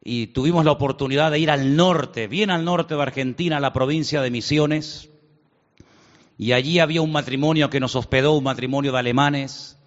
y 0.03 0.27
tuvimos 0.27 0.65
la 0.65 0.71
oportunidad 0.71 1.31
de 1.31 1.39
ir 1.39 1.49
al 1.49 1.75
norte, 1.75 2.27
bien 2.27 2.51
al 2.51 2.63
norte 2.63 2.93
de 2.93 3.01
Argentina, 3.01 3.57
a 3.57 3.59
la 3.59 3.73
provincia 3.73 4.21
de 4.21 4.29
Misiones, 4.29 5.09
y 6.37 6.53
allí 6.53 6.79
había 6.79 7.01
un 7.01 7.11
matrimonio 7.11 7.69
que 7.69 7.79
nos 7.79 7.95
hospedó, 7.95 8.33
un 8.33 8.43
matrimonio 8.43 8.91
de 8.91 8.99
alemanes, 8.99 9.77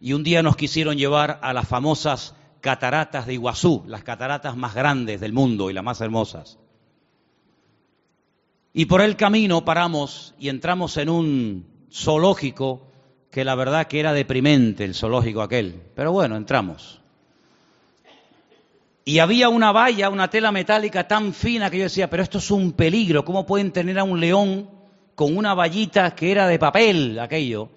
y 0.00 0.12
un 0.12 0.22
día 0.22 0.42
nos 0.42 0.56
quisieron 0.56 0.96
llevar 0.96 1.38
a 1.42 1.52
las 1.52 1.68
famosas 1.68 2.34
cataratas 2.60 3.26
de 3.26 3.34
Iguazú, 3.34 3.84
las 3.86 4.02
cataratas 4.02 4.56
más 4.56 4.74
grandes 4.74 5.20
del 5.20 5.32
mundo 5.32 5.70
y 5.70 5.72
las 5.72 5.84
más 5.84 6.00
hermosas. 6.00 6.58
Y 8.72 8.86
por 8.86 9.00
el 9.00 9.16
camino 9.16 9.64
paramos 9.64 10.34
y 10.38 10.48
entramos 10.48 10.96
en 10.96 11.08
un 11.08 11.66
zoológico 11.92 12.86
que 13.30 13.44
la 13.44 13.54
verdad 13.54 13.86
que 13.86 14.00
era 14.00 14.12
deprimente 14.12 14.84
el 14.84 14.94
zoológico 14.94 15.42
aquel. 15.42 15.82
Pero 15.94 16.12
bueno, 16.12 16.36
entramos. 16.36 17.00
Y 19.04 19.20
había 19.20 19.48
una 19.48 19.72
valla, 19.72 20.10
una 20.10 20.28
tela 20.28 20.52
metálica 20.52 21.08
tan 21.08 21.32
fina 21.32 21.70
que 21.70 21.78
yo 21.78 21.84
decía, 21.84 22.10
pero 22.10 22.22
esto 22.22 22.38
es 22.38 22.50
un 22.50 22.72
peligro, 22.72 23.24
¿cómo 23.24 23.46
pueden 23.46 23.72
tener 23.72 23.98
a 23.98 24.04
un 24.04 24.20
león 24.20 24.77
con 25.18 25.36
una 25.36 25.52
vallita 25.52 26.14
que 26.14 26.30
era 26.30 26.46
de 26.46 26.60
papel 26.60 27.18
aquello? 27.18 27.70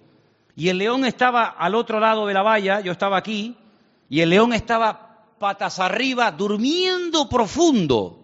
Y 0.56 0.70
el 0.70 0.78
león 0.78 1.06
estaba 1.06 1.46
al 1.46 1.74
otro 1.74 2.00
lado 2.00 2.28
de 2.28 2.36
la 2.36 2.44
valla, 2.44 2.82
yo 2.82 2.92
estaba 2.92 3.18
aquí, 3.18 3.56
y 4.12 4.20
el 4.20 4.30
león 4.30 4.54
estaba 4.54 5.26
patas 5.39 5.80
arriba, 5.80 6.32
durmiendo 6.32 7.28
profundo. 7.28 8.20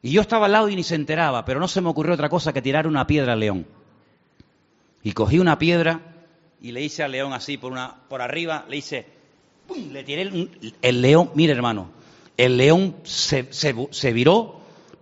Y 0.00 0.12
yo 0.12 0.22
estaba 0.22 0.46
al 0.46 0.52
lado 0.52 0.70
y 0.70 0.76
ni 0.76 0.82
se 0.82 0.94
enteraba, 0.94 1.44
pero 1.44 1.60
no 1.60 1.68
se 1.68 1.82
me 1.82 1.90
ocurrió 1.90 2.14
otra 2.14 2.30
cosa 2.30 2.54
que 2.54 2.62
tirar 2.62 2.86
una 2.86 3.06
piedra 3.06 3.34
al 3.34 3.40
león. 3.40 3.66
Y 5.02 5.12
cogí 5.12 5.38
una 5.38 5.58
piedra 5.58 6.00
y 6.62 6.72
le 6.72 6.80
hice 6.80 7.02
al 7.02 7.12
león 7.12 7.34
así 7.34 7.58
por, 7.58 7.70
una, 7.70 7.96
por 8.08 8.22
arriba, 8.22 8.64
le 8.66 8.78
hice, 8.78 9.04
¡pum! 9.66 9.92
le 9.92 10.04
tiré 10.04 10.22
el, 10.22 11.02
león, 11.02 11.32
mire 11.34 11.52
hermano, 11.52 11.90
el 12.38 12.56
león 12.56 12.96
se, 13.02 13.52
se 13.52 14.12
viró, 14.14 14.58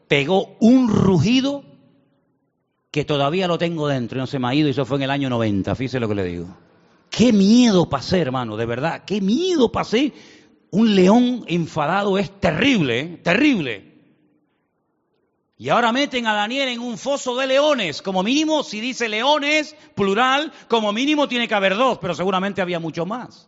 pegó 0.08 0.56
un 0.58 0.88
rugido 0.88 1.62
que 2.96 3.04
todavía 3.04 3.46
lo 3.46 3.58
tengo 3.58 3.88
dentro 3.88 4.16
y 4.16 4.20
no 4.20 4.26
se 4.26 4.38
me 4.38 4.48
ha 4.48 4.54
ido, 4.54 4.68
y 4.68 4.70
eso 4.70 4.86
fue 4.86 4.96
en 4.96 5.02
el 5.02 5.10
año 5.10 5.28
90, 5.28 5.74
fíjese 5.74 6.00
lo 6.00 6.08
que 6.08 6.14
le 6.14 6.24
digo. 6.24 6.46
Qué 7.10 7.30
miedo 7.30 7.90
pasé, 7.90 8.20
hermano, 8.20 8.56
de 8.56 8.64
verdad, 8.64 9.04
qué 9.04 9.20
miedo 9.20 9.70
pasé. 9.70 10.14
Un 10.70 10.94
león 10.94 11.44
enfadado 11.46 12.16
es 12.16 12.40
terrible, 12.40 13.00
¿eh? 13.00 13.20
terrible. 13.22 13.92
Y 15.58 15.68
ahora 15.68 15.92
meten 15.92 16.26
a 16.26 16.32
Daniel 16.32 16.70
en 16.70 16.80
un 16.80 16.96
foso 16.96 17.36
de 17.36 17.46
leones. 17.46 18.00
Como 18.00 18.22
mínimo, 18.22 18.62
si 18.62 18.80
dice 18.80 19.10
leones, 19.10 19.76
plural, 19.94 20.50
como 20.66 20.90
mínimo 20.94 21.28
tiene 21.28 21.46
que 21.46 21.54
haber 21.54 21.76
dos, 21.76 21.98
pero 21.98 22.14
seguramente 22.14 22.62
había 22.62 22.80
mucho 22.80 23.04
más. 23.04 23.46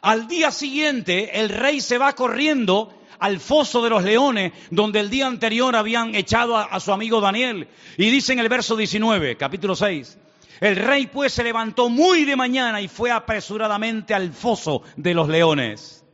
Al 0.00 0.26
día 0.26 0.50
siguiente, 0.50 1.38
el 1.38 1.48
rey 1.48 1.80
se 1.80 1.96
va 1.96 2.16
corriendo 2.16 2.92
al 3.22 3.38
foso 3.38 3.84
de 3.84 3.90
los 3.90 4.02
leones, 4.02 4.52
donde 4.72 4.98
el 4.98 5.08
día 5.08 5.28
anterior 5.28 5.76
habían 5.76 6.12
echado 6.16 6.56
a, 6.56 6.80
su 6.80 6.92
amigo 6.92 7.20
Daniel. 7.20 7.68
Y 7.96 8.10
dice 8.10 8.32
en 8.32 8.40
el 8.40 8.48
verso 8.48 8.74
19, 8.74 9.36
capítulo 9.36 9.76
6, 9.76 10.18
el 10.60 10.74
rey 10.74 11.06
pues 11.06 11.32
se 11.32 11.44
levantó 11.44 11.88
muy 11.88 12.24
de 12.24 12.34
mañana 12.34 12.80
y 12.80 12.88
fue 12.88 13.12
apresuradamente 13.12 14.12
al 14.12 14.32
foso 14.32 14.82
de 14.96 15.14
los 15.14 15.28
leones. 15.28 16.04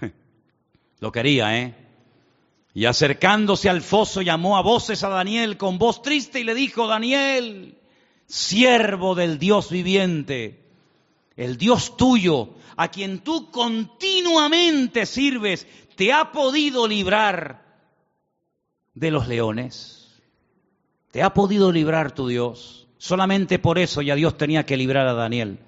Lo 0.98 1.12
quería, 1.12 1.56
¿eh? 1.56 1.74
Y 2.74 2.86
acercándose 2.86 3.70
al 3.70 3.80
foso 3.80 4.20
llamó 4.20 4.56
a 4.56 4.62
voces 4.62 5.04
a 5.04 5.10
Daniel 5.10 5.56
con 5.56 5.78
voz 5.78 6.02
triste 6.02 6.40
y 6.40 6.44
le 6.44 6.56
dijo, 6.56 6.88
Daniel, 6.88 7.78
siervo 8.26 9.14
del 9.14 9.38
Dios 9.38 9.70
viviente, 9.70 10.64
el 11.36 11.58
Dios 11.58 11.96
tuyo, 11.96 12.54
a 12.76 12.88
quien 12.88 13.20
tú 13.20 13.50
continuamente 13.50 15.06
sirves, 15.06 15.66
te 15.96 16.12
ha 16.12 16.32
podido 16.32 16.86
librar 16.88 17.64
de 18.94 19.10
los 19.10 19.28
leones. 19.28 20.22
Te 21.10 21.22
ha 21.22 21.34
podido 21.34 21.72
librar 21.72 22.12
tu 22.12 22.28
Dios. 22.28 22.86
Solamente 22.98 23.58
por 23.58 23.78
eso 23.78 24.02
ya 24.02 24.14
Dios 24.14 24.36
tenía 24.36 24.64
que 24.64 24.76
librar 24.76 25.06
a 25.06 25.14
Daniel. 25.14 25.58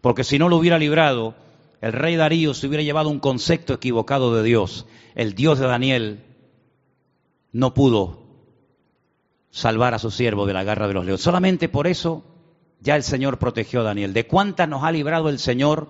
Porque 0.00 0.24
si 0.24 0.38
no 0.38 0.48
lo 0.48 0.56
hubiera 0.56 0.78
librado, 0.78 1.34
el 1.80 1.92
rey 1.92 2.16
Darío 2.16 2.54
se 2.54 2.66
hubiera 2.66 2.82
llevado 2.82 3.08
un 3.08 3.20
concepto 3.20 3.74
equivocado 3.74 4.34
de 4.34 4.42
Dios. 4.42 4.86
El 5.14 5.34
Dios 5.34 5.58
de 5.58 5.66
Daniel 5.66 6.24
no 7.52 7.74
pudo 7.74 8.22
salvar 9.50 9.94
a 9.94 9.98
su 9.98 10.10
siervo 10.10 10.46
de 10.46 10.52
la 10.52 10.64
garra 10.64 10.88
de 10.88 10.94
los 10.94 11.04
leones. 11.04 11.22
Solamente 11.22 11.68
por 11.68 11.86
eso 11.86 12.24
ya 12.80 12.96
el 12.96 13.02
Señor 13.02 13.38
protegió 13.38 13.80
a 13.80 13.84
Daniel. 13.84 14.12
¿De 14.12 14.26
cuántas 14.26 14.68
nos 14.68 14.84
ha 14.84 14.92
librado 14.92 15.28
el 15.28 15.38
Señor 15.38 15.88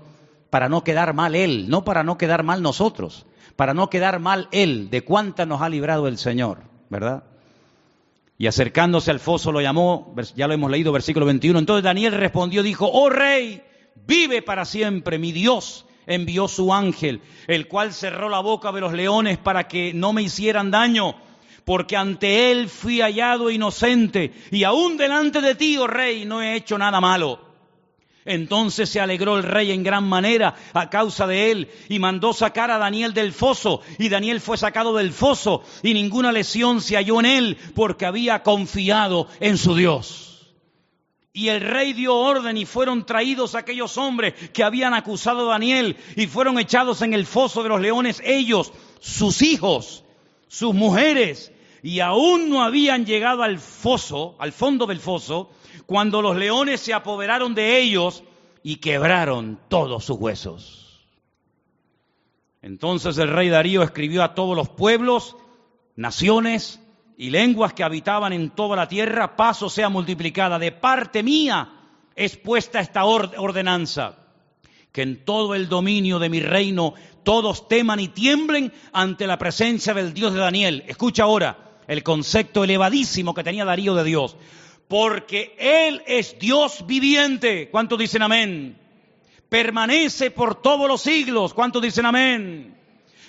para 0.51 0.69
no 0.69 0.85
quedar 0.85 1.13
mal 1.13 1.35
Él? 1.35 1.69
No 1.69 1.85
para 1.85 2.03
no 2.03 2.17
quedar 2.17 2.43
mal 2.43 2.63
nosotros, 2.63 3.27
para 3.59 3.75
no 3.75 3.91
quedar 3.91 4.21
mal 4.21 4.47
Él. 4.53 4.89
¿De 4.89 5.03
cuántas 5.03 5.45
nos 5.45 5.63
ha 5.63 5.69
librado 5.69 6.07
el 6.07 6.17
Señor? 6.17 6.61
¿Verdad? 6.91 7.25
Y 8.39 8.47
acercándose 8.47 9.11
al 9.11 9.19
foso 9.19 9.51
lo 9.51 9.61
llamó, 9.61 10.15
ya 10.37 10.47
lo 10.47 10.55
hemos 10.55 10.71
leído, 10.71 10.93
versículo 10.93 11.27
21. 11.27 11.59
Entonces 11.59 11.83
Daniel 11.83 12.13
respondió, 12.13 12.63
dijo, 12.63 12.89
oh 12.89 13.11
rey, 13.11 13.61
vive 14.07 14.43
para 14.43 14.65
siempre, 14.65 15.19
mi 15.19 15.33
Dios 15.33 15.87
envió 16.07 16.47
su 16.47 16.73
ángel, 16.73 17.21
el 17.49 17.67
cual 17.67 17.93
cerró 17.93 18.29
la 18.29 18.39
boca 18.39 18.71
de 18.71 18.81
los 18.81 18.93
leones 18.93 19.39
para 19.39 19.67
que 19.67 19.93
no 19.93 20.13
me 20.13 20.23
hicieran 20.23 20.71
daño 20.71 21.17
porque 21.65 21.97
ante 21.97 22.53
él 22.53 22.69
fui 22.69 23.01
hallado 23.01 23.51
inocente, 23.51 24.33
y 24.51 24.65
aún 24.65 24.97
delante 24.97 25.43
de 25.43 25.55
ti, 25.55 25.77
oh 25.77 25.87
rey, 25.87 26.25
no 26.25 26.41
he 26.41 26.55
hecho 26.55 26.79
nada 26.79 26.99
malo. 26.99 27.48
Entonces 28.29 28.91
se 28.91 29.01
alegró 29.01 29.39
el 29.39 29.43
rey 29.43 29.73
en 29.73 29.83
gran 29.83 30.07
manera 30.07 30.55
a 30.75 30.91
causa 30.91 31.27
de 31.27 31.51
él 31.51 31.71
y 31.89 31.99
mandó 31.99 32.35
sacar 32.35 32.71
a 32.71 32.77
Daniel 32.77 33.15
del 33.15 33.33
foso 33.33 33.81
y 33.99 34.11
Daniel 34.11 34.43
fue 34.43 34.59
sacado 34.59 34.95
del 34.95 35.13
foso 35.13 35.63
y 35.83 35.95
ninguna 35.95 36.31
lesión 36.31 36.83
se 36.83 36.97
halló 36.97 37.21
en 37.21 37.27
él 37.27 37.59
porque 37.75 38.05
había 38.05 38.43
confiado 38.43 39.29
en 39.41 39.57
su 39.57 39.75
Dios. 39.75 40.55
Y 41.33 41.49
el 41.49 41.63
rey 41.63 41.95
dio 41.95 42.17
orden 42.17 42.59
y 42.59 42.67
fueron 42.67 43.07
traídos 43.07 43.55
aquellos 43.55 43.97
hombres 43.97 44.35
que 44.53 44.63
habían 44.63 44.93
acusado 44.93 45.49
a 45.49 45.53
Daniel 45.53 45.97
y 46.15 46.27
fueron 46.27 46.59
echados 46.59 47.01
en 47.01 47.15
el 47.15 47.25
foso 47.25 47.63
de 47.63 47.71
los 47.71 47.81
leones 47.81 48.21
ellos, 48.27 48.73
sus 49.01 49.41
hijos, 49.41 50.05
sus 50.49 50.75
mujeres 50.75 51.51
y 51.83 52.01
aún 52.01 52.51
no 52.51 52.63
habían 52.63 53.07
llegado 53.07 53.43
al 53.43 53.59
foso, 53.59 54.37
al 54.39 54.53
fondo 54.53 54.85
del 54.87 55.01
foso, 55.01 55.51
cuando 55.87 56.23
los 56.23 56.37
leones 56.37 56.81
se 56.81 56.95
apoderaron 56.95 57.55
de 57.55 57.81
ellos 57.81 58.25
y 58.63 58.77
quebraron 58.77 59.59
todos 59.69 60.05
sus 60.05 60.19
huesos. 60.19 61.09
Entonces 62.63 63.17
el 63.19 63.29
rey 63.29 63.49
Darío 63.49 63.83
escribió 63.83 64.23
a 64.23 64.35
todos 64.35 64.57
los 64.57 64.69
pueblos, 64.69 65.37
naciones 65.97 66.81
y 67.17 67.31
lenguas 67.31 67.73
que 67.73 67.85
habitaban 67.85 68.33
en 68.33 68.51
toda 68.51 68.77
la 68.77 68.89
tierra, 68.89 69.37
paso 69.37 69.69
sea 69.69 69.89
multiplicada. 69.89 70.59
De 70.59 70.73
parte 70.73 71.23
mía 71.23 71.73
es 72.15 72.37
puesta 72.37 72.81
esta 72.81 73.05
ordenanza, 73.05 74.19
que 74.93 75.03
en 75.03 75.25
todo 75.25 75.55
el 75.55 75.69
dominio 75.69 76.19
de 76.19 76.29
mi 76.29 76.41
reino 76.41 76.95
todos 77.23 77.69
teman 77.69 78.01
y 78.01 78.09
tiemblen 78.09 78.73
ante 78.93 79.27
la 79.27 79.39
presencia 79.39 79.95
del 79.95 80.15
Dios 80.15 80.33
de 80.33 80.41
Daniel. 80.41 80.85
Escucha 80.87 81.25
ahora, 81.25 81.81
el 81.87 82.03
concepto 82.03 82.65
elevadísimo 82.65 83.35
que 83.35 83.45
tenía 83.45 83.65
Darío 83.65 83.95
de 83.95 84.05
Dios. 84.05 84.37
Porque 84.89 85.55
Él 85.59 86.03
es 86.07 86.39
Dios 86.39 86.87
viviente. 86.87 87.69
¿Cuántos 87.71 87.99
dicen 87.99 88.23
amén? 88.23 88.79
Permanece 89.49 90.31
por 90.31 90.61
todos 90.61 90.89
los 90.89 91.03
siglos. 91.03 91.53
¿Cuántos 91.53 91.83
dicen 91.83 92.07
amén? 92.07 92.75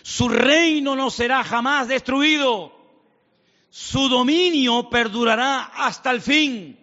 Su 0.01 0.29
reino 0.29 0.95
no 0.95 1.09
será 1.09 1.43
jamás 1.43 1.89
destruido. 1.89 2.73
Su 3.69 4.07
dominio 4.07 4.89
perdurará 4.89 5.63
hasta 5.75 6.11
el 6.11 6.21
fin. 6.21 6.79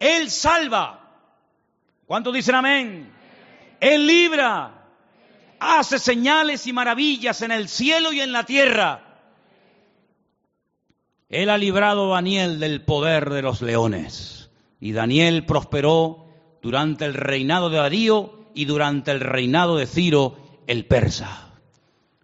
Él 0.00 0.30
salva. 0.30 1.00
¿Cuántos 2.06 2.34
dicen 2.34 2.56
amén? 2.56 3.12
Él 3.80 4.06
libra. 4.06 4.74
Hace 5.60 5.98
señales 5.98 6.66
y 6.66 6.72
maravillas 6.72 7.42
en 7.42 7.52
el 7.52 7.68
cielo 7.68 8.12
y 8.12 8.20
en 8.20 8.32
la 8.32 8.44
tierra 8.44 9.07
él 11.28 11.50
ha 11.50 11.58
librado 11.58 12.12
a 12.12 12.16
Daniel 12.16 12.58
del 12.58 12.82
poder 12.82 13.30
de 13.30 13.42
los 13.42 13.60
leones. 13.60 14.50
Y 14.80 14.92
Daniel 14.92 15.44
prosperó 15.44 16.26
durante 16.62 17.04
el 17.04 17.14
reinado 17.14 17.68
de 17.68 17.78
Darío 17.78 18.50
y 18.54 18.64
durante 18.64 19.10
el 19.10 19.20
reinado 19.20 19.76
de 19.76 19.86
Ciro 19.86 20.38
el 20.66 20.86
persa. 20.86 21.52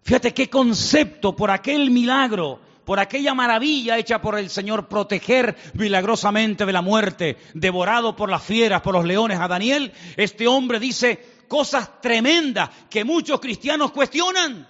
Fíjate 0.01 0.33
qué 0.33 0.49
concepto 0.49 1.35
por 1.35 1.51
aquel 1.51 1.91
milagro, 1.91 2.59
por 2.83 2.99
aquella 2.99 3.33
maravilla 3.33 3.97
hecha 3.97 4.21
por 4.21 4.37
el 4.37 4.49
Señor 4.49 4.87
proteger 4.87 5.55
milagrosamente 5.73 6.65
de 6.65 6.73
la 6.73 6.81
muerte, 6.81 7.37
devorado 7.53 8.15
por 8.15 8.29
las 8.29 8.43
fieras, 8.43 8.81
por 8.81 8.93
los 8.93 9.05
leones 9.05 9.39
a 9.39 9.47
Daniel, 9.47 9.91
este 10.17 10.47
hombre 10.47 10.79
dice 10.79 11.43
cosas 11.47 12.01
tremendas 12.01 12.69
que 12.89 13.03
muchos 13.03 13.39
cristianos 13.39 13.91
cuestionan. 13.91 14.67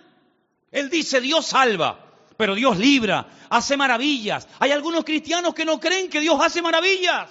Él 0.72 0.90
dice, 0.90 1.22
Dios 1.22 1.46
salva, 1.46 2.05
pero 2.38 2.56
Dios 2.56 2.78
libra, 2.78 3.28
hace 3.50 3.78
maravillas. 3.78 4.48
Hay 4.60 4.72
algunos 4.72 5.04
cristianos 5.04 5.54
que 5.54 5.66
no 5.66 5.80
creen 5.80 6.10
que 6.10 6.20
Dios 6.20 6.40
hace 6.42 6.62
maravillas. 6.62 7.30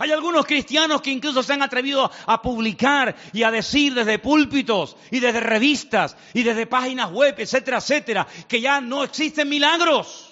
Hay 0.00 0.12
algunos 0.12 0.46
cristianos 0.46 1.02
que 1.02 1.10
incluso 1.10 1.42
se 1.42 1.52
han 1.52 1.62
atrevido 1.62 2.08
a 2.26 2.40
publicar 2.40 3.16
y 3.32 3.42
a 3.42 3.50
decir 3.50 3.94
desde 3.94 4.20
púlpitos 4.20 4.96
y 5.10 5.18
desde 5.18 5.40
revistas 5.40 6.16
y 6.34 6.44
desde 6.44 6.66
páginas 6.66 7.10
web, 7.10 7.34
etcétera, 7.38 7.78
etcétera, 7.78 8.26
que 8.46 8.60
ya 8.60 8.80
no 8.80 9.02
existen 9.02 9.48
milagros. 9.48 10.27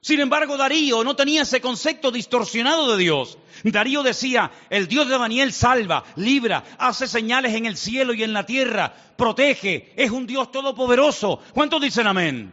Sin 0.00 0.20
embargo, 0.20 0.56
Darío 0.56 1.02
no 1.02 1.16
tenía 1.16 1.42
ese 1.42 1.60
concepto 1.60 2.10
distorsionado 2.12 2.92
de 2.92 3.02
Dios. 3.02 3.38
Darío 3.64 4.02
decía, 4.02 4.52
el 4.70 4.86
Dios 4.86 5.08
de 5.08 5.18
Daniel 5.18 5.52
salva, 5.52 6.04
libra, 6.14 6.62
hace 6.78 7.08
señales 7.08 7.54
en 7.54 7.66
el 7.66 7.76
cielo 7.76 8.14
y 8.14 8.22
en 8.22 8.32
la 8.32 8.46
tierra, 8.46 8.94
protege, 9.16 9.92
es 9.96 10.10
un 10.10 10.26
Dios 10.26 10.52
todopoderoso. 10.52 11.40
¿Cuántos 11.52 11.80
dicen 11.80 12.06
amén? 12.06 12.52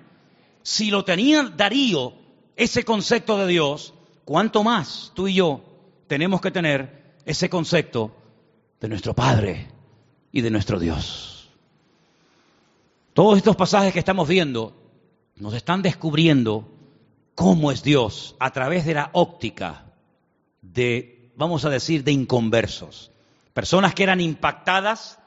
Si 0.64 0.89
lo 0.89 1.06
tenía 1.06 1.44
Darío, 1.44 2.14
ese 2.56 2.84
concepto 2.84 3.38
de 3.38 3.48
Dios, 3.48 3.94
¿cuánto 4.26 4.64
más 4.64 5.12
tú 5.14 5.28
y 5.28 5.36
yo 5.36 5.62
tenemos 6.08 6.41
que 6.41 6.52
tener 6.52 7.18
ese 7.26 7.50
concepto 7.50 8.16
de 8.80 8.88
nuestro 8.88 9.14
Padre 9.14 9.68
y 10.32 10.41
de 10.41 10.50
nuestro 10.50 10.80
Dios? 10.80 11.50
Todos 13.14 13.38
estos 13.38 13.56
pasajes 13.56 13.94
que 13.94 14.00
estamos 14.00 14.28
viendo 14.28 14.76
nos 15.36 15.54
están 15.54 15.82
descubriendo 15.82 16.68
cómo 17.36 17.72
es 17.72 17.84
Dios 17.84 18.36
a 18.40 18.52
través 18.52 18.86
de 18.86 18.94
la 18.94 19.10
óptica 19.14 19.86
de, 20.62 21.32
vamos 21.36 21.66
a 21.66 21.70
decir, 21.70 22.04
de 22.04 22.12
inconversos. 22.12 23.12
Personas 23.54 23.94
que 23.94 24.04
eran 24.04 24.22
impactadas, 24.22 25.20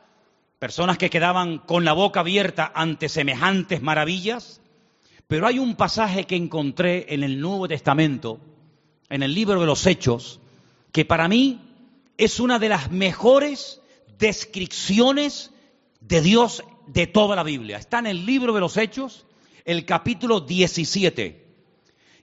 personas 0.59 0.99
que 0.99 1.11
quedaban 1.11 1.59
con 1.59 1.85
la 1.85 1.93
boca 1.93 2.21
abierta 2.21 2.71
ante 2.75 3.09
semejantes 3.09 3.83
maravillas. 3.83 4.61
Pero 5.27 5.47
hay 5.47 5.59
un 5.59 5.77
pasaje 5.77 6.25
que 6.25 6.37
encontré 6.37 7.13
en 7.15 7.23
el 7.23 7.41
Nuevo 7.41 7.69
Testamento, 7.69 8.41
en 9.09 9.23
el 9.23 9.35
libro 9.35 9.61
de 9.61 9.67
los 9.67 9.87
Hechos, 9.87 10.41
que 10.93 11.05
para 11.05 11.29
mí 11.29 11.61
es 12.17 12.41
una 12.41 12.59
de 12.59 12.69
las 12.69 12.91
mejores 12.91 13.81
descripciones 14.19 15.53
de 16.01 16.21
Dios 16.21 16.63
de 16.87 17.07
toda 17.07 17.37
la 17.37 17.43
Biblia. 17.43 17.77
Está 17.77 17.99
en 17.99 18.07
el 18.07 18.25
libro 18.25 18.55
de 18.55 18.61
los 18.61 18.77
Hechos, 18.77 19.27
el 19.65 19.85
capítulo 19.85 20.41
17 20.41 21.46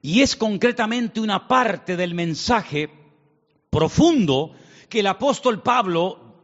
y 0.06 0.22
es 0.22 0.36
concretamente 0.36 1.22
una 1.22 1.47
parte 1.47 1.95
del 1.95 2.14
mensaje 2.14 2.89
profundo 3.70 4.51
que 4.89 4.99
el 4.99 5.08
apóstol 5.08 5.64
Pablo 5.64 6.43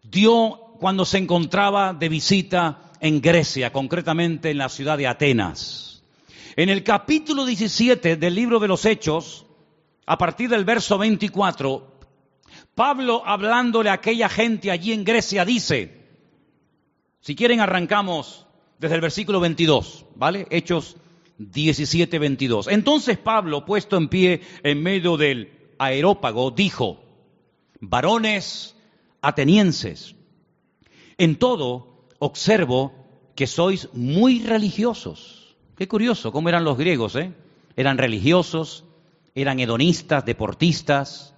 dio 0.00 0.76
cuando 0.78 1.04
se 1.04 1.18
encontraba 1.18 1.92
de 1.92 2.08
visita 2.08 2.92
en 3.00 3.20
Grecia, 3.20 3.72
concretamente 3.72 4.50
en 4.50 4.58
la 4.58 4.68
ciudad 4.68 4.96
de 4.96 5.08
Atenas. 5.08 6.04
En 6.54 6.68
el 6.68 6.84
capítulo 6.84 7.44
17 7.44 8.14
del 8.14 8.34
libro 8.36 8.60
de 8.60 8.68
los 8.68 8.84
Hechos, 8.84 9.44
a 10.06 10.16
partir 10.16 10.48
del 10.48 10.64
verso 10.64 10.96
24, 10.96 11.98
Pablo 12.76 13.22
hablándole 13.26 13.90
a 13.90 13.94
aquella 13.94 14.28
gente 14.28 14.70
allí 14.70 14.92
en 14.92 15.02
Grecia 15.02 15.44
dice, 15.44 16.00
si 17.18 17.34
quieren 17.34 17.58
arrancamos 17.58 18.46
desde 18.78 18.94
el 18.94 19.00
versículo 19.00 19.40
22, 19.40 20.06
¿vale? 20.14 20.46
Hechos 20.50 20.96
17, 21.38 22.18
22. 22.18 22.68
Entonces 22.68 23.18
Pablo, 23.18 23.64
puesto 23.64 23.96
en 23.96 24.08
pie 24.08 24.40
en 24.62 24.82
medio 24.82 25.16
del 25.16 25.52
aerópago, 25.78 26.50
dijo, 26.50 27.02
varones 27.80 28.76
atenienses, 29.20 30.14
en 31.18 31.36
todo 31.36 32.06
observo 32.18 32.92
que 33.34 33.46
sois 33.46 33.88
muy 33.92 34.42
religiosos. 34.42 35.56
Qué 35.76 35.88
curioso, 35.88 36.30
cómo 36.30 36.48
eran 36.48 36.64
los 36.64 36.78
griegos, 36.78 37.16
¿eh? 37.16 37.32
Eran 37.76 37.98
religiosos, 37.98 38.84
eran 39.34 39.58
hedonistas, 39.58 40.24
deportistas, 40.24 41.34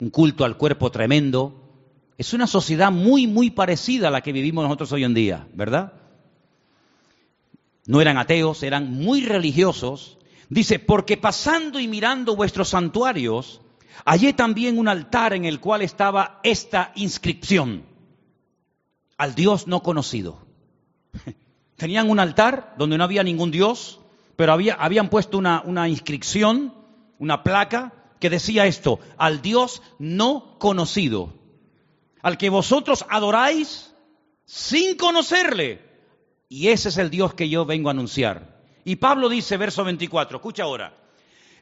un 0.00 0.10
culto 0.10 0.44
al 0.44 0.56
cuerpo 0.56 0.90
tremendo. 0.90 1.60
Es 2.16 2.32
una 2.32 2.46
sociedad 2.46 2.92
muy, 2.92 3.26
muy 3.26 3.50
parecida 3.50 4.08
a 4.08 4.10
la 4.10 4.20
que 4.20 4.32
vivimos 4.32 4.62
nosotros 4.62 4.92
hoy 4.92 5.04
en 5.04 5.14
día, 5.14 5.48
¿verdad? 5.54 5.99
No 7.86 8.00
eran 8.00 8.18
ateos, 8.18 8.62
eran 8.62 8.92
muy 8.92 9.24
religiosos. 9.24 10.18
Dice, 10.48 10.78
porque 10.78 11.16
pasando 11.16 11.78
y 11.78 11.88
mirando 11.88 12.36
vuestros 12.36 12.70
santuarios, 12.70 13.60
hallé 14.04 14.32
también 14.32 14.78
un 14.78 14.88
altar 14.88 15.32
en 15.32 15.44
el 15.44 15.60
cual 15.60 15.82
estaba 15.82 16.40
esta 16.42 16.92
inscripción, 16.94 17.84
al 19.16 19.34
Dios 19.34 19.66
no 19.66 19.82
conocido. 19.82 20.38
Tenían 21.76 22.10
un 22.10 22.20
altar 22.20 22.74
donde 22.78 22.98
no 22.98 23.04
había 23.04 23.22
ningún 23.22 23.50
Dios, 23.50 24.00
pero 24.36 24.52
había, 24.52 24.74
habían 24.74 25.08
puesto 25.08 25.38
una, 25.38 25.62
una 25.64 25.88
inscripción, 25.88 26.74
una 27.18 27.42
placa, 27.42 27.94
que 28.20 28.30
decía 28.30 28.66
esto, 28.66 29.00
al 29.16 29.42
Dios 29.42 29.82
no 29.98 30.58
conocido, 30.58 31.32
al 32.22 32.36
que 32.38 32.50
vosotros 32.50 33.04
adoráis 33.08 33.94
sin 34.44 34.96
conocerle. 34.96 35.89
Y 36.52 36.68
ese 36.68 36.88
es 36.88 36.98
el 36.98 37.10
Dios 37.10 37.32
que 37.32 37.48
yo 37.48 37.64
vengo 37.64 37.88
a 37.88 37.92
anunciar. 37.92 38.60
Y 38.84 38.96
Pablo 38.96 39.28
dice, 39.28 39.56
verso 39.56 39.84
24, 39.84 40.38
escucha 40.38 40.64
ahora, 40.64 40.96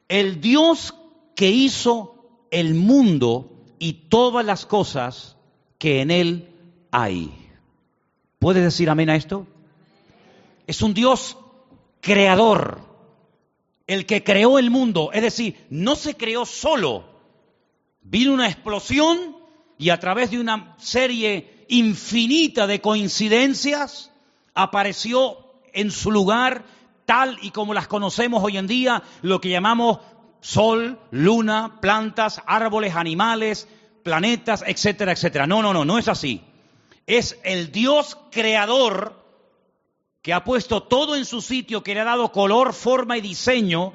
el 0.09 0.41
Dios 0.41 0.95
que 1.36 1.51
hizo 1.51 2.47
el 2.51 2.72
mundo 2.72 3.53
y 3.78 3.93
todas 4.09 4.45
las 4.47 4.64
cosas 4.64 5.36
que 5.78 6.01
en 6.01 6.11
él 6.11 6.49
hay. 6.91 7.30
¿Puedes 8.39 8.62
decir 8.62 8.89
amén 8.89 9.11
a 9.11 9.16
esto? 9.16 9.47
Es 10.66 10.80
un 10.80 10.95
Dios 10.95 11.36
creador, 12.01 12.80
el 13.86 14.07
que 14.07 14.24
creó 14.24 14.59
el 14.59 14.70
mundo, 14.70 15.11
es 15.12 15.20
decir, 15.20 15.66
no 15.68 15.97
se 15.97 16.16
creó 16.16 16.47
solo. 16.47 17.05
Vino 18.01 18.32
una 18.32 18.49
explosión 18.49 19.36
y 19.76 19.91
a 19.91 20.01
través 20.01 20.30
de 20.30 20.41
una 20.41 20.76
serie 20.78 21.66
infinita 21.68 22.66
de 22.66 22.80
coincidencias, 22.80 24.12
apareció 24.59 25.38
en 25.72 25.90
su 25.90 26.11
lugar 26.11 26.64
tal 27.06 27.38
y 27.40 27.52
como 27.52 27.72
las 27.72 27.86
conocemos 27.86 28.42
hoy 28.42 28.59
en 28.59 28.66
día, 28.66 29.02
lo 29.22 29.40
que 29.40 29.48
llamamos 29.48 29.98
sol, 30.40 30.98
luna, 31.11 31.78
plantas, 31.80 32.42
árboles, 32.44 32.94
animales, 32.96 33.68
planetas, 34.02 34.64
etcétera, 34.66 35.12
etcétera. 35.12 35.46
No, 35.46 35.62
no, 35.62 35.72
no, 35.72 35.84
no 35.84 35.96
es 35.96 36.09
así. 36.09 36.42
Es 37.06 37.38
el 37.44 37.72
Dios 37.72 38.18
creador 38.30 39.14
que 40.22 40.32
ha 40.34 40.44
puesto 40.44 40.82
todo 40.82 41.16
en 41.16 41.24
su 41.24 41.40
sitio, 41.40 41.82
que 41.82 41.94
le 41.94 42.00
ha 42.00 42.04
dado 42.04 42.32
color, 42.32 42.74
forma 42.74 43.16
y 43.16 43.20
diseño, 43.20 43.94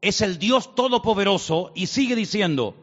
es 0.00 0.20
el 0.20 0.38
Dios 0.38 0.74
todopoderoso 0.74 1.72
y 1.74 1.86
sigue 1.86 2.16
diciendo, 2.16 2.74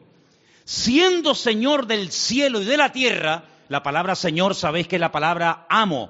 siendo 0.63 1.35
Señor 1.35 1.85
del 1.85 2.11
cielo 2.11 2.61
y 2.61 2.65
de 2.65 2.77
la 2.77 2.91
tierra, 2.91 3.43
la 3.67 3.83
palabra 3.83 4.15
Señor 4.15 4.55
sabéis 4.55 4.87
que 4.87 4.95
es 4.95 5.01
la 5.01 5.11
palabra 5.11 5.67
amo, 5.69 6.09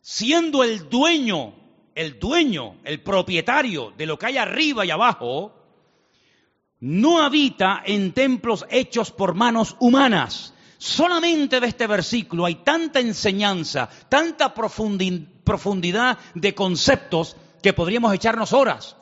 siendo 0.00 0.64
el 0.64 0.88
dueño, 0.88 1.54
el 1.94 2.18
dueño, 2.18 2.76
el 2.84 3.02
propietario 3.02 3.92
de 3.96 4.06
lo 4.06 4.18
que 4.18 4.26
hay 4.26 4.36
arriba 4.38 4.84
y 4.84 4.90
abajo, 4.90 5.54
no 6.80 7.20
habita 7.20 7.82
en 7.84 8.12
templos 8.12 8.64
hechos 8.70 9.10
por 9.10 9.34
manos 9.34 9.76
humanas. 9.80 10.54
Solamente 10.78 11.60
de 11.60 11.66
este 11.66 11.86
versículo 11.86 12.46
hay 12.46 12.56
tanta 12.56 13.00
enseñanza, 13.00 13.90
tanta 14.08 14.54
profundidad 14.54 16.18
de 16.34 16.54
conceptos 16.54 17.36
que 17.62 17.74
podríamos 17.74 18.14
echarnos 18.14 18.54
horas. 18.54 18.96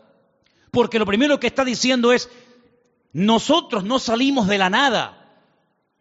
Porque 0.72 0.99
lo 0.99 1.07
primero 1.07 1.38
que 1.38 1.46
está 1.46 1.64
diciendo 1.64 2.12
es, 2.12 2.28
nosotros 3.12 3.84
no 3.84 4.01
salimos 4.01 4.49
de 4.49 4.59
la 4.59 4.70
nada. 4.70 5.14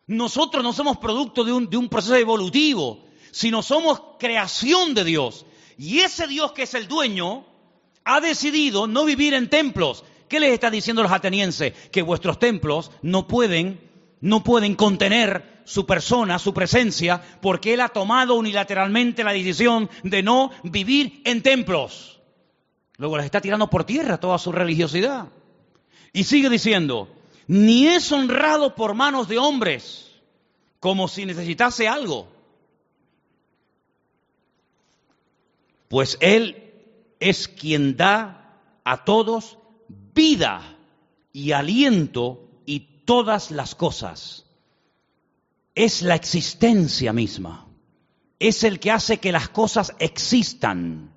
Nosotros 0.08 0.64
no 0.64 0.74
somos 0.74 0.98
producto 0.98 1.44
de 1.44 1.52
un, 1.52 1.70
de 1.70 1.78
un 1.78 1.90
proceso 1.90 2.16
evolutivo 2.16 3.07
sino 3.38 3.62
somos 3.62 4.02
creación 4.18 4.96
de 4.96 5.04
Dios. 5.04 5.46
Y 5.78 6.00
ese 6.00 6.26
Dios 6.26 6.54
que 6.54 6.64
es 6.64 6.74
el 6.74 6.88
dueño 6.88 7.46
ha 8.04 8.20
decidido 8.20 8.88
no 8.88 9.06
vivir 9.06 9.36
en 9.36 9.48
templos. 9.48 10.04
¿Qué 10.28 10.40
les 10.40 10.54
está 10.54 10.72
diciendo 10.72 11.04
los 11.04 11.12
atenienses? 11.12 11.74
Que 11.92 12.02
vuestros 12.02 12.40
templos 12.40 12.90
no 13.04 13.28
pueden, 13.28 13.80
no 14.22 14.44
pueden 14.44 14.74
contener 14.74 15.62
su 15.66 15.86
persona, 15.86 16.40
su 16.40 16.52
presencia, 16.52 17.22
porque 17.40 17.76
Él 17.76 17.82
ha 17.82 17.90
tomado 17.90 18.34
unilateralmente 18.34 19.24
la 19.24 19.34
decisión 19.34 19.88
de 20.02 20.24
no 20.24 20.50
vivir 20.64 21.22
en 21.24 21.44
templos. 21.44 22.20
Luego 22.98 23.18
les 23.18 23.26
está 23.28 23.40
tirando 23.40 23.70
por 23.70 23.84
tierra 23.84 24.20
toda 24.20 24.40
su 24.40 24.52
religiosidad. 24.52 25.28
Y 26.12 26.24
sigue 26.24 26.50
diciendo, 26.50 27.08
ni 27.46 27.86
es 27.86 28.12
honrado 28.12 28.74
por 28.74 28.96
manos 28.96 29.28
de 29.28 29.38
hombres 29.38 30.10
como 30.80 31.08
si 31.08 31.28
necesitase 31.28 31.88
algo. 31.88 32.36
Pues 35.88 36.18
Él 36.22 36.74
es 37.20 37.48
quien 37.48 37.96
da 37.96 38.62
a 38.84 39.04
todos 39.04 39.58
vida 40.14 40.78
y 41.32 41.52
aliento 41.52 42.50
y 42.66 43.04
todas 43.06 43.52
las 43.52 43.76
cosas. 43.76 44.46
Es 45.76 46.02
la 46.02 46.16
existencia 46.16 47.14
misma. 47.14 47.68
Es 48.40 48.64
el 48.64 48.80
que 48.80 48.92
hace 48.92 49.18
que 49.18 49.32
las 49.32 49.50
cosas 49.50 49.94
existan. 50.00 51.12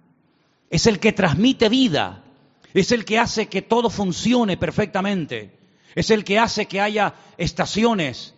Es 0.70 0.86
el 0.86 1.00
que 1.00 1.12
transmite 1.12 1.68
vida. 1.68 2.24
Es 2.72 2.92
el 2.92 3.04
que 3.04 3.18
hace 3.18 3.48
que 3.48 3.62
todo 3.62 3.90
funcione 3.90 4.56
perfectamente. 4.56 5.58
Es 5.94 6.10
el 6.10 6.24
que 6.24 6.38
hace 6.38 6.66
que 6.66 6.80
haya 6.80 7.14
estaciones. 7.36 8.34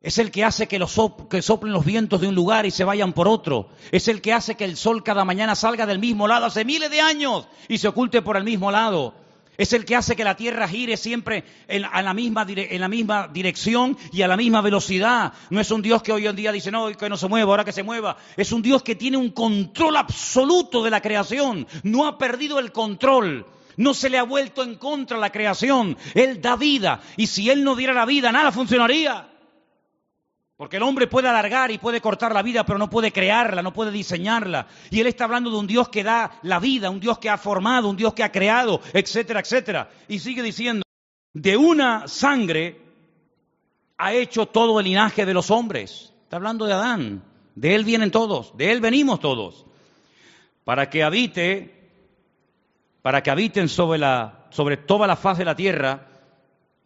Es 0.00 0.18
el 0.18 0.30
que 0.30 0.44
hace 0.44 0.68
que, 0.68 0.78
los 0.78 0.96
que 1.28 1.42
soplen 1.42 1.72
los 1.72 1.84
vientos 1.84 2.20
de 2.20 2.28
un 2.28 2.34
lugar 2.36 2.66
y 2.66 2.70
se 2.70 2.84
vayan 2.84 3.12
por 3.12 3.26
otro. 3.26 3.68
Es 3.90 4.06
el 4.06 4.20
que 4.20 4.32
hace 4.32 4.54
que 4.54 4.64
el 4.64 4.76
sol 4.76 5.02
cada 5.02 5.24
mañana 5.24 5.56
salga 5.56 5.86
del 5.86 5.98
mismo 5.98 6.28
lado 6.28 6.46
hace 6.46 6.64
miles 6.64 6.88
de 6.90 7.00
años 7.00 7.48
y 7.66 7.78
se 7.78 7.88
oculte 7.88 8.22
por 8.22 8.36
el 8.36 8.44
mismo 8.44 8.70
lado. 8.70 9.14
Es 9.56 9.72
el 9.72 9.84
que 9.84 9.96
hace 9.96 10.14
que 10.14 10.22
la 10.22 10.36
Tierra 10.36 10.68
gire 10.68 10.96
siempre 10.96 11.42
en, 11.66 11.82
la 11.82 12.14
misma 12.14 12.46
en, 12.48 12.80
la 12.80 12.86
misma 12.86 13.26
dirección 13.26 13.98
y 14.12 14.22
a 14.22 14.28
la 14.28 14.36
misma 14.36 14.60
velocidad. 14.60 15.32
No 15.50 15.60
es 15.60 15.68
un 15.72 15.82
Dios 15.82 16.00
que 16.00 16.12
hoy 16.12 16.28
en 16.28 16.36
día 16.36 16.52
dice, 16.52 16.70
no, 16.70 16.96
que 16.96 17.08
no 17.08 17.16
se 17.16 17.26
mueva, 17.26 17.50
ahora 17.50 17.64
que 17.64 17.72
se 17.72 17.82
mueva. 17.82 18.16
Es 18.36 18.52
un 18.52 18.62
Dios 18.62 18.84
que 18.84 18.94
tiene 18.94 19.16
un 19.16 19.30
control 19.30 19.96
absoluto 19.96 20.84
de 20.84 20.90
la 20.90 21.00
creación. 21.00 21.66
No 21.82 22.06
ha 22.06 22.18
perdido 22.18 22.60
el 22.60 22.70
control. 22.70 23.46
No 23.76 23.94
se 23.94 24.10
le 24.10 24.18
ha 24.18 24.22
vuelto 24.22 24.62
en 24.62 24.76
contra 24.76 25.18
la 25.18 25.32
creación. 25.32 25.96
Él 26.14 26.40
da 26.40 26.54
vida. 26.54 27.00
Y 27.16 27.26
si 27.26 27.50
Él 27.50 27.64
no 27.64 27.74
diera 27.74 27.94
la 27.94 28.06
vida, 28.06 28.30
nada 28.30 28.52
funcionaría. 28.52 29.28
Porque 30.58 30.78
el 30.78 30.82
hombre 30.82 31.06
puede 31.06 31.28
alargar 31.28 31.70
y 31.70 31.78
puede 31.78 32.00
cortar 32.00 32.34
la 32.34 32.42
vida, 32.42 32.66
pero 32.66 32.80
no 32.80 32.90
puede 32.90 33.12
crearla, 33.12 33.62
no 33.62 33.72
puede 33.72 33.92
diseñarla. 33.92 34.66
Y 34.90 34.98
él 34.98 35.06
está 35.06 35.22
hablando 35.22 35.52
de 35.52 35.56
un 35.56 35.68
Dios 35.68 35.88
que 35.88 36.02
da 36.02 36.32
la 36.42 36.58
vida, 36.58 36.90
un 36.90 36.98
Dios 36.98 37.20
que 37.20 37.30
ha 37.30 37.38
formado, 37.38 37.88
un 37.88 37.96
Dios 37.96 38.12
que 38.12 38.24
ha 38.24 38.32
creado, 38.32 38.80
etcétera, 38.92 39.38
etcétera. 39.38 39.88
Y 40.08 40.18
sigue 40.18 40.42
diciendo, 40.42 40.82
de 41.32 41.56
una 41.56 42.08
sangre 42.08 42.80
ha 43.98 44.12
hecho 44.12 44.46
todo 44.46 44.80
el 44.80 44.86
linaje 44.86 45.24
de 45.24 45.32
los 45.32 45.52
hombres. 45.52 46.12
Está 46.24 46.38
hablando 46.38 46.66
de 46.66 46.72
Adán. 46.72 47.22
De 47.54 47.76
él 47.76 47.84
vienen 47.84 48.10
todos, 48.10 48.56
de 48.56 48.72
él 48.72 48.80
venimos 48.80 49.20
todos. 49.20 49.64
Para 50.64 50.90
que 50.90 51.04
habite, 51.04 51.88
para 53.00 53.22
que 53.22 53.30
habiten 53.30 53.68
sobre, 53.68 54.00
la, 54.00 54.46
sobre 54.50 54.76
toda 54.76 55.06
la 55.06 55.14
faz 55.14 55.38
de 55.38 55.44
la 55.44 55.54
tierra 55.54 56.08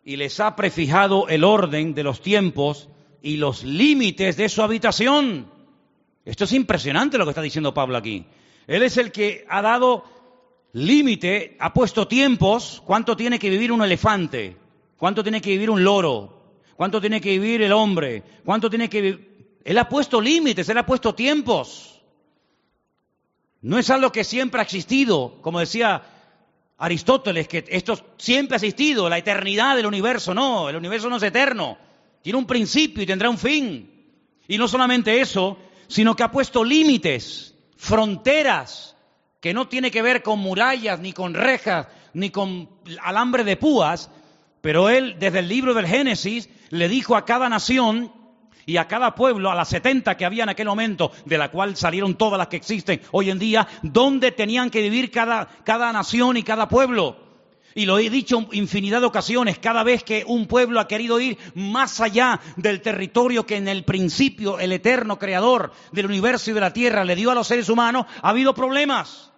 y 0.05 0.17
les 0.17 0.41
ha 0.41 0.57
prefijado 0.57 1.27
el 1.29 1.43
orden 1.43 1.95
de 1.95 2.03
los 2.03 2.21
tiempos 2.21 2.91
y 3.23 3.37
los 3.37 3.63
límites 3.63 4.37
de 4.37 4.49
su 4.49 4.63
habitación. 4.63 5.47
Esto 6.25 6.45
es 6.45 6.53
impresionante 6.53 7.19
lo 7.19 7.25
que 7.25 7.31
está 7.31 7.43
diciendo 7.43 7.73
Pablo 7.73 7.97
aquí. 7.97 8.25
Él 8.67 8.83
es 8.83 8.97
el 8.97 9.13
que 9.13 9.45
ha 9.49 9.63
dado 9.63 10.05
límite, 10.73 11.57
ha 11.61 11.73
puesto 11.73 12.09
tiempos, 12.09 12.83
cuánto 12.85 13.17
tiene 13.17 13.39
que 13.39 13.51
vivir 13.51 13.73
un 13.73 13.83
elefante, 13.83 14.57
cuánto 14.97 15.23
tiene 15.23 15.41
que 15.41 15.51
vivir 15.51 15.71
un 15.71 15.85
loro, 15.85 16.55
cuánto 16.77 17.01
tiene 17.01 17.21
que 17.21 17.31
vivir 17.31 17.63
el 17.63 17.73
hombre, 17.73 18.23
cuánto 18.45 18.69
tiene 18.69 18.89
que 18.89 19.01
vivir... 19.01 19.33
Él 19.65 19.79
ha 19.79 19.89
puesto 19.89 20.21
límites, 20.21 20.69
él 20.69 20.79
ha 20.79 20.87
puesto 20.87 21.15
tiempos. 21.15 22.03
No 23.61 23.79
es 23.79 23.91
algo 23.91 24.11
que 24.11 24.25
siempre 24.25 24.61
ha 24.61 24.65
existido, 24.65 25.39
como 25.41 25.61
decía 25.61 26.03
Aristóteles, 26.79 27.47
que 27.47 27.65
esto 27.69 27.97
siempre 28.17 28.57
ha 28.57 28.59
existido, 28.59 29.09
la 29.09 29.19
eternidad 29.19 29.77
del 29.77 29.87
universo, 29.87 30.35
no, 30.35 30.69
el 30.69 30.75
universo 30.75 31.09
no 31.09 31.17
es 31.17 31.23
eterno. 31.23 31.79
Tiene 32.23 32.39
un 32.39 32.47
principio 32.47 33.03
y 33.03 33.07
tendrá 33.07 33.29
un 33.29 33.39
fin. 33.39 33.91
Y 34.49 34.59
no 34.59 34.69
solamente 34.69 35.21
eso, 35.21 35.59
sino 35.89 36.17
que 36.17 36.23
ha 36.23 36.31
puesto 36.31 36.65
límites, 36.65 37.55
fronteras, 37.77 38.97
que 39.41 39.53
no 39.53 39.69
tiene 39.69 39.91
que 39.91 40.03
ver 40.03 40.23
con 40.23 40.39
murallas, 40.39 41.01
ni 41.01 41.13
con 41.13 41.35
rejas, 41.35 41.89
ni 42.15 42.31
con 42.31 42.69
alambre 43.03 43.45
de 43.45 43.57
púas, 43.57 44.09
pero 44.61 44.89
él 44.89 45.17
desde 45.19 45.41
el 45.41 45.49
libro 45.49 45.75
del 45.75 45.87
Génesis 45.87 46.49
le 46.71 46.89
dijo 46.89 47.17
a 47.17 47.25
cada 47.25 47.49
nación 47.49 48.13
y 48.65 48.77
a 48.77 48.87
cada 48.87 49.17
pueblo, 49.17 49.51
a 49.51 49.57
las 49.57 49.69
70 49.69 50.17
que 50.17 50.25
había 50.25 50.45
en 50.45 50.49
aquel 50.49 50.69
momento, 50.69 51.11
de 51.25 51.39
la 51.39 51.51
cual 51.51 51.77
salieron 51.77 52.15
todas 52.15 52.39
las 52.39 52.47
que 52.47 52.57
existen 52.57 53.01
hoy 53.11 53.31
en 53.31 53.41
día, 53.41 53.67
dónde 53.83 54.31
tenían 54.31 54.71
que 54.71 54.83
vivir 54.83 55.11
cada, 55.11 55.49
cada 55.65 55.93
nación 55.93 56.37
y 56.37 56.45
cada 56.45 56.69
pueblo. 56.69 57.32
Y 57.75 57.87
lo 57.87 57.99
he 57.99 58.11
dicho 58.11 58.49
infinidad 58.53 59.01
de 59.01 59.07
ocasiones, 59.07 59.59
cada 59.59 59.83
vez 59.83 60.05
que 60.05 60.25
un 60.27 60.47
pueblo 60.47 60.81
ha 60.81 60.89
querido 60.89 61.21
ir 61.21 61.39
más 61.55 62.01
allá 62.01 62.41
del 62.57 62.81
territorio 62.81 63.47
que 63.47 63.57
en 63.57 63.69
el 63.69 63.85
principio 63.85 64.59
el 64.59 64.73
eterno 64.73 65.19
creador 65.19 65.73
del 65.93 66.07
universo 66.07 66.51
y 66.51 66.55
de 66.55 66.61
la 66.61 66.73
tierra 66.73 67.05
le 67.05 67.17
dio 67.17 67.31
a 67.31 67.35
los 67.35 67.47
seres 67.47 67.69
humanos, 67.69 68.07
ha 68.23 68.29
habido 68.29 68.55
problemas. 68.55 69.33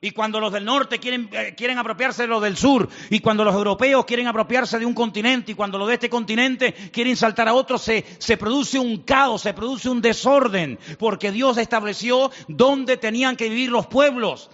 Y 0.00 0.10
cuando 0.10 0.40
los 0.40 0.52
del 0.52 0.64
norte 0.64 0.98
quieren, 0.98 1.28
eh, 1.32 1.54
quieren 1.56 1.78
apropiarse 1.78 2.22
de 2.22 2.28
los 2.28 2.42
del 2.42 2.56
sur, 2.56 2.88
y 3.08 3.20
cuando 3.20 3.44
los 3.44 3.54
europeos 3.54 4.04
quieren 4.04 4.26
apropiarse 4.26 4.78
de 4.78 4.84
un 4.84 4.92
continente, 4.92 5.52
y 5.52 5.54
cuando 5.54 5.78
los 5.78 5.88
de 5.88 5.94
este 5.94 6.10
continente 6.10 6.74
quieren 6.92 7.16
saltar 7.16 7.48
a 7.48 7.54
otro, 7.54 7.78
se, 7.78 8.04
se 8.18 8.36
produce 8.36 8.78
un 8.78 8.98
caos, 8.98 9.42
se 9.42 9.54
produce 9.54 9.88
un 9.88 10.02
desorden, 10.02 10.78
porque 10.98 11.32
Dios 11.32 11.56
estableció 11.56 12.30
dónde 12.46 12.98
tenían 12.98 13.36
que 13.36 13.48
vivir 13.48 13.70
los 13.70 13.86
pueblos 13.86 14.50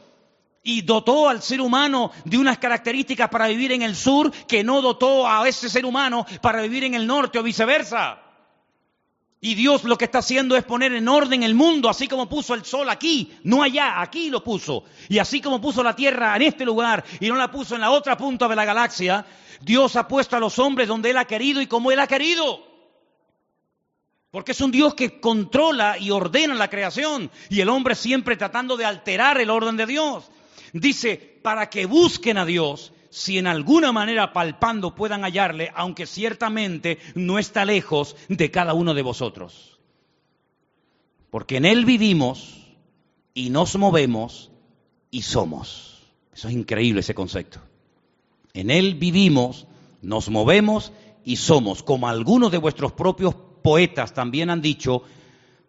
y 0.62 0.82
dotó 0.82 1.28
al 1.28 1.42
ser 1.42 1.60
humano 1.60 2.12
de 2.24 2.38
unas 2.38 2.58
características 2.58 3.28
para 3.28 3.48
vivir 3.48 3.72
en 3.72 3.82
el 3.82 3.96
sur 3.96 4.30
que 4.46 4.62
no 4.62 4.80
dotó 4.80 5.28
a 5.28 5.46
ese 5.48 5.68
ser 5.68 5.84
humano 5.84 6.24
para 6.40 6.62
vivir 6.62 6.84
en 6.84 6.94
el 6.94 7.06
norte 7.06 7.38
o 7.38 7.42
viceversa. 7.42 8.18
Y 9.44 9.56
Dios 9.56 9.82
lo 9.82 9.98
que 9.98 10.04
está 10.04 10.18
haciendo 10.18 10.56
es 10.56 10.62
poner 10.62 10.92
en 10.92 11.08
orden 11.08 11.42
el 11.42 11.56
mundo, 11.56 11.88
así 11.88 12.06
como 12.06 12.28
puso 12.28 12.54
el 12.54 12.64
sol 12.64 12.88
aquí, 12.88 13.36
no 13.42 13.60
allá, 13.64 14.00
aquí 14.00 14.30
lo 14.30 14.44
puso. 14.44 14.84
Y 15.08 15.18
así 15.18 15.40
como 15.40 15.60
puso 15.60 15.82
la 15.82 15.96
tierra 15.96 16.36
en 16.36 16.42
este 16.42 16.64
lugar 16.64 17.04
y 17.18 17.28
no 17.28 17.34
la 17.34 17.50
puso 17.50 17.74
en 17.74 17.80
la 17.80 17.90
otra 17.90 18.16
punta 18.16 18.46
de 18.46 18.54
la 18.54 18.64
galaxia, 18.64 19.26
Dios 19.60 19.96
ha 19.96 20.06
puesto 20.06 20.36
a 20.36 20.40
los 20.40 20.60
hombres 20.60 20.86
donde 20.86 21.10
Él 21.10 21.16
ha 21.16 21.24
querido 21.24 21.60
y 21.60 21.66
como 21.66 21.90
Él 21.90 21.98
ha 21.98 22.06
querido. 22.06 22.72
Porque 24.30 24.52
es 24.52 24.60
un 24.60 24.70
Dios 24.70 24.94
que 24.94 25.20
controla 25.20 25.98
y 25.98 26.12
ordena 26.12 26.54
la 26.54 26.70
creación 26.70 27.28
y 27.50 27.60
el 27.60 27.68
hombre 27.68 27.96
siempre 27.96 28.36
tratando 28.36 28.76
de 28.76 28.84
alterar 28.84 29.40
el 29.40 29.50
orden 29.50 29.76
de 29.76 29.86
Dios. 29.86 30.30
Dice, 30.72 31.38
para 31.42 31.68
que 31.68 31.86
busquen 31.86 32.38
a 32.38 32.44
Dios, 32.44 32.92
si 33.10 33.36
en 33.36 33.46
alguna 33.46 33.92
manera 33.92 34.32
palpando 34.32 34.94
puedan 34.94 35.22
hallarle, 35.22 35.70
aunque 35.74 36.06
ciertamente 36.06 36.98
no 37.14 37.38
está 37.38 37.64
lejos 37.64 38.16
de 38.28 38.50
cada 38.50 38.72
uno 38.72 38.94
de 38.94 39.02
vosotros. 39.02 39.78
Porque 41.30 41.58
en 41.58 41.66
Él 41.66 41.84
vivimos 41.84 42.62
y 43.34 43.50
nos 43.50 43.76
movemos 43.76 44.50
y 45.10 45.22
somos. 45.22 46.02
Eso 46.32 46.48
es 46.48 46.54
increíble 46.54 47.00
ese 47.00 47.14
concepto. 47.14 47.60
En 48.54 48.70
Él 48.70 48.94
vivimos, 48.94 49.66
nos 50.00 50.30
movemos 50.30 50.92
y 51.24 51.36
somos, 51.36 51.82
como 51.82 52.08
algunos 52.08 52.50
de 52.50 52.58
vuestros 52.58 52.92
propios 52.92 53.34
poetas 53.62 54.14
también 54.14 54.50
han 54.50 54.62
dicho, 54.62 55.02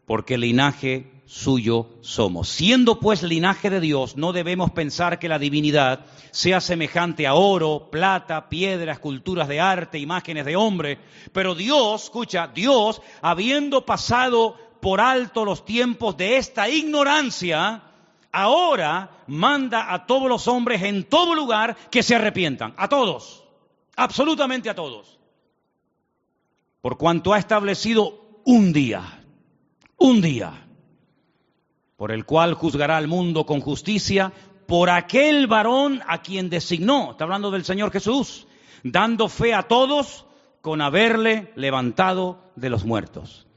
porque 0.06 0.38
linaje 0.38 1.12
suyo 1.26 1.88
somos. 2.02 2.50
Siendo 2.50 3.00
pues 3.00 3.24
linaje 3.24 3.70
de 3.70 3.80
Dios, 3.80 4.18
no 4.18 4.34
debemos 4.34 4.72
pensar 4.72 5.20
que 5.20 5.30
la 5.30 5.40
divinidad 5.40 6.06
sea 6.32 6.62
semejante 6.62 7.28
a 7.28 7.34
oro, 7.34 7.90
plata, 7.92 8.50
piedras, 8.50 8.98
esculturas 8.98 9.48
de 9.48 9.60
arte, 9.60 10.00
imágenes 10.00 10.46
de 10.46 10.56
hombre, 10.56 11.00
pero 11.32 11.56
Dios, 11.56 12.04
escucha, 12.04 12.48
Dios, 12.48 13.02
habiendo 13.22 13.86
pasado 13.86 14.58
por 14.82 15.00
alto 15.00 15.46
los 15.46 15.64
tiempos 15.64 16.18
de 16.18 16.38
esta 16.38 16.70
ignorancia, 16.70 17.84
ahora 18.32 19.12
manda 19.28 19.94
a 19.94 20.06
todos 20.06 20.28
los 20.28 20.48
hombres 20.48 20.84
en 20.84 21.06
todo 21.06 21.36
lugar 21.36 21.78
que 21.90 22.04
se 22.04 22.16
arrepientan, 22.16 22.74
a 22.78 22.90
todos, 22.90 23.44
absolutamente 23.96 24.70
a 24.70 24.76
todos, 24.76 25.20
por 26.82 26.98
cuanto 26.98 27.34
ha 27.34 27.40
establecido 27.40 28.42
un 28.44 28.74
día, 28.74 29.23
un 30.04 30.22
día 30.22 30.68
por 31.96 32.12
el 32.12 32.26
cual 32.26 32.56
juzgará 32.56 32.98
al 32.98 33.08
mundo 33.08 33.46
con 33.46 33.62
justicia 33.62 34.34
por 34.68 34.90
aquel 34.90 35.48
varón 35.48 36.02
a 36.06 36.22
quien 36.22 36.50
designó, 36.50 37.12
está 37.12 37.24
hablando 37.24 37.52
del 37.52 37.64
Señor 37.64 37.90
Jesús, 37.90 38.46
dando 38.84 39.30
fe 39.30 39.54
a 39.54 39.64
todos 39.64 40.26
con 40.60 40.82
haberle 40.82 41.54
levantado 41.56 42.52
de 42.58 42.70
los 42.70 42.84
muertos. 42.84 43.48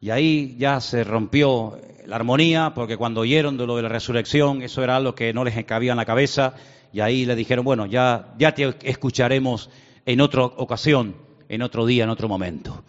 Y 0.00 0.08
ahí 0.08 0.56
ya 0.58 0.80
se 0.80 1.04
rompió 1.04 1.78
la 2.06 2.16
armonía, 2.16 2.72
porque 2.74 2.96
cuando 2.96 3.20
oyeron 3.20 3.58
de 3.58 3.66
lo 3.66 3.76
de 3.76 3.82
la 3.82 3.88
resurrección, 3.90 4.62
eso 4.62 4.82
era 4.82 4.96
algo 4.96 5.14
que 5.14 5.34
no 5.34 5.44
les 5.44 5.62
cabía 5.66 5.92
en 5.92 5.98
la 5.98 6.06
cabeza, 6.06 6.54
y 6.94 7.00
ahí 7.00 7.26
le 7.26 7.36
dijeron, 7.36 7.64
bueno, 7.64 7.84
ya, 7.84 8.32
ya 8.38 8.54
te 8.54 8.74
escucharemos 8.88 9.68
en 10.06 10.22
otra 10.22 10.44
ocasión, 10.44 11.14
en 11.50 11.60
otro 11.60 11.84
día, 11.84 12.04
en 12.04 12.10
otro 12.10 12.26
momento. 12.26 12.84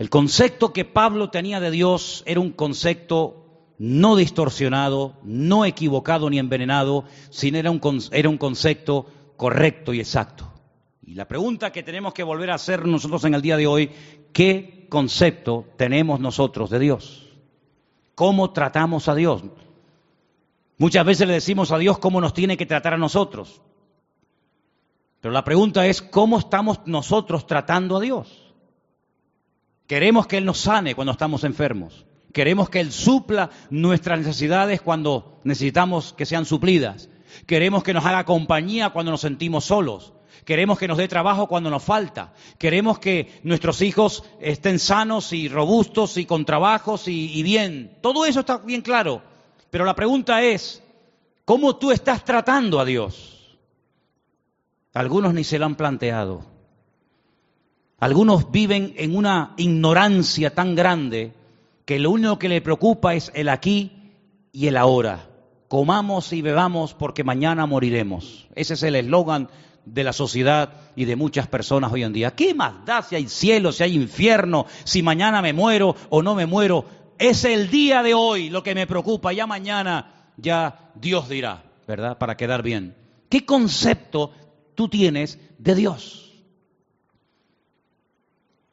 El 0.00 0.08
concepto 0.08 0.72
que 0.72 0.86
Pablo 0.86 1.28
tenía 1.28 1.60
de 1.60 1.70
Dios 1.70 2.22
era 2.24 2.40
un 2.40 2.52
concepto 2.52 3.74
no 3.76 4.16
distorsionado, 4.16 5.12
no 5.24 5.66
equivocado 5.66 6.30
ni 6.30 6.38
envenenado, 6.38 7.04
sino 7.28 7.58
era 7.58 7.70
un, 7.70 7.82
era 8.10 8.30
un 8.30 8.38
concepto 8.38 9.04
correcto 9.36 9.92
y 9.92 10.00
exacto. 10.00 10.50
Y 11.04 11.16
la 11.16 11.28
pregunta 11.28 11.70
que 11.70 11.82
tenemos 11.82 12.14
que 12.14 12.22
volver 12.22 12.50
a 12.50 12.54
hacer 12.54 12.86
nosotros 12.86 13.24
en 13.24 13.34
el 13.34 13.42
día 13.42 13.58
de 13.58 13.66
hoy, 13.66 13.90
¿qué 14.32 14.86
concepto 14.88 15.66
tenemos 15.76 16.18
nosotros 16.18 16.70
de 16.70 16.78
Dios? 16.78 17.28
¿Cómo 18.14 18.52
tratamos 18.52 19.06
a 19.06 19.14
Dios? 19.14 19.42
Muchas 20.78 21.04
veces 21.04 21.28
le 21.28 21.34
decimos 21.34 21.72
a 21.72 21.78
Dios 21.78 21.98
cómo 21.98 22.22
nos 22.22 22.32
tiene 22.32 22.56
que 22.56 22.64
tratar 22.64 22.94
a 22.94 22.96
nosotros. 22.96 23.60
Pero 25.20 25.34
la 25.34 25.44
pregunta 25.44 25.86
es, 25.86 26.00
¿cómo 26.00 26.38
estamos 26.38 26.80
nosotros 26.86 27.46
tratando 27.46 27.98
a 27.98 28.00
Dios? 28.00 28.49
Queremos 29.90 30.28
que 30.28 30.36
Él 30.36 30.44
nos 30.44 30.60
sane 30.60 30.94
cuando 30.94 31.10
estamos 31.10 31.42
enfermos. 31.42 32.06
Queremos 32.32 32.70
que 32.70 32.78
Él 32.78 32.92
supla 32.92 33.50
nuestras 33.70 34.20
necesidades 34.20 34.80
cuando 34.80 35.40
necesitamos 35.42 36.12
que 36.12 36.26
sean 36.26 36.44
suplidas. 36.44 37.08
Queremos 37.44 37.82
que 37.82 37.92
nos 37.92 38.06
haga 38.06 38.24
compañía 38.24 38.90
cuando 38.90 39.10
nos 39.10 39.22
sentimos 39.22 39.64
solos. 39.64 40.12
Queremos 40.44 40.78
que 40.78 40.86
nos 40.86 40.96
dé 40.96 41.08
trabajo 41.08 41.48
cuando 41.48 41.70
nos 41.70 41.82
falta. 41.82 42.32
Queremos 42.56 43.00
que 43.00 43.40
nuestros 43.42 43.82
hijos 43.82 44.22
estén 44.40 44.78
sanos 44.78 45.32
y 45.32 45.48
robustos 45.48 46.16
y 46.18 46.24
con 46.24 46.44
trabajos 46.44 47.08
y, 47.08 47.36
y 47.36 47.42
bien. 47.42 47.98
Todo 48.00 48.26
eso 48.26 48.38
está 48.38 48.58
bien 48.58 48.82
claro. 48.82 49.24
Pero 49.70 49.84
la 49.84 49.96
pregunta 49.96 50.40
es, 50.40 50.84
¿cómo 51.44 51.74
tú 51.74 51.90
estás 51.90 52.24
tratando 52.24 52.78
a 52.78 52.84
Dios? 52.84 53.58
Algunos 54.94 55.34
ni 55.34 55.42
se 55.42 55.58
lo 55.58 55.66
han 55.66 55.74
planteado. 55.74 56.59
Algunos 58.00 58.50
viven 58.50 58.94
en 58.96 59.14
una 59.14 59.52
ignorancia 59.58 60.54
tan 60.54 60.74
grande 60.74 61.34
que 61.84 61.98
lo 61.98 62.10
único 62.10 62.38
que 62.38 62.48
le 62.48 62.62
preocupa 62.62 63.14
es 63.14 63.30
el 63.34 63.50
aquí 63.50 64.14
y 64.52 64.68
el 64.68 64.78
ahora. 64.78 65.28
Comamos 65.68 66.32
y 66.32 66.40
bebamos 66.40 66.94
porque 66.94 67.24
mañana 67.24 67.66
moriremos. 67.66 68.48
Ese 68.54 68.72
es 68.72 68.82
el 68.84 68.96
eslogan 68.96 69.50
de 69.84 70.02
la 70.02 70.14
sociedad 70.14 70.72
y 70.96 71.04
de 71.04 71.14
muchas 71.14 71.46
personas 71.46 71.92
hoy 71.92 72.02
en 72.02 72.14
día. 72.14 72.34
¿Qué 72.34 72.54
más 72.54 72.86
da 72.86 73.02
si 73.02 73.16
hay 73.16 73.28
cielo, 73.28 73.70
si 73.70 73.82
hay 73.82 73.96
infierno, 73.96 74.64
si 74.84 75.02
mañana 75.02 75.42
me 75.42 75.52
muero 75.52 75.94
o 76.08 76.22
no 76.22 76.34
me 76.34 76.46
muero? 76.46 76.86
Es 77.18 77.44
el 77.44 77.68
día 77.70 78.02
de 78.02 78.14
hoy 78.14 78.48
lo 78.48 78.62
que 78.62 78.74
me 78.74 78.86
preocupa. 78.86 79.34
Ya 79.34 79.46
mañana 79.46 80.32
ya 80.38 80.90
Dios 80.94 81.28
dirá, 81.28 81.64
¿verdad? 81.86 82.16
Para 82.16 82.38
quedar 82.38 82.62
bien. 82.62 82.96
¿Qué 83.28 83.44
concepto 83.44 84.32
tú 84.74 84.88
tienes 84.88 85.38
de 85.58 85.74
Dios? 85.74 86.29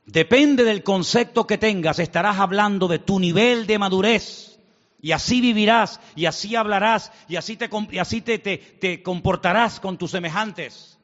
Depende 0.08 0.64
del 0.64 0.84
concepto 0.84 1.46
que 1.46 1.58
tengas, 1.58 2.00
estarás 2.00 2.40
hablando 2.40 2.88
de 2.88 2.98
tu 2.98 3.20
nivel 3.20 3.68
de 3.68 3.78
madurez. 3.78 4.58
Y 5.02 5.12
así 5.12 5.42
vivirás, 5.42 6.00
y 6.16 6.26
así 6.26 6.56
hablarás, 6.56 7.12
y 7.28 7.36
así 7.36 7.58
te, 7.58 9.04
comportarás 9.04 9.82
con 9.82 9.98
tus 9.98 10.12
semejantes. 10.12 10.98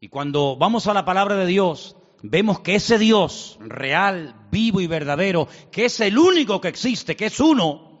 Y 0.00 0.08
cuando 0.08 0.56
vamos 0.56 0.86
a 0.86 0.94
la 0.94 1.04
palabra 1.04 1.36
de 1.36 1.44
Dios, 1.44 1.96
vemos 2.22 2.60
que 2.60 2.76
ese 2.76 2.98
Dios 2.98 3.58
real, 3.60 4.34
vivo 4.50 4.80
y 4.80 4.86
verdadero, 4.86 5.48
que 5.70 5.84
es 5.84 6.00
el 6.00 6.18
único 6.18 6.62
que 6.62 6.68
existe, 6.68 7.14
que 7.14 7.26
es 7.26 7.40
uno, 7.40 8.00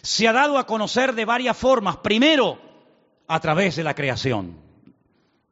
se 0.00 0.26
ha 0.26 0.32
dado 0.32 0.56
a 0.56 0.66
conocer 0.66 1.14
de 1.14 1.26
varias 1.26 1.56
formas. 1.56 1.98
Primero, 1.98 2.58
a 3.28 3.40
través 3.40 3.76
de 3.76 3.84
la 3.84 3.94
creación. 3.94 4.63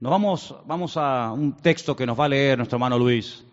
Nos 0.03 0.11
vamos, 0.11 0.55
vamos 0.67 0.97
a 0.97 1.31
un 1.31 1.53
texto 1.53 1.95
que 1.95 2.05
nos 2.05 2.19
va 2.19 2.25
a 2.25 2.29
leer 2.29 2.59
nuestro 2.59 2.75
hermano 2.75 2.99
Luis. 2.99 3.45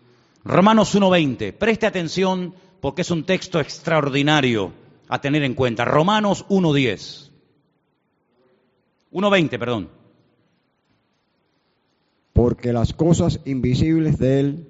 Romanos 0.42 0.96
1.20. 0.96 1.52
Preste 1.52 1.86
atención 1.86 2.52
porque 2.80 3.02
es 3.02 3.10
un 3.12 3.24
texto 3.24 3.60
extraordinario 3.60 4.72
a 5.08 5.20
tener 5.20 5.44
en 5.44 5.54
cuenta. 5.54 5.84
Romanos 5.84 6.44
1.10. 6.48 7.30
1.20, 9.12 9.58
perdón 9.60 10.00
porque 12.32 12.72
las 12.72 12.94
cosas 12.94 13.38
invisibles 13.44 14.18
de 14.18 14.40
Él, 14.40 14.68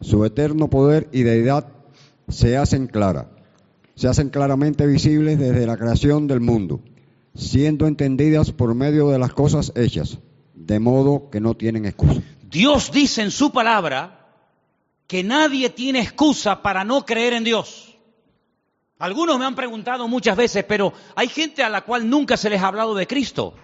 su 0.00 0.24
eterno 0.24 0.70
poder 0.70 1.08
y 1.10 1.24
deidad, 1.24 1.66
se 2.28 2.56
hacen 2.56 2.86
claras, 2.86 3.26
se 3.96 4.06
hacen 4.06 4.30
claramente 4.30 4.86
visibles 4.86 5.38
desde 5.38 5.66
la 5.66 5.76
creación 5.76 6.26
del 6.26 6.40
mundo, 6.40 6.80
siendo 7.34 7.86
entendidas 7.86 8.52
por 8.52 8.74
medio 8.74 9.08
de 9.08 9.18
las 9.18 9.32
cosas 9.32 9.72
hechas, 9.74 10.20
de 10.68 10.78
modo 10.78 11.30
que 11.30 11.40
no 11.40 11.54
tienen 11.54 11.86
excusa. 11.86 12.20
Dios 12.42 12.92
dice 12.92 13.22
en 13.22 13.30
su 13.30 13.50
palabra 13.50 14.26
que 15.06 15.24
nadie 15.24 15.70
tiene 15.70 16.00
excusa 16.00 16.60
para 16.60 16.84
no 16.84 17.06
creer 17.06 17.32
en 17.32 17.42
Dios. 17.42 17.96
Algunos 18.98 19.38
me 19.38 19.46
han 19.46 19.54
preguntado 19.54 20.06
muchas 20.08 20.36
veces, 20.36 20.64
pero 20.68 20.92
hay 21.16 21.28
gente 21.28 21.62
a 21.62 21.70
la 21.70 21.80
cual 21.80 22.10
nunca 22.10 22.36
se 22.36 22.50
les 22.50 22.60
ha 22.60 22.68
hablado 22.68 22.94
de 22.94 23.06
Cristo. 23.06 23.54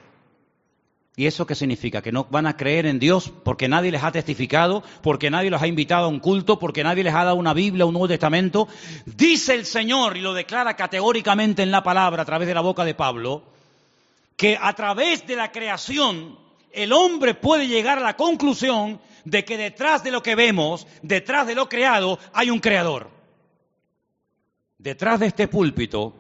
¿Y 1.15 1.27
eso 1.27 1.47
qué 1.47 1.55
significa? 1.55 2.01
Que 2.01 2.11
no 2.11 2.27
van 2.31 2.47
a 2.47 2.57
creer 2.57 2.87
en 2.87 2.99
Dios 2.99 3.31
porque 3.45 3.69
nadie 3.69 3.93
les 3.93 4.03
ha 4.03 4.11
testificado, 4.11 4.83
porque 5.03 5.31
nadie 5.31 5.51
los 5.51 5.61
ha 5.61 5.67
invitado 5.67 6.07
a 6.07 6.09
un 6.09 6.21
culto, 6.21 6.59
porque 6.59 6.83
nadie 6.85 7.05
les 7.05 7.15
ha 7.15 7.25
dado 7.25 7.37
una 7.37 7.53
Biblia, 7.53 7.85
un 7.85 7.93
Nuevo 7.93 8.09
Testamento. 8.09 8.67
Dice 9.05 9.53
el 9.55 9.67
Señor, 9.67 10.17
y 10.17 10.23
lo 10.23 10.33
declara 10.33 10.75
categóricamente 10.75 11.63
en 11.63 11.71
la 11.71 11.83
palabra 11.83 12.23
a 12.23 12.25
través 12.27 12.49
de 12.49 12.55
la 12.55 12.63
boca 12.63 12.83
de 12.87 12.95
Pablo, 12.95 13.43
que 14.37 14.59
a 14.59 14.73
través 14.73 15.27
de 15.27 15.37
la 15.37 15.53
creación 15.53 16.44
el 16.75 16.93
hombre 16.93 17.35
puede 17.35 17.67
llegar 17.69 17.99
a 17.99 18.03
la 18.03 18.17
conclusión 18.17 19.01
de 19.25 19.45
que 19.45 19.57
detrás 19.57 20.05
de 20.05 20.11
lo 20.11 20.23
que 20.23 20.35
vemos, 20.35 20.87
detrás 21.03 21.47
de 21.47 21.55
lo 21.55 21.69
creado, 21.69 22.19
hay 22.33 22.51
un 22.51 22.61
creador. 22.61 23.11
Detrás 24.79 25.21
de 25.21 25.27
este 25.27 25.49
púlpito 25.49 26.15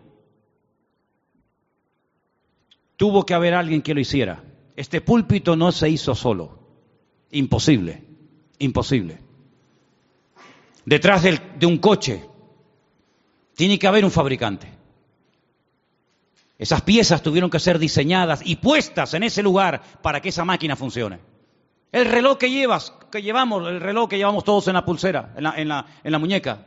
tuvo 2.96 3.26
que 3.26 3.34
haber 3.34 3.54
alguien 3.54 3.82
que 3.82 3.94
lo 3.94 4.00
hiciera. 4.00 4.42
Este 4.76 5.00
púlpito 5.00 5.56
no 5.56 5.72
se 5.72 5.90
hizo 5.90 6.14
solo. 6.14 6.58
Imposible, 7.30 8.02
imposible. 8.58 9.18
Detrás 10.84 11.22
de 11.22 11.66
un 11.66 11.78
coche 11.78 12.24
tiene 13.54 13.78
que 13.78 13.86
haber 13.86 14.04
un 14.04 14.10
fabricante. 14.10 14.73
Esas 16.58 16.82
piezas 16.82 17.22
tuvieron 17.22 17.50
que 17.50 17.58
ser 17.58 17.78
diseñadas 17.78 18.40
y 18.44 18.56
puestas 18.56 19.14
en 19.14 19.24
ese 19.24 19.42
lugar 19.42 19.82
para 20.02 20.20
que 20.20 20.28
esa 20.28 20.44
máquina 20.44 20.76
funcione. 20.76 21.18
El 21.90 22.06
reloj 22.06 22.38
que 22.38 22.50
llevas, 22.50 22.92
que 23.10 23.22
llevamos, 23.22 23.68
el 23.68 23.80
reloj 23.80 24.08
que 24.08 24.18
llevamos 24.18 24.44
todos 24.44 24.66
en 24.68 24.74
la 24.74 24.84
pulsera, 24.84 25.32
en 25.36 25.68
la, 25.68 26.18
muñeca. 26.18 26.66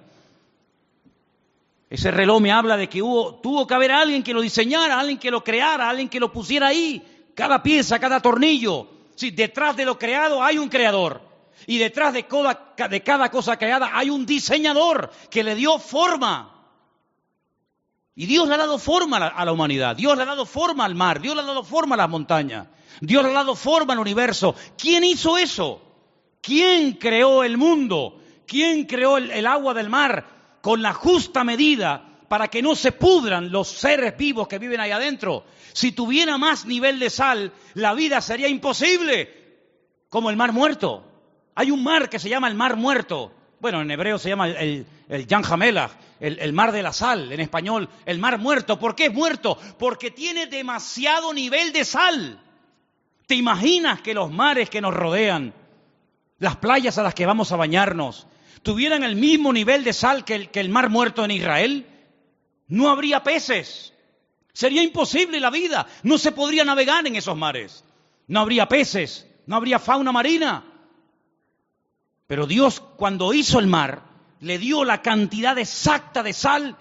Ese 1.89 2.11
reloj 2.11 2.41
me 2.41 2.51
habla 2.51 2.75
de 2.75 2.89
que 2.89 3.01
hubo, 3.01 3.35
tuvo 3.35 3.65
que 3.65 3.73
haber 3.73 3.91
alguien 3.91 4.23
que 4.23 4.33
lo 4.33 4.41
diseñara, 4.41 4.99
alguien 4.99 5.17
que 5.17 5.31
lo 5.31 5.43
creara, 5.43 5.89
alguien 5.89 6.09
que 6.09 6.19
lo 6.19 6.31
pusiera 6.31 6.67
ahí 6.67 7.31
cada 7.33 7.61
pieza, 7.61 7.99
cada 7.99 8.19
tornillo. 8.19 8.87
Sí, 9.15 9.31
detrás 9.31 9.77
de 9.77 9.85
lo 9.85 9.97
creado 9.97 10.43
hay 10.43 10.57
un 10.57 10.69
creador. 10.69 11.21
Y 11.65 11.77
detrás 11.77 12.13
de 12.13 12.23
cada, 12.23 12.73
de 12.89 13.03
cada 13.03 13.29
cosa 13.29 13.57
creada 13.57 13.91
hay 13.93 14.09
un 14.09 14.25
diseñador 14.25 15.11
que 15.29 15.43
le 15.43 15.55
dio 15.55 15.77
forma. 15.79 16.56
Y 18.17 18.25
Dios 18.25 18.49
le 18.49 18.55
ha 18.55 18.57
dado 18.57 18.77
forma 18.77 19.17
a 19.17 19.45
la, 19.45 19.51
humanidad, 19.53 19.95
Dios 19.95 20.17
le 20.17 20.23
ha 20.23 20.25
dado 20.25 20.45
forma 20.45 20.83
al 20.83 20.95
mar, 20.95 21.21
Dios 21.21 21.35
le 21.35 21.41
ha 21.43 21.45
dado 21.45 21.63
forma 21.63 21.95
a 21.95 21.99
las 21.99 22.09
montañas, 22.09 22.67
Dios 22.99 23.23
le 23.23 23.29
ha 23.29 23.33
dado 23.33 23.55
forma 23.55 23.93
al 23.93 23.99
universo. 23.99 24.55
¿Quién 24.77 25.05
hizo 25.05 25.37
eso? 25.37 25.81
¿Quién 26.41 26.93
creó 26.93 27.45
el 27.45 27.57
mundo? 27.57 28.19
¿Quién 28.45 28.85
creó 28.85 29.17
el 29.17 29.47
agua 29.47 29.73
del 29.73 29.89
mar 29.89 30.59
con 30.61 30.81
la 30.81 30.93
justa 30.93 31.45
medida 31.45 32.07
para 32.27 32.47
que 32.47 32.61
no 32.61 32.75
se 32.75 32.91
pudran 32.91 33.51
los 33.51 33.67
seres 33.67 34.17
vivos 34.17 34.47
que 34.47 34.59
viven 34.59 34.79
ahí 34.79 34.91
adentro. 34.91 35.45
Si 35.73 35.91
tuviera 35.91 36.37
más 36.37 36.65
nivel 36.65 36.99
de 36.99 37.09
sal, 37.09 37.51
la 37.73 37.93
vida 37.93 38.21
sería 38.21 38.47
imposible, 38.47 39.33
como 40.09 40.29
el 40.29 40.37
mar 40.37 40.51
muerto. 40.51 41.03
Hay 41.55 41.71
un 41.71 41.83
mar 41.83 42.09
que 42.09 42.19
se 42.19 42.29
llama 42.29 42.47
el 42.47 42.55
mar 42.55 42.75
muerto. 42.75 43.31
Bueno, 43.59 43.81
en 43.81 43.89
hebreo 43.89 44.17
se 44.17 44.29
llama 44.29 44.49
el, 44.49 44.85
el, 45.09 45.27
el, 46.19 46.53
mar 46.53 46.71
de 46.71 46.83
la 46.83 46.93
sal, 46.93 47.31
en 47.31 47.39
español 47.39 47.89
el 48.05 48.19
mar 48.19 48.39
muerto. 48.39 48.79
¿Por 48.79 48.95
qué 48.95 49.05
es 49.05 49.13
muerto? 49.13 49.57
Porque 49.77 50.11
tiene 50.11 50.47
demasiado 50.47 51.33
nivel 51.33 51.71
de 51.73 51.85
sal. 51.85 52.41
¿Te 53.25 53.35
imaginas 53.35 54.01
que 54.01 54.13
los 54.13 54.31
mares 54.31 54.69
que 54.69 54.81
nos 54.81 54.93
rodean, 54.93 55.53
las 56.39 56.55
playas 56.57 56.97
a 56.97 57.03
las 57.03 57.13
que 57.13 57.25
vamos 57.25 57.51
a 57.51 57.57
bañarnos, 57.57 58.27
tuvieran 58.63 59.03
el 59.03 59.15
mismo 59.15 59.53
nivel 59.53 59.83
de 59.83 59.93
sal 59.93 60.25
que 60.25 60.35
el, 60.35 60.49
que 60.49 60.59
el 60.59 60.69
mar 60.69 60.89
muerto 60.89 61.25
en 61.25 61.31
Israel? 61.31 61.85
No 62.67 62.89
habría 62.89 63.23
peces. 63.23 63.93
Sería 64.53 64.81
imposible 64.81 65.39
la 65.39 65.49
vida. 65.49 65.87
No 66.03 66.17
se 66.17 66.31
podría 66.31 66.65
navegar 66.65 67.05
en 67.05 67.15
esos 67.15 67.37
mares. 67.37 67.83
No 68.27 68.39
habría 68.39 68.67
peces. 68.67 69.27
No 69.45 69.55
habría 69.55 69.79
fauna 69.79 70.11
marina. 70.11 70.65
Pero 72.27 72.45
Dios 72.45 72.79
cuando 72.79 73.33
hizo 73.33 73.59
el 73.59 73.67
mar 73.67 74.06
le 74.41 74.57
dio 74.57 74.83
la 74.83 75.01
cantidad 75.01 75.57
exacta 75.57 76.23
de 76.23 76.33
sal, 76.33 76.75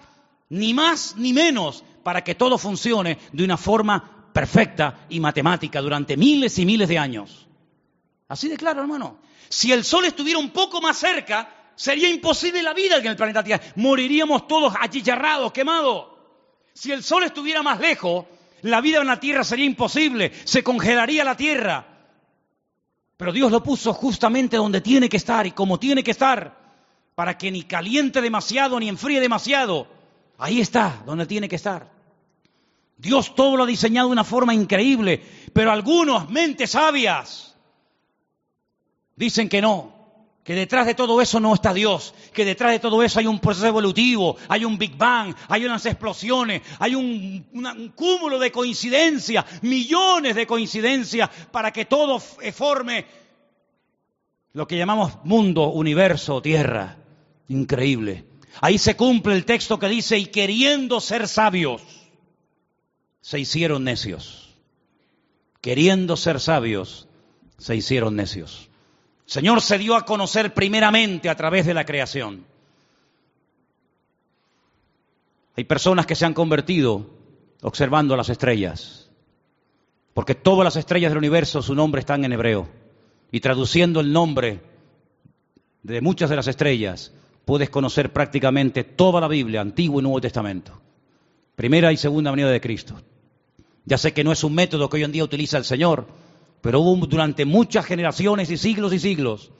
ni 0.49 0.73
más 0.73 1.15
ni 1.17 1.33
menos, 1.33 1.83
para 2.03 2.23
que 2.23 2.35
todo 2.35 2.57
funcione 2.57 3.17
de 3.31 3.43
una 3.43 3.57
forma 3.57 4.31
perfecta 4.33 5.05
y 5.09 5.19
matemática 5.19 5.81
durante 5.81 6.15
miles 6.17 6.57
y 6.59 6.65
miles 6.65 6.87
de 6.87 6.97
años. 6.97 7.47
Así 8.27 8.47
de 8.47 8.57
claro, 8.57 8.81
hermano. 8.81 9.19
Si 9.49 9.71
el 9.71 9.83
sol 9.83 10.05
estuviera 10.05 10.39
un 10.39 10.51
poco 10.51 10.81
más 10.81 10.97
cerca, 10.97 11.49
Sería 11.77 12.09
imposible 12.09 12.63
la 12.63 12.73
vida 12.73 12.97
en 12.97 13.05
el 13.05 13.15
planeta 13.15 13.43
Tierra. 13.43 13.63
Moriríamos 13.75 14.47
todos 14.47 14.73
achicharrados, 14.81 15.51
quemados. 15.51 16.07
Si 16.73 16.91
el 16.91 17.03
Sol 17.03 17.23
estuviera 17.23 17.61
más 17.61 17.79
lejos, 17.79 18.25
la 18.63 18.81
vida 18.81 18.99
en 18.99 19.07
la 19.07 19.19
Tierra 19.19 19.43
sería 19.43 19.65
imposible. 19.65 20.31
Se 20.43 20.63
congelaría 20.63 21.23
la 21.23 21.37
Tierra. 21.37 21.85
Pero 23.15 23.31
Dios 23.31 23.51
lo 23.51 23.61
puso 23.61 23.93
justamente 23.93 24.57
donde 24.57 24.81
tiene 24.81 25.07
que 25.07 25.17
estar 25.17 25.45
y 25.45 25.51
como 25.51 25.79
tiene 25.79 26.03
que 26.03 26.11
estar, 26.11 26.56
para 27.17 27.35
que 27.35 27.49
ni 27.49 27.63
caliente 27.63 28.21
demasiado 28.21 28.79
ni 28.79 28.89
enfríe 28.89 29.19
demasiado. 29.19 29.87
Ahí 30.37 30.61
está, 30.61 31.01
donde 31.03 31.25
tiene 31.25 31.49
que 31.49 31.55
estar. 31.55 31.89
Dios 32.95 33.33
todo 33.33 33.57
lo 33.57 33.63
ha 33.63 33.65
diseñado 33.65 34.09
de 34.09 34.11
una 34.11 34.23
forma 34.23 34.53
increíble, 34.53 35.23
pero 35.51 35.71
algunos, 35.71 36.29
mentes 36.29 36.69
sabias, 36.69 37.55
dicen 39.15 39.49
que 39.49 39.63
no, 39.63 39.95
que 40.43 40.53
detrás 40.53 40.85
de 40.85 40.93
todo 40.93 41.19
eso 41.19 41.39
no 41.39 41.55
está 41.55 41.73
Dios, 41.73 42.13
que 42.33 42.45
detrás 42.45 42.73
de 42.73 42.79
todo 42.79 43.01
eso 43.01 43.17
hay 43.17 43.25
un 43.25 43.39
proceso 43.39 43.65
evolutivo, 43.65 44.37
hay 44.47 44.63
un 44.63 44.77
Big 44.77 44.95
Bang, 44.95 45.33
hay 45.47 45.65
unas 45.65 45.87
explosiones, 45.87 46.61
hay 46.77 46.93
un, 46.93 47.47
un 47.51 47.93
cúmulo 47.95 48.37
de 48.37 48.51
coincidencias, 48.51 49.63
millones 49.63 50.35
de 50.35 50.45
coincidencias 50.45 51.31
para 51.49 51.73
que 51.73 51.85
todo 51.85 52.19
forme 52.19 53.07
lo 54.53 54.67
que 54.67 54.77
llamamos 54.77 55.17
mundo, 55.23 55.69
universo, 55.69 56.43
tierra. 56.43 57.06
Increíble. 57.49 58.25
Ahí 58.61 58.77
se 58.77 58.95
cumple 58.95 59.35
el 59.35 59.45
texto 59.45 59.79
que 59.79 59.87
dice, 59.87 60.17
y 60.17 60.27
queriendo 60.27 60.99
ser 60.99 61.27
sabios, 61.27 61.81
se 63.21 63.39
hicieron 63.39 63.83
necios. 63.83 64.55
Queriendo 65.61 66.17
ser 66.17 66.39
sabios, 66.39 67.07
se 67.57 67.75
hicieron 67.75 68.15
necios. 68.15 68.69
Señor 69.25 69.61
se 69.61 69.77
dio 69.77 69.95
a 69.95 70.05
conocer 70.05 70.53
primeramente 70.53 71.29
a 71.29 71.35
través 71.35 71.65
de 71.65 71.73
la 71.73 71.85
creación. 71.85 72.45
Hay 75.55 75.63
personas 75.65 76.05
que 76.05 76.15
se 76.15 76.25
han 76.25 76.33
convertido 76.33 77.09
observando 77.61 78.15
las 78.15 78.29
estrellas, 78.29 79.09
porque 80.13 80.35
todas 80.35 80.63
las 80.63 80.75
estrellas 80.75 81.11
del 81.11 81.17
universo, 81.17 81.61
su 81.61 81.75
nombre 81.75 81.99
están 81.99 82.23
en 82.23 82.33
hebreo, 82.33 82.69
y 83.31 83.39
traduciendo 83.39 83.99
el 83.99 84.13
nombre 84.13 84.61
de 85.83 86.01
muchas 86.01 86.29
de 86.29 86.35
las 86.35 86.47
estrellas, 86.47 87.11
puedes 87.47 87.69
conocer 87.69 88.11
prácticamente 88.11 88.83
toda 88.83 89.21
la 89.21 89.29
Biblia, 89.29 89.61
Antiguo 89.61 90.01
y 90.01 90.03
Nuevo 90.03 90.19
Testamento, 90.19 90.81
primera 91.55 91.93
y 91.93 91.97
segunda 91.97 92.29
venida 92.29 92.49
de 92.49 92.59
Cristo. 92.59 93.01
Ya 93.85 93.97
sé 93.97 94.11
que 94.11 94.25
no 94.25 94.33
es 94.33 94.43
un 94.43 94.53
método 94.53 94.89
que 94.89 94.97
hoy 94.97 95.05
en 95.05 95.13
día 95.13 95.23
utiliza 95.23 95.57
el 95.57 95.63
Señor, 95.63 96.09
pero 96.59 96.81
hubo 96.81 97.07
durante 97.07 97.45
muchas 97.45 97.85
generaciones 97.85 98.51
y 98.51 98.57
siglos 98.57 98.91
y 98.91 98.99
siglos 98.99 99.53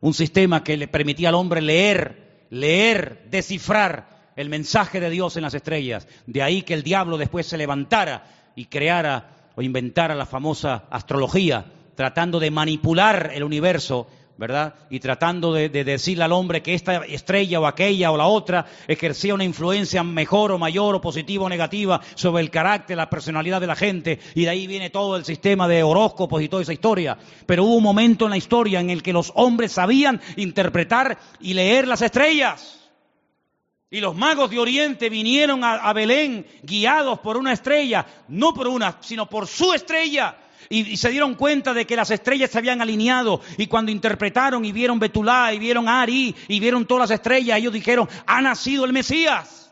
un 0.00 0.14
sistema 0.14 0.64
que 0.64 0.78
le 0.78 0.88
permitía 0.88 1.28
al 1.28 1.34
hombre 1.34 1.60
leer, 1.60 2.46
leer, 2.48 3.26
descifrar 3.30 4.32
el 4.34 4.48
mensaje 4.48 4.98
de 4.98 5.10
Dios 5.10 5.36
en 5.36 5.42
las 5.42 5.52
estrellas. 5.52 6.08
De 6.26 6.42
ahí 6.42 6.62
que 6.62 6.72
el 6.72 6.82
diablo 6.82 7.18
después 7.18 7.44
se 7.44 7.58
levantara 7.58 8.52
y 8.56 8.64
creara 8.64 9.50
o 9.56 9.60
inventara 9.60 10.14
la 10.14 10.24
famosa 10.24 10.84
astrología, 10.88 11.66
tratando 11.96 12.40
de 12.40 12.50
manipular 12.50 13.32
el 13.34 13.44
universo 13.44 14.06
¿verdad? 14.38 14.74
Y 14.90 15.00
tratando 15.00 15.52
de, 15.52 15.68
decirle 15.68 16.24
al 16.24 16.32
hombre 16.32 16.62
que 16.62 16.74
esta 16.74 17.04
estrella 17.06 17.58
o 17.58 17.66
aquella 17.66 18.10
o 18.10 18.16
la 18.16 18.26
otra 18.26 18.66
ejercía 18.86 19.34
una 19.34 19.44
influencia 19.44 20.02
mejor 20.02 20.52
o 20.52 20.58
mayor 20.58 20.94
o 20.94 21.00
positiva 21.00 21.44
o 21.44 21.48
negativa 21.48 22.00
sobre 22.14 22.42
el 22.42 22.50
carácter, 22.50 22.96
la 22.96 23.08
personalidad 23.08 23.60
de 23.60 23.66
la 23.66 23.76
gente, 23.76 24.18
y 24.34 24.42
de 24.42 24.50
ahí 24.50 24.66
viene 24.66 24.90
todo 24.90 25.16
el 25.16 25.24
sistema 25.24 25.66
de 25.66 25.82
horóscopos 25.82 26.42
y 26.42 26.48
toda 26.48 26.62
esa 26.62 26.72
historia. 26.72 27.16
Pero 27.46 27.64
hubo 27.64 27.76
un 27.76 27.82
momento 27.82 28.26
en 28.26 28.30
la 28.30 28.36
historia 28.36 28.80
en 28.80 28.90
el 28.90 29.02
que 29.02 29.12
los 29.12 29.32
hombres 29.34 29.72
sabían 29.72 30.20
interpretar 30.36 31.18
y 31.40 31.54
leer 31.54 31.88
las 31.88 32.02
estrellas. 32.02 32.90
Y 33.88 34.00
los 34.00 34.16
magos 34.16 34.50
de 34.50 34.58
Oriente 34.58 35.08
vinieron 35.08 35.62
a 35.62 35.92
Belén 35.92 36.44
guiados 36.62 37.20
por 37.20 37.36
una 37.36 37.52
estrella, 37.52 38.04
no 38.28 38.52
por 38.52 38.66
una, 38.66 38.98
sino 39.00 39.30
por 39.30 39.46
su 39.46 39.72
estrella 39.72 40.36
y, 40.68 40.96
se 40.96 41.10
dieron 41.10 41.34
cuenta 41.34 41.74
de 41.74 41.86
que 41.86 41.96
las 41.96 42.10
estrellas 42.10 42.50
se 42.50 42.58
habían 42.58 42.80
alineado 42.80 43.40
y 43.56 43.66
cuando 43.66 43.90
interpretaron 43.90 44.64
y 44.64 44.72
vieron 44.72 44.98
Betulá 44.98 45.52
y 45.52 45.58
vieron 45.58 45.88
Ari 45.88 46.34
y 46.48 46.60
vieron 46.60 46.86
todas 46.86 47.08
las 47.08 47.18
estrellas, 47.18 47.58
ellos 47.58 47.72
dijeron, 47.72 48.08
ha 48.26 48.40
nacido 48.40 48.84
el 48.84 48.92
Mesías. 48.92 49.66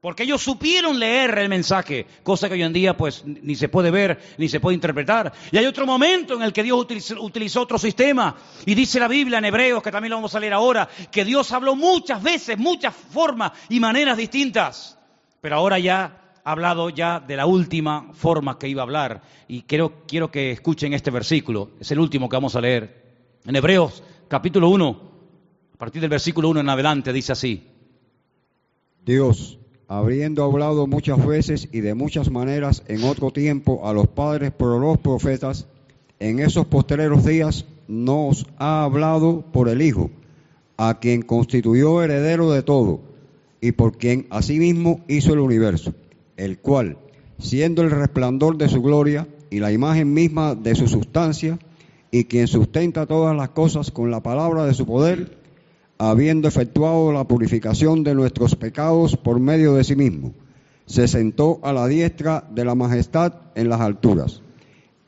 Porque 0.00 0.22
ellos 0.22 0.40
supieron 0.40 0.98
leer 0.98 1.38
el 1.38 1.50
mensaje, 1.50 2.06
cosa 2.22 2.48
que 2.48 2.54
hoy 2.54 2.62
en 2.62 2.72
día 2.72 2.96
pues 2.96 3.22
ni 3.26 3.54
se 3.54 3.68
puede 3.68 3.90
ver 3.90 4.18
ni 4.38 4.48
se 4.48 4.58
puede 4.58 4.74
interpretar. 4.74 5.30
Y 5.52 5.58
hay 5.58 5.66
otro 5.66 5.84
momento 5.84 6.34
en 6.34 6.42
el 6.42 6.54
que 6.54 6.62
Dios 6.62 6.80
utilizó, 6.80 7.20
utilizó, 7.22 7.60
otro 7.60 7.78
sistema. 7.78 8.34
Y 8.64 8.74
dice 8.74 8.98
la 8.98 9.08
Biblia 9.08 9.36
en 9.38 9.44
Hebreos, 9.44 9.82
que 9.82 9.92
también 9.92 10.10
lo 10.10 10.16
vamos 10.16 10.34
a 10.34 10.40
leer 10.40 10.54
ahora, 10.54 10.88
que 11.10 11.22
Dios 11.22 11.52
habló 11.52 11.76
muchas 11.76 12.22
veces, 12.22 12.56
muchas 12.56 12.94
formas 12.94 13.52
y 13.68 13.78
maneras 13.78 14.16
distintas. 14.16 14.98
Pero 15.42 15.56
ahora 15.56 15.78
ya 15.78 16.29
hablado 16.44 16.90
ya 16.90 17.20
de 17.20 17.36
la 17.36 17.46
última 17.46 18.10
forma 18.12 18.58
que 18.58 18.68
iba 18.68 18.82
a 18.82 18.84
hablar 18.84 19.22
y 19.48 19.62
quiero, 19.62 19.92
quiero 20.06 20.30
que 20.30 20.52
escuchen 20.52 20.92
este 20.92 21.10
versículo, 21.10 21.70
es 21.80 21.90
el 21.90 21.98
último 21.98 22.28
que 22.28 22.36
vamos 22.36 22.56
a 22.56 22.60
leer. 22.60 23.00
En 23.44 23.56
Hebreos 23.56 24.02
capítulo 24.28 24.68
1, 24.70 25.00
a 25.74 25.78
partir 25.78 26.00
del 26.00 26.10
versículo 26.10 26.48
1 26.50 26.60
en 26.60 26.68
adelante, 26.68 27.12
dice 27.12 27.32
así. 27.32 27.66
Dios, 29.04 29.58
habiendo 29.88 30.44
hablado 30.44 30.86
muchas 30.86 31.24
veces 31.26 31.68
y 31.72 31.80
de 31.80 31.94
muchas 31.94 32.30
maneras 32.30 32.82
en 32.86 33.04
otro 33.04 33.30
tiempo 33.30 33.88
a 33.88 33.92
los 33.92 34.08
padres 34.08 34.52
por 34.52 34.80
los 34.80 34.98
profetas, 34.98 35.66
en 36.18 36.38
esos 36.38 36.66
postreros 36.66 37.24
días 37.24 37.64
nos 37.88 38.46
ha 38.58 38.84
hablado 38.84 39.42
por 39.52 39.68
el 39.68 39.82
Hijo, 39.82 40.10
a 40.76 41.00
quien 41.00 41.22
constituyó 41.22 42.02
heredero 42.02 42.50
de 42.50 42.62
todo 42.62 43.00
y 43.60 43.72
por 43.72 43.98
quien 43.98 44.26
asimismo 44.30 45.00
hizo 45.08 45.32
el 45.32 45.40
universo 45.40 45.94
el 46.40 46.58
cual, 46.58 46.98
siendo 47.38 47.82
el 47.82 47.90
resplandor 47.90 48.56
de 48.56 48.68
su 48.68 48.82
gloria 48.82 49.28
y 49.50 49.60
la 49.60 49.72
imagen 49.72 50.12
misma 50.12 50.54
de 50.54 50.74
su 50.74 50.88
sustancia, 50.88 51.58
y 52.10 52.24
quien 52.24 52.48
sustenta 52.48 53.06
todas 53.06 53.36
las 53.36 53.50
cosas 53.50 53.90
con 53.90 54.10
la 54.10 54.22
palabra 54.22 54.64
de 54.64 54.74
su 54.74 54.86
poder, 54.86 55.38
habiendo 55.98 56.48
efectuado 56.48 57.12
la 57.12 57.24
purificación 57.24 58.02
de 58.02 58.14
nuestros 58.14 58.56
pecados 58.56 59.16
por 59.16 59.38
medio 59.38 59.74
de 59.74 59.84
sí 59.84 59.96
mismo, 59.96 60.32
se 60.86 61.06
sentó 61.06 61.60
a 61.62 61.72
la 61.72 61.86
diestra 61.86 62.44
de 62.50 62.64
la 62.64 62.74
majestad 62.74 63.34
en 63.54 63.68
las 63.68 63.80
alturas, 63.80 64.42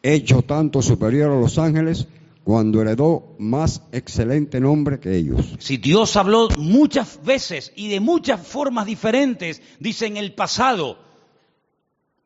hecho 0.02 0.42
tanto 0.42 0.82
superior 0.82 1.32
a 1.32 1.40
los 1.40 1.58
ángeles, 1.58 2.06
cuando 2.44 2.82
heredó 2.82 3.34
más 3.38 3.82
excelente 3.92 4.60
nombre 4.60 4.98
que 4.98 5.16
ellos. 5.16 5.54
Si 5.58 5.76
Dios 5.76 6.16
habló 6.16 6.48
muchas 6.58 7.20
veces 7.24 7.72
y 7.76 7.88
de 7.88 8.00
muchas 8.00 8.44
formas 8.44 8.86
diferentes, 8.86 9.62
dice 9.78 10.06
en 10.06 10.16
el 10.16 10.34
pasado, 10.34 10.98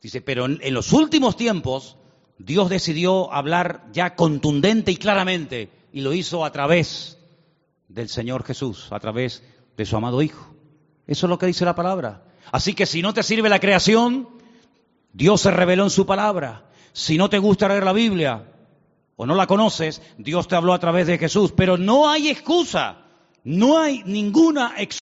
Dice, 0.01 0.21
pero 0.21 0.47
en, 0.47 0.75
los 0.75 0.93
últimos 0.93 1.37
tiempos 1.37 1.97
Dios 2.39 2.69
decidió 2.69 3.33
hablar 3.33 3.87
ya 3.93 4.15
contundente 4.15 4.93
y 4.93 4.97
claramente 4.97 5.71
y 5.93 6.01
lo 6.01 6.13
hizo 6.13 6.45
a 6.45 6.53
través 6.53 7.19
del 7.89 8.09
Señor 8.09 8.45
Jesús, 8.45 8.89
a 8.91 9.01
través 9.01 9.43
de 9.77 9.87
su 9.87 9.97
amado 9.97 10.23
Hijo. 10.23 10.55
Eso 11.07 11.27
es 11.27 11.31
lo 11.31 11.39
que 11.39 11.47
dice 11.47 11.65
la 11.65 11.75
palabra. 11.75 12.25
Así 12.53 12.75
que 12.75 12.87
si 12.87 13.03
no 13.03 13.15
te 13.15 13.23
sirve 13.23 13.49
la 13.49 13.61
creación, 13.61 14.29
Dios 15.13 15.41
se 15.41 15.51
reveló 15.51 15.85
en 15.85 15.91
su 15.91 16.05
palabra. 16.05 16.71
Si 16.93 17.17
no 17.17 17.31
te 17.31 17.39
gusta 17.39 17.69
leer 17.69 17.85
la 17.85 17.93
Biblia 17.93 18.53
o 19.17 19.27
no 19.27 19.35
la 19.35 19.47
conoces, 19.47 20.03
Dios 20.19 20.47
te 20.47 20.57
habló 20.57 20.75
a 20.75 20.79
través 20.79 21.07
de 21.07 21.19
Jesús. 21.19 21.53
Pero 21.57 21.79
no 21.79 22.09
hay 22.09 22.29
excusa, 22.29 23.07
no 23.45 23.79
hay 23.79 24.03
ninguna 24.05 24.75
excusa 24.77 25.06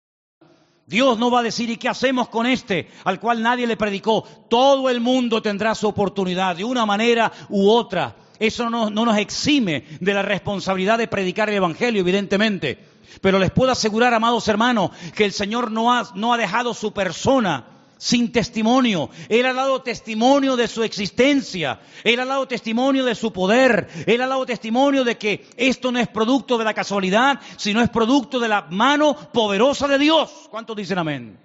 Dios 0.86 1.18
no 1.18 1.32
va 1.32 1.40
a 1.40 1.42
decir, 1.42 1.68
¿y 1.68 1.76
qué 1.76 1.88
hacemos 1.88 2.28
con 2.28 2.46
este 2.46 2.88
al 3.04 3.18
cual 3.18 3.42
nadie 3.42 3.66
le 3.66 3.76
predicó? 3.76 4.22
Todo 4.48 4.88
el 4.88 5.00
mundo 5.00 5.42
tendrá 5.42 5.74
su 5.74 5.88
oportunidad 5.88 6.54
de 6.54 6.64
una 6.64 6.86
manera 6.86 7.32
u 7.48 7.68
otra. 7.68 8.14
Eso 8.38 8.70
no, 8.70 8.90
nos 8.90 9.18
exime 9.18 9.84
de 10.00 10.14
la 10.14 10.22
responsabilidad 10.22 10.98
de 10.98 11.08
predicar 11.08 11.48
el 11.48 11.56
Evangelio, 11.56 12.00
evidentemente. 12.02 12.78
Pero 13.20 13.38
les 13.38 13.50
puedo 13.50 13.72
asegurar, 13.72 14.14
amados 14.14 14.46
hermanos, 14.46 14.90
que 15.14 15.24
el 15.24 15.32
Señor 15.32 15.72
no 15.72 15.92
ha, 15.92 16.08
no 16.14 16.32
ha 16.32 16.36
dejado 16.36 16.72
su 16.72 16.92
persona 16.92 17.75
sin 17.98 18.32
testimonio. 18.32 19.10
Él 19.28 19.46
ha 19.46 19.52
dado 19.52 19.82
testimonio 19.82 20.56
de 20.56 20.68
su 20.68 20.82
existencia. 20.82 21.80
Él 22.04 22.20
ha 22.20 22.24
dado 22.24 22.46
testimonio 22.46 23.04
de 23.04 23.14
su 23.14 23.32
poder. 23.32 23.88
Él 24.06 24.20
ha 24.20 24.26
dado 24.26 24.46
testimonio 24.46 25.04
de 25.04 25.16
que 25.16 25.46
esto 25.56 25.92
no 25.92 25.98
es 25.98 26.08
producto 26.08 26.58
de 26.58 26.64
la 26.64 26.74
casualidad, 26.74 27.40
sino 27.56 27.80
es 27.80 27.90
producto 27.90 28.38
de 28.40 28.48
la 28.48 28.66
mano 28.70 29.16
poderosa 29.32 29.88
de 29.88 29.98
Dios. 29.98 30.30
¿Cuántos 30.50 30.76
dicen 30.76 30.98
amén? 30.98 31.38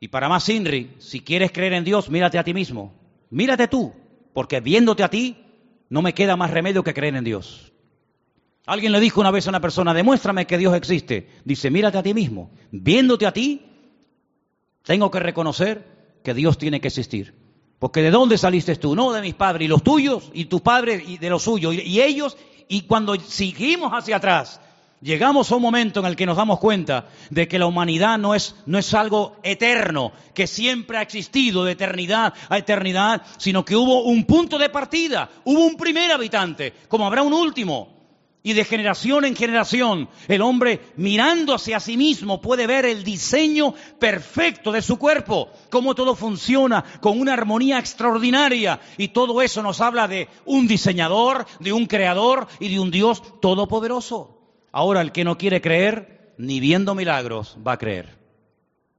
Y 0.00 0.08
para 0.08 0.28
más, 0.28 0.48
Inri, 0.48 0.94
si 0.98 1.20
quieres 1.20 1.52
creer 1.52 1.74
en 1.74 1.84
Dios, 1.84 2.08
mírate 2.08 2.38
a 2.38 2.44
ti 2.44 2.54
mismo. 2.54 2.94
Mírate 3.28 3.68
tú, 3.68 3.92
porque 4.32 4.60
viéndote 4.60 5.02
a 5.02 5.10
ti, 5.10 5.36
no 5.90 6.02
me 6.02 6.14
queda 6.14 6.36
más 6.36 6.50
remedio 6.50 6.82
que 6.82 6.94
creer 6.94 7.16
en 7.16 7.24
Dios. 7.24 7.72
Alguien 8.66 8.92
le 8.92 9.00
dijo 9.00 9.20
una 9.20 9.30
vez 9.30 9.46
a 9.46 9.50
una 9.50 9.60
persona, 9.60 9.92
demuéstrame 9.92 10.46
que 10.46 10.56
Dios 10.56 10.74
existe. 10.74 11.28
Dice, 11.44 11.70
mírate 11.70 11.98
a 11.98 12.02
ti 12.02 12.14
mismo. 12.14 12.50
Viéndote 12.70 13.26
a 13.26 13.32
ti, 13.32 13.62
tengo 14.82 15.10
que 15.10 15.20
reconocer 15.20 15.84
que 16.22 16.34
Dios 16.34 16.58
tiene 16.58 16.80
que 16.80 16.88
existir. 16.88 17.34
Porque 17.78 18.02
¿de 18.02 18.10
dónde 18.10 18.36
saliste 18.36 18.76
tú? 18.76 18.94
No 18.94 19.12
de 19.12 19.22
mis 19.22 19.34
padres, 19.34 19.64
y 19.64 19.68
los 19.68 19.82
tuyos, 19.82 20.30
y 20.34 20.44
tus 20.44 20.60
padres, 20.60 21.02
y 21.06 21.18
de 21.18 21.30
los 21.30 21.42
suyos, 21.42 21.74
y, 21.74 22.00
ellos, 22.00 22.36
y 22.68 22.82
cuando 22.82 23.18
seguimos 23.18 23.92
hacia 23.92 24.16
atrás, 24.16 24.60
Llegamos 25.02 25.50
a 25.50 25.56
un 25.56 25.62
momento 25.62 26.00
en 26.00 26.06
el 26.06 26.14
que 26.14 26.26
nos 26.26 26.36
damos 26.36 26.58
cuenta 26.58 27.06
de 27.30 27.48
que 27.48 27.58
la 27.58 27.64
humanidad 27.64 28.18
no 28.18 28.34
es, 28.34 28.54
no 28.66 28.76
es 28.76 28.92
algo 28.92 29.38
eterno, 29.42 30.12
que 30.34 30.46
siempre 30.46 30.98
ha 30.98 31.02
existido 31.02 31.64
de 31.64 31.72
eternidad 31.72 32.34
a 32.50 32.58
eternidad, 32.58 33.22
sino 33.38 33.64
que 33.64 33.76
hubo 33.76 34.02
un 34.02 34.26
punto 34.26 34.58
de 34.58 34.68
partida, 34.68 35.30
hubo 35.44 35.64
un 35.64 35.78
primer 35.78 36.12
habitante, 36.12 36.74
como 36.86 37.06
habrá 37.06 37.22
un 37.22 37.32
último. 37.32 37.99
Y 38.42 38.54
de 38.54 38.64
generación 38.64 39.26
en 39.26 39.36
generación, 39.36 40.08
el 40.26 40.40
hombre 40.40 40.80
mirando 40.96 41.54
hacia 41.54 41.78
sí 41.78 41.98
mismo 41.98 42.40
puede 42.40 42.66
ver 42.66 42.86
el 42.86 43.04
diseño 43.04 43.74
perfecto 43.98 44.72
de 44.72 44.80
su 44.80 44.98
cuerpo, 44.98 45.50
cómo 45.68 45.94
todo 45.94 46.16
funciona 46.16 46.82
con 47.00 47.20
una 47.20 47.34
armonía 47.34 47.78
extraordinaria. 47.78 48.80
Y 48.96 49.08
todo 49.08 49.42
eso 49.42 49.62
nos 49.62 49.82
habla 49.82 50.08
de 50.08 50.28
un 50.46 50.66
diseñador, 50.66 51.46
de 51.58 51.74
un 51.74 51.84
creador 51.84 52.46
y 52.58 52.70
de 52.70 52.80
un 52.80 52.90
Dios 52.90 53.22
todopoderoso. 53.40 54.38
Ahora 54.72 55.02
el 55.02 55.12
que 55.12 55.24
no 55.24 55.36
quiere 55.36 55.60
creer, 55.60 56.34
ni 56.38 56.60
viendo 56.60 56.94
milagros 56.94 57.58
va 57.66 57.72
a 57.72 57.78
creer. 57.78 58.18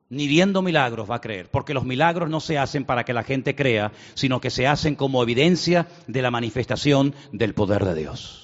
Ni 0.09 0.27
viendo 0.27 0.61
milagros 0.61 1.09
va 1.09 1.15
a 1.15 1.21
creer, 1.21 1.49
porque 1.49 1.73
los 1.73 1.85
milagros 1.85 2.29
no 2.29 2.41
se 2.41 2.59
hacen 2.59 2.85
para 2.85 3.05
que 3.05 3.13
la 3.13 3.23
gente 3.23 3.55
crea, 3.55 3.91
sino 4.13 4.39
que 4.39 4.51
se 4.51 4.67
hacen 4.67 4.95
como 4.95 5.23
evidencia 5.23 5.87
de 6.05 6.21
la 6.21 6.29
manifestación 6.29 7.15
del 7.31 7.55
poder 7.55 7.85
de 7.85 7.95
Dios. 7.95 8.40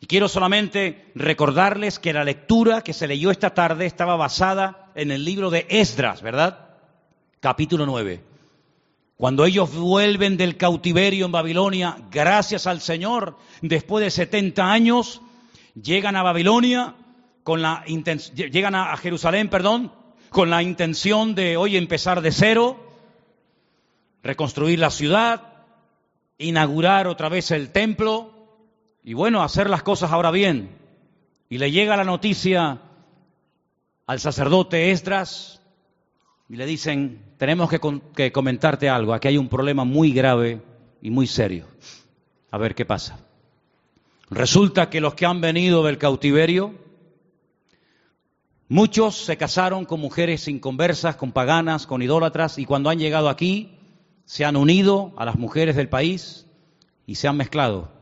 Y 0.00 0.06
quiero 0.06 0.28
solamente 0.28 1.10
recordarles 1.14 1.98
que 1.98 2.12
la 2.12 2.24
lectura 2.24 2.82
que 2.82 2.92
se 2.92 3.08
leyó 3.08 3.30
esta 3.30 3.50
tarde 3.50 3.86
estaba 3.86 4.16
basada 4.16 4.90
en 4.94 5.10
el 5.10 5.24
libro 5.24 5.50
de 5.50 5.66
Esdras, 5.68 6.22
¿verdad? 6.22 6.68
Capítulo 7.40 7.84
9. 7.84 8.22
Cuando 9.16 9.44
ellos 9.44 9.74
vuelven 9.74 10.36
del 10.36 10.56
cautiverio 10.56 11.26
en 11.26 11.32
Babilonia, 11.32 11.96
gracias 12.10 12.68
al 12.68 12.80
Señor, 12.80 13.36
después 13.62 14.04
de 14.04 14.12
70 14.12 14.70
años, 14.70 15.20
llegan 15.74 16.14
a 16.14 16.22
Babilonia 16.22 16.94
con 17.42 17.62
la 17.62 17.82
llegan 17.84 18.76
a 18.76 18.96
Jerusalén, 18.96 19.48
perdón, 19.48 19.92
con 20.28 20.50
la 20.50 20.62
intención 20.62 21.34
de 21.34 21.56
hoy 21.56 21.76
empezar 21.76 22.20
de 22.20 22.30
cero, 22.30 22.78
reconstruir 24.22 24.78
la 24.78 24.90
ciudad, 24.90 25.42
inaugurar 26.36 27.08
otra 27.08 27.28
vez 27.28 27.50
el 27.50 27.70
templo 27.70 28.37
y 29.08 29.14
bueno, 29.14 29.42
hacer 29.42 29.70
las 29.70 29.82
cosas 29.82 30.12
ahora 30.12 30.30
bien. 30.30 30.68
Y 31.48 31.56
le 31.56 31.70
llega 31.70 31.96
la 31.96 32.04
noticia 32.04 32.82
al 34.06 34.20
sacerdote 34.20 34.90
Esdras 34.90 35.62
y 36.46 36.56
le 36.56 36.66
dicen, 36.66 37.22
tenemos 37.38 37.70
que, 37.70 37.80
que 38.14 38.32
comentarte 38.32 38.90
algo, 38.90 39.14
aquí 39.14 39.28
hay 39.28 39.38
un 39.38 39.48
problema 39.48 39.84
muy 39.84 40.12
grave 40.12 40.60
y 41.00 41.08
muy 41.08 41.26
serio. 41.26 41.64
A 42.50 42.58
ver 42.58 42.74
qué 42.74 42.84
pasa. 42.84 43.18
Resulta 44.28 44.90
que 44.90 45.00
los 45.00 45.14
que 45.14 45.24
han 45.24 45.40
venido 45.40 45.82
del 45.84 45.96
cautiverio, 45.96 46.74
muchos 48.68 49.16
se 49.16 49.38
casaron 49.38 49.86
con 49.86 50.00
mujeres 50.00 50.48
inconversas, 50.48 51.16
con 51.16 51.32
paganas, 51.32 51.86
con 51.86 52.02
idólatras, 52.02 52.58
y 52.58 52.66
cuando 52.66 52.90
han 52.90 52.98
llegado 52.98 53.30
aquí, 53.30 53.74
se 54.26 54.44
han 54.44 54.56
unido 54.56 55.14
a 55.16 55.24
las 55.24 55.36
mujeres 55.36 55.76
del 55.76 55.88
país 55.88 56.46
y 57.06 57.14
se 57.14 57.26
han 57.26 57.38
mezclado. 57.38 57.96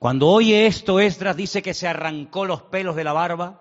Cuando 0.00 0.26
oye 0.26 0.66
esto, 0.66 0.98
Esdras 0.98 1.36
dice 1.36 1.62
que 1.62 1.74
se 1.74 1.86
arrancó 1.86 2.44
los 2.46 2.62
pelos 2.62 2.96
de 2.96 3.04
la 3.04 3.12
barba, 3.12 3.60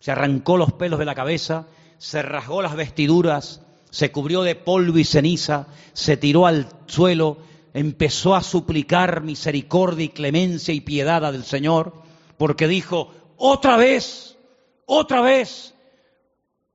se 0.00 0.10
arrancó 0.10 0.56
los 0.56 0.72
pelos 0.72 0.98
de 0.98 1.04
la 1.04 1.14
cabeza, 1.14 1.68
se 1.98 2.22
rasgó 2.22 2.62
las 2.62 2.74
vestiduras, 2.74 3.62
se 3.90 4.10
cubrió 4.10 4.42
de 4.42 4.56
polvo 4.56 4.98
y 4.98 5.04
ceniza, 5.04 5.68
se 5.92 6.16
tiró 6.16 6.46
al 6.46 6.66
suelo 6.86 7.38
empezó 7.74 8.34
a 8.34 8.42
suplicar 8.42 9.22
misericordia 9.22 10.06
y 10.06 10.08
clemencia 10.08 10.74
y 10.74 10.80
piedad 10.80 11.30
del 11.32 11.44
Señor, 11.44 11.92
porque 12.36 12.66
dijo, 12.66 13.12
otra 13.36 13.76
vez, 13.76 14.36
otra 14.86 15.20
vez, 15.20 15.74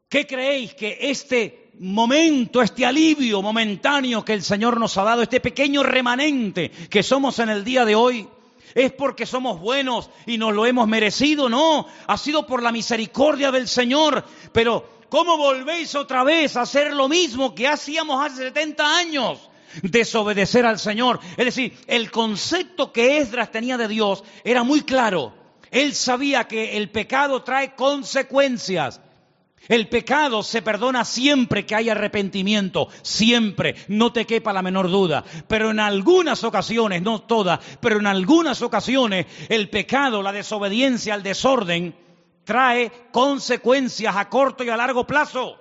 ¿qué 0.09 0.25
creéis 0.25 0.73
que 0.75 0.97
este 1.01 1.71
momento, 1.79 2.61
este 2.61 2.85
alivio 2.85 3.41
momentáneo 3.41 4.23
que 4.23 4.33
el 4.33 4.43
Señor 4.43 4.79
nos 4.79 4.97
ha 4.97 5.03
dado, 5.03 5.23
este 5.23 5.41
pequeño 5.41 5.83
remanente 5.83 6.69
que 6.69 7.03
somos 7.03 7.39
en 7.39 7.49
el 7.49 7.63
día 7.63 7.83
de 7.83 7.95
hoy, 7.95 8.27
es 8.75 8.91
porque 8.91 9.25
somos 9.25 9.59
buenos 9.59 10.09
y 10.25 10.37
nos 10.37 10.53
lo 10.53 10.65
hemos 10.65 10.87
merecido, 10.87 11.49
no, 11.49 11.87
ha 12.05 12.17
sido 12.17 12.45
por 12.45 12.61
la 12.61 12.73
misericordia 12.73 13.49
del 13.49 13.67
Señor, 13.67 14.23
pero 14.51 14.87
¿cómo 15.09 15.37
volvéis 15.37 15.95
otra 15.95 16.23
vez 16.23 16.57
a 16.57 16.61
hacer 16.61 16.93
lo 16.93 17.07
mismo 17.07 17.55
que 17.55 17.67
hacíamos 17.67 18.23
hace 18.23 18.43
70 18.43 18.97
años? 18.97 19.49
desobedecer 19.81 20.65
al 20.65 20.79
Señor. 20.79 21.19
Es 21.35 21.45
decir, 21.45 21.77
el 21.87 22.09
concepto 22.09 22.93
que 22.93 23.17
Esdras 23.17 23.51
tenía 23.51 23.77
de 23.77 23.89
Dios 23.89 24.23
era 24.45 24.63
muy 24.63 24.83
claro. 24.83 25.33
Él 25.69 25.93
sabía 25.93 26.47
que 26.47 26.77
el 26.77 26.89
pecado 26.89 27.43
trae 27.43 27.75
consecuencias. 27.75 29.01
El 29.67 29.87
pecado 29.87 30.43
se 30.43 30.61
perdona 30.61 31.05
siempre 31.05 31.65
que 31.65 31.75
hay 31.75 31.89
arrepentimiento, 31.89 32.87
siempre, 33.01 33.75
no 33.87 34.11
te 34.11 34.25
quepa 34.25 34.53
la 34.53 34.61
menor 34.61 34.89
duda. 34.89 35.23
Pero 35.47 35.71
en 35.71 35.79
algunas 35.79 36.43
ocasiones, 36.43 37.01
no 37.01 37.21
todas, 37.21 37.59
pero 37.79 37.99
en 37.99 38.07
algunas 38.07 38.61
ocasiones 38.61 39.25
el 39.49 39.69
pecado, 39.69 40.21
la 40.21 40.31
desobediencia, 40.31 41.15
el 41.15 41.23
desorden, 41.23 41.95
trae 42.43 42.91
consecuencias 43.11 44.15
a 44.15 44.29
corto 44.29 44.63
y 44.63 44.69
a 44.69 44.77
largo 44.77 45.07
plazo. 45.07 45.57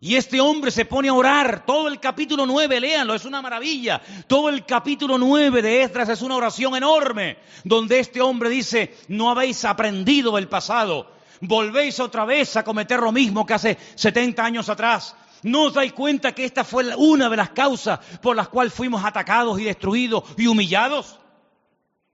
Y 0.00 0.16
este 0.16 0.38
hombre 0.38 0.70
se 0.70 0.84
pone 0.84 1.08
a 1.08 1.14
orar. 1.14 1.64
Todo 1.64 1.88
el 1.88 1.98
capítulo 1.98 2.44
9, 2.44 2.78
léanlo, 2.78 3.14
es 3.14 3.24
una 3.24 3.40
maravilla. 3.40 4.02
Todo 4.26 4.50
el 4.50 4.66
capítulo 4.66 5.16
9 5.16 5.62
de 5.62 5.80
Esdras 5.80 6.10
es 6.10 6.20
una 6.20 6.36
oración 6.36 6.76
enorme, 6.76 7.38
donde 7.64 8.00
este 8.00 8.20
hombre 8.20 8.50
dice, 8.50 8.94
no 9.08 9.30
habéis 9.30 9.64
aprendido 9.64 10.36
del 10.36 10.46
pasado. 10.46 11.13
Volvéis 11.40 12.00
otra 12.00 12.24
vez 12.24 12.56
a 12.56 12.64
cometer 12.64 13.00
lo 13.00 13.12
mismo 13.12 13.44
que 13.44 13.54
hace 13.54 13.78
70 13.94 14.44
años 14.44 14.68
atrás. 14.68 15.16
¿No 15.42 15.64
os 15.64 15.74
dais 15.74 15.92
cuenta 15.92 16.32
que 16.32 16.44
esta 16.44 16.64
fue 16.64 16.94
una 16.96 17.28
de 17.28 17.36
las 17.36 17.50
causas 17.50 18.00
por 18.22 18.34
las 18.34 18.48
cuales 18.48 18.72
fuimos 18.72 19.04
atacados 19.04 19.60
y 19.60 19.64
destruidos 19.64 20.24
y 20.38 20.46
humillados? 20.46 21.18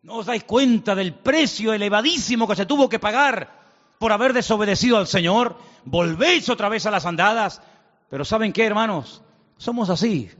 ¿No 0.02 0.16
os 0.16 0.26
dais 0.26 0.44
cuenta 0.44 0.94
del 0.94 1.14
precio 1.14 1.72
elevadísimo 1.72 2.48
que 2.48 2.56
se 2.56 2.66
tuvo 2.66 2.88
que 2.88 2.98
pagar 2.98 3.60
por 3.98 4.12
haber 4.12 4.32
desobedecido 4.32 4.96
al 4.96 5.06
Señor? 5.06 5.56
Volvéis 5.84 6.48
otra 6.48 6.68
vez 6.68 6.86
a 6.86 6.90
las 6.90 7.06
andadas. 7.06 7.62
Pero 8.08 8.24
¿saben 8.24 8.52
qué, 8.52 8.64
hermanos? 8.64 9.22
Somos 9.58 9.90
así, 9.90 10.30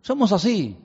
somos 0.00 0.32
así. 0.32 0.76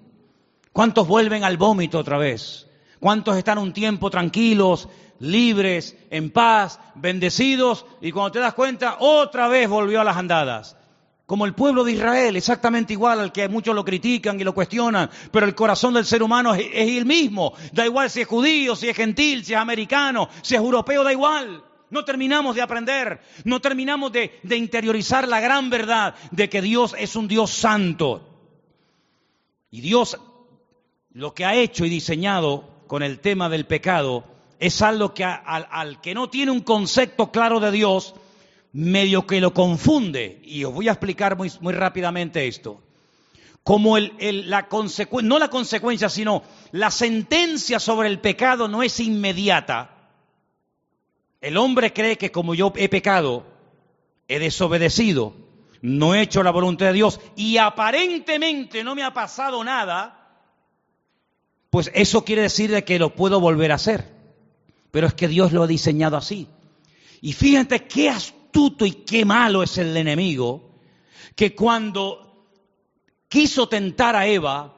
¿Cuántos 0.73 1.07
vuelven 1.07 1.43
al 1.43 1.57
vómito 1.57 1.99
otra 1.99 2.17
vez? 2.17 2.67
¿Cuántos 2.99 3.37
están 3.37 3.59
un 3.59 3.71
tiempo 3.71 4.09
tranquilos, 4.09 4.89
libres, 5.23 5.95
en 6.09 6.29
paz, 6.31 6.79
bendecidos? 6.95 7.85
Y 8.01 8.11
cuando 8.11 8.33
te 8.33 8.39
das 8.39 8.53
cuenta, 8.53 8.97
otra 8.99 9.47
vez 9.47 9.69
volvió 9.69 10.01
a 10.01 10.03
las 10.03 10.17
andadas. 10.17 10.77
Como 11.25 11.45
el 11.45 11.55
pueblo 11.55 11.85
de 11.85 11.93
Israel, 11.93 12.35
exactamente 12.35 12.93
igual 12.93 13.19
al 13.19 13.31
que 13.31 13.47
muchos 13.47 13.73
lo 13.73 13.85
critican 13.85 14.39
y 14.39 14.43
lo 14.43 14.53
cuestionan, 14.53 15.09
pero 15.31 15.45
el 15.45 15.55
corazón 15.55 15.93
del 15.93 16.05
ser 16.05 16.21
humano 16.21 16.53
es, 16.53 16.67
el 16.73 17.05
mismo. 17.05 17.53
Da 17.71 17.85
igual 17.85 18.09
si 18.09 18.21
es 18.21 18.27
judío, 18.27 18.75
si 18.75 18.89
es 18.89 18.95
gentil, 18.95 19.45
si 19.45 19.53
es 19.53 19.59
americano, 19.59 20.27
si 20.41 20.55
es 20.55 20.61
europeo, 20.61 21.03
da 21.03 21.13
igual. 21.13 21.63
No 21.89 22.03
terminamos 22.03 22.55
de 22.55 22.61
aprender, 22.61 23.21
no 23.45 23.61
terminamos 23.61 24.11
de, 24.11 24.41
interiorizar 24.43 25.27
la 25.27 25.39
gran 25.39 25.69
verdad 25.69 26.15
de 26.31 26.49
que 26.49 26.61
Dios 26.61 26.95
es 26.99 27.15
un 27.15 27.29
Dios 27.29 27.51
santo. 27.51 28.29
Y 29.71 29.79
Dios 29.79 30.19
lo 31.11 31.33
que 31.33 31.45
ha 31.45 31.55
hecho 31.55 31.85
y 31.85 31.89
diseñado 31.89 32.83
con 32.87 33.03
el 33.03 33.19
tema 33.19 33.47
del 33.47 33.65
pecado 33.65 34.32
es 34.63 34.81
algo 34.81 35.13
que 35.13 35.25
al, 35.25 35.99
que 35.99 36.13
no 36.13 36.29
tiene 36.29 36.49
un 36.49 36.61
concepto 36.61 37.33
claro 37.33 37.59
de 37.59 37.69
Dios, 37.69 38.15
medio 38.71 39.27
que 39.27 39.41
lo 39.41 39.53
confunde. 39.53 40.39
Y 40.41 40.63
os 40.63 40.73
voy 40.73 40.87
a 40.87 40.93
explicar 40.93 41.35
muy, 41.35 41.51
muy 41.59 41.73
rápidamente 41.73 42.47
esto. 42.47 42.81
Como 43.61 43.97
el, 43.97 44.49
la 44.49 44.69
consecuencia, 44.69 45.27
no 45.27 45.37
la 45.37 45.49
consecuencia, 45.49 46.07
sino 46.07 46.43
la 46.71 46.91
sentencia 46.91 47.77
sobre 47.77 48.07
el 48.07 48.21
pecado 48.21 48.69
no 48.69 48.83
es 48.83 49.01
inmediata, 49.01 49.89
el 51.41 51.57
hombre 51.57 51.91
cree 51.91 52.17
que 52.17 52.31
como 52.31 52.55
yo 52.55 52.71
he 52.77 52.87
pecado, 52.87 53.45
he 54.29 54.39
desobedecido, 54.39 55.35
no 55.81 56.15
he 56.15 56.21
hecho 56.21 56.41
la 56.41 56.51
voluntad 56.51 56.85
de 56.85 56.93
Dios 56.93 57.19
y 57.35 57.57
aparentemente 57.57 58.81
no 58.81 58.95
me 58.95 59.03
ha 59.03 59.13
pasado 59.13 59.61
nada, 59.61 60.39
pues 61.69 61.91
eso 61.93 62.23
quiere 62.23 62.43
decir 62.43 62.71
de 62.71 62.85
que 62.85 62.97
lo 62.97 63.13
puedo 63.13 63.41
volver 63.41 63.73
a 63.73 63.75
hacer. 63.75 64.22
Pero 64.93 65.07
es 65.07 65.13
que 65.13 65.27
Dios 65.27 65.51
lo 65.51 65.63
ha 65.63 65.67
diseñado 65.67 66.15
así. 66.15 66.47
Y 67.19 67.33
fíjate 67.33 67.85
qué 67.85 68.09
astuto 68.09 68.85
y 68.85 68.91
qué 68.91 69.25
malo 69.25 69.61
es 69.61 69.77
el 69.77 69.97
enemigo, 69.97 70.71
que 71.35 71.53
cuando 71.53 72.47
quiso 73.27 73.67
tentar 73.67 74.15
a 74.15 74.27
Eva, 74.27 74.77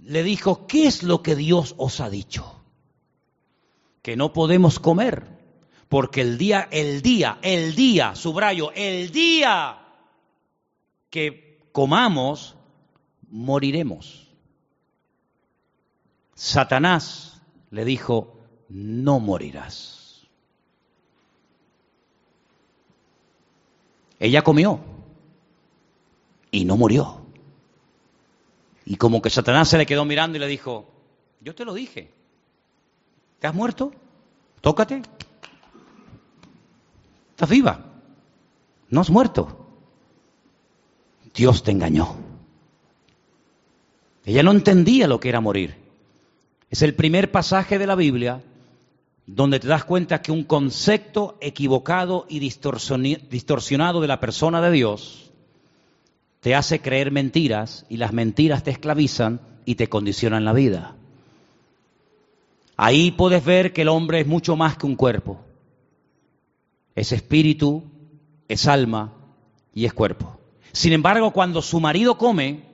le 0.00 0.22
dijo, 0.22 0.66
¿qué 0.66 0.88
es 0.88 1.02
lo 1.02 1.22
que 1.22 1.36
Dios 1.36 1.74
os 1.78 2.00
ha 2.00 2.10
dicho? 2.10 2.54
que 4.04 4.18
no 4.18 4.34
podemos 4.34 4.80
comer, 4.80 5.26
porque 5.88 6.20
el 6.20 6.36
día, 6.36 6.68
el 6.70 7.00
día, 7.00 7.38
el 7.40 7.74
día, 7.74 8.14
subrayo, 8.14 8.70
el 8.74 9.10
día 9.10 9.78
que 11.08 11.70
comamos, 11.72 12.54
moriremos. 13.30 14.28
Satanás 16.34 17.40
le 17.70 17.86
dijo, 17.86 18.33
no 18.74 19.20
morirás. 19.20 20.26
Ella 24.18 24.42
comió 24.42 24.80
y 26.50 26.64
no 26.64 26.76
murió. 26.76 27.24
Y 28.84 28.96
como 28.96 29.22
que 29.22 29.30
Satanás 29.30 29.68
se 29.68 29.78
le 29.78 29.86
quedó 29.86 30.04
mirando 30.04 30.36
y 30.36 30.40
le 30.40 30.48
dijo, 30.48 30.90
yo 31.40 31.54
te 31.54 31.64
lo 31.64 31.72
dije, 31.72 32.10
¿te 33.38 33.46
has 33.46 33.54
muerto? 33.54 33.92
Tócate. 34.60 35.02
Estás 37.30 37.48
viva. 37.48 37.78
No 38.90 39.02
has 39.02 39.10
muerto. 39.10 39.68
Dios 41.32 41.62
te 41.62 41.70
engañó. 41.70 42.16
Ella 44.24 44.42
no 44.42 44.50
entendía 44.50 45.06
lo 45.06 45.20
que 45.20 45.28
era 45.28 45.40
morir. 45.40 45.76
Es 46.70 46.82
el 46.82 46.94
primer 46.94 47.30
pasaje 47.30 47.78
de 47.78 47.86
la 47.86 47.94
Biblia 47.94 48.42
donde 49.26 49.60
te 49.60 49.68
das 49.68 49.84
cuenta 49.84 50.22
que 50.22 50.32
un 50.32 50.44
concepto 50.44 51.38
equivocado 51.40 52.26
y 52.28 52.40
distorsionado 52.40 54.00
de 54.00 54.08
la 54.08 54.20
persona 54.20 54.60
de 54.60 54.70
Dios 54.70 55.32
te 56.40 56.54
hace 56.54 56.80
creer 56.80 57.10
mentiras 57.10 57.86
y 57.88 57.96
las 57.96 58.12
mentiras 58.12 58.62
te 58.62 58.70
esclavizan 58.70 59.40
y 59.64 59.76
te 59.76 59.88
condicionan 59.88 60.44
la 60.44 60.52
vida. 60.52 60.94
Ahí 62.76 63.12
puedes 63.12 63.42
ver 63.44 63.72
que 63.72 63.82
el 63.82 63.88
hombre 63.88 64.20
es 64.20 64.26
mucho 64.26 64.54
más 64.56 64.76
que 64.76 64.84
un 64.84 64.96
cuerpo. 64.96 65.40
Es 66.94 67.12
espíritu, 67.12 67.84
es 68.46 68.66
alma 68.66 69.14
y 69.72 69.86
es 69.86 69.94
cuerpo. 69.94 70.38
Sin 70.72 70.92
embargo, 70.92 71.32
cuando 71.32 71.62
su 71.62 71.80
marido 71.80 72.18
come, 72.18 72.64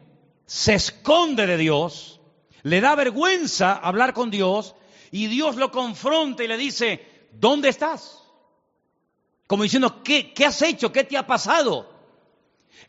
se 0.46 0.74
esconde 0.74 1.46
de 1.46 1.57
Dios, 1.57 2.20
le 2.64 2.80
da 2.80 2.96
vergüenza 2.96 3.74
hablar 3.74 4.14
con 4.14 4.32
Dios 4.32 4.74
y 5.11 5.26
Dios 5.26 5.56
lo 5.56 5.70
confronta 5.70 6.44
y 6.44 6.48
le 6.48 6.56
dice, 6.56 7.28
¿dónde 7.32 7.68
estás? 7.68 8.22
Como 9.46 9.64
diciendo, 9.64 10.02
¿qué, 10.02 10.32
qué 10.32 10.46
has 10.46 10.62
hecho? 10.62 10.92
¿Qué 10.92 11.04
te 11.04 11.16
ha 11.16 11.26
pasado? 11.26 11.90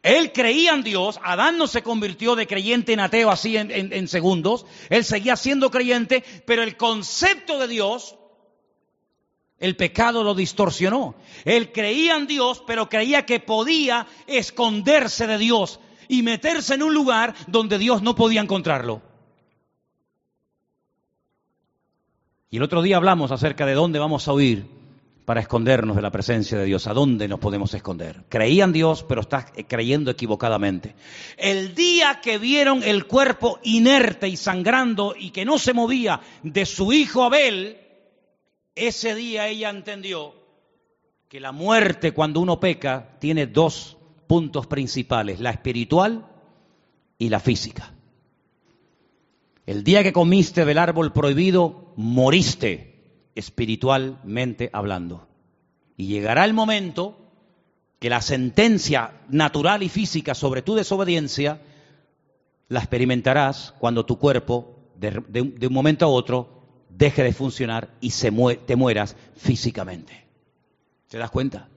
Él 0.04 0.32
creía 0.32 0.74
en 0.74 0.84
Dios, 0.84 1.20
Adán 1.24 1.58
no 1.58 1.68
se 1.68 1.84
convirtió 1.84 2.36
de 2.36 2.48
creyente 2.48 2.94
en 2.94 3.00
ateo 3.00 3.30
así 3.30 3.58
en, 3.58 3.72
en, 3.72 4.08
segundos, 4.08 4.66
él 4.90 5.04
seguía 5.04 5.36
siendo 5.36 5.70
creyente, 5.70 6.24
pero 6.46 6.64
el 6.64 6.76
concepto 6.76 7.60
de 7.60 7.68
Dios, 7.68 8.16
el 9.60 9.76
pecado 9.76 10.24
lo 10.24 10.34
distorsionó. 10.34 11.14
Él 11.46 11.72
creía 11.72 12.16
en 12.16 12.26
Dios, 12.26 12.64
pero 12.66 12.90
creía 12.90 13.28
que 13.28 13.40
podía 13.40 14.08
esconderse 14.26 15.28
de 15.28 15.38
Dios 15.38 15.80
y 16.08 16.24
meterse 16.24 16.74
en 16.74 16.84
un 16.84 16.94
lugar 16.96 17.36
donde 17.48 17.78
Dios 17.78 18.02
no 18.02 18.16
podía 18.16 18.42
encontrarlo. 18.42 19.04
Y 22.54 22.58
el 22.58 22.64
otro 22.64 22.82
día 22.82 22.98
hablamos 22.98 23.32
acerca 23.32 23.66
de 23.66 23.74
dónde 23.74 23.98
vamos 23.98 24.28
a 24.28 24.34
huir 24.34 24.68
para 25.24 25.40
escondernos 25.40 25.96
de 25.96 26.02
la 26.02 26.12
presencia 26.12 26.58
de 26.58 26.66
Dios. 26.66 26.86
¿A 26.86 26.94
dónde 26.94 27.30
nos 27.30 27.40
podemos 27.40 27.74
esconder? 27.74 28.26
Creían 28.28 28.74
Dios, 28.74 29.06
pero 29.08 29.22
estás 29.22 29.46
creyendo 29.70 30.12
equivocadamente. 30.12 30.94
El 31.38 31.74
día 31.74 32.20
que 32.22 32.38
vieron 32.38 32.84
el 32.84 33.08
cuerpo 33.08 33.62
inerte 33.64 34.28
y 34.28 34.36
sangrando 34.36 35.16
y 35.18 35.30
que 35.30 35.46
no 35.46 35.58
se 35.58 35.72
movía 35.72 36.20
de 36.44 36.66
su 36.66 36.92
hijo 36.92 37.24
Abel, 37.24 37.78
ese 38.76 39.16
día 39.16 39.48
ella 39.48 39.70
entendió 39.70 40.36
que 41.30 41.40
la 41.40 41.54
muerte 41.54 42.12
cuando 42.12 42.42
uno 42.42 42.60
peca 42.60 43.18
tiene 43.20 43.48
dos 43.48 43.96
puntos 44.28 44.68
principales, 44.68 45.40
la 45.40 45.52
espiritual 45.52 46.28
y 47.18 47.30
la 47.30 47.40
física. 47.40 47.94
El 49.72 49.86
día 49.86 50.04
que 50.04 50.12
comiste 50.12 50.66
del 50.66 50.78
árbol 50.78 51.14
prohibido, 51.14 51.94
moriste 51.96 53.30
espiritualmente 53.36 54.70
hablando. 54.74 55.30
Y 55.96 56.08
llegará 56.08 56.44
el 56.44 56.54
momento 56.54 57.18
que 57.98 58.10
la 58.10 58.22
sentencia 58.22 59.22
natural 59.30 59.82
y 59.82 59.88
física 59.88 60.36
sobre 60.36 60.62
tu 60.62 60.76
desobediencia 60.76 61.62
la 62.68 62.80
experimentarás 62.80 63.74
cuando 63.80 64.06
tu 64.06 64.20
cuerpo, 64.20 64.92
de, 64.98 65.42
un 65.42 65.74
momento 65.74 66.04
a 66.04 66.10
otro, 66.10 66.66
deje 66.90 67.24
de 67.24 67.32
funcionar 67.32 67.92
y 68.02 68.12
te 68.12 68.76
mueras 68.76 69.16
físicamente. 69.38 70.28
¿Te 71.08 71.18
das 71.18 71.32
cuenta? 71.32 71.70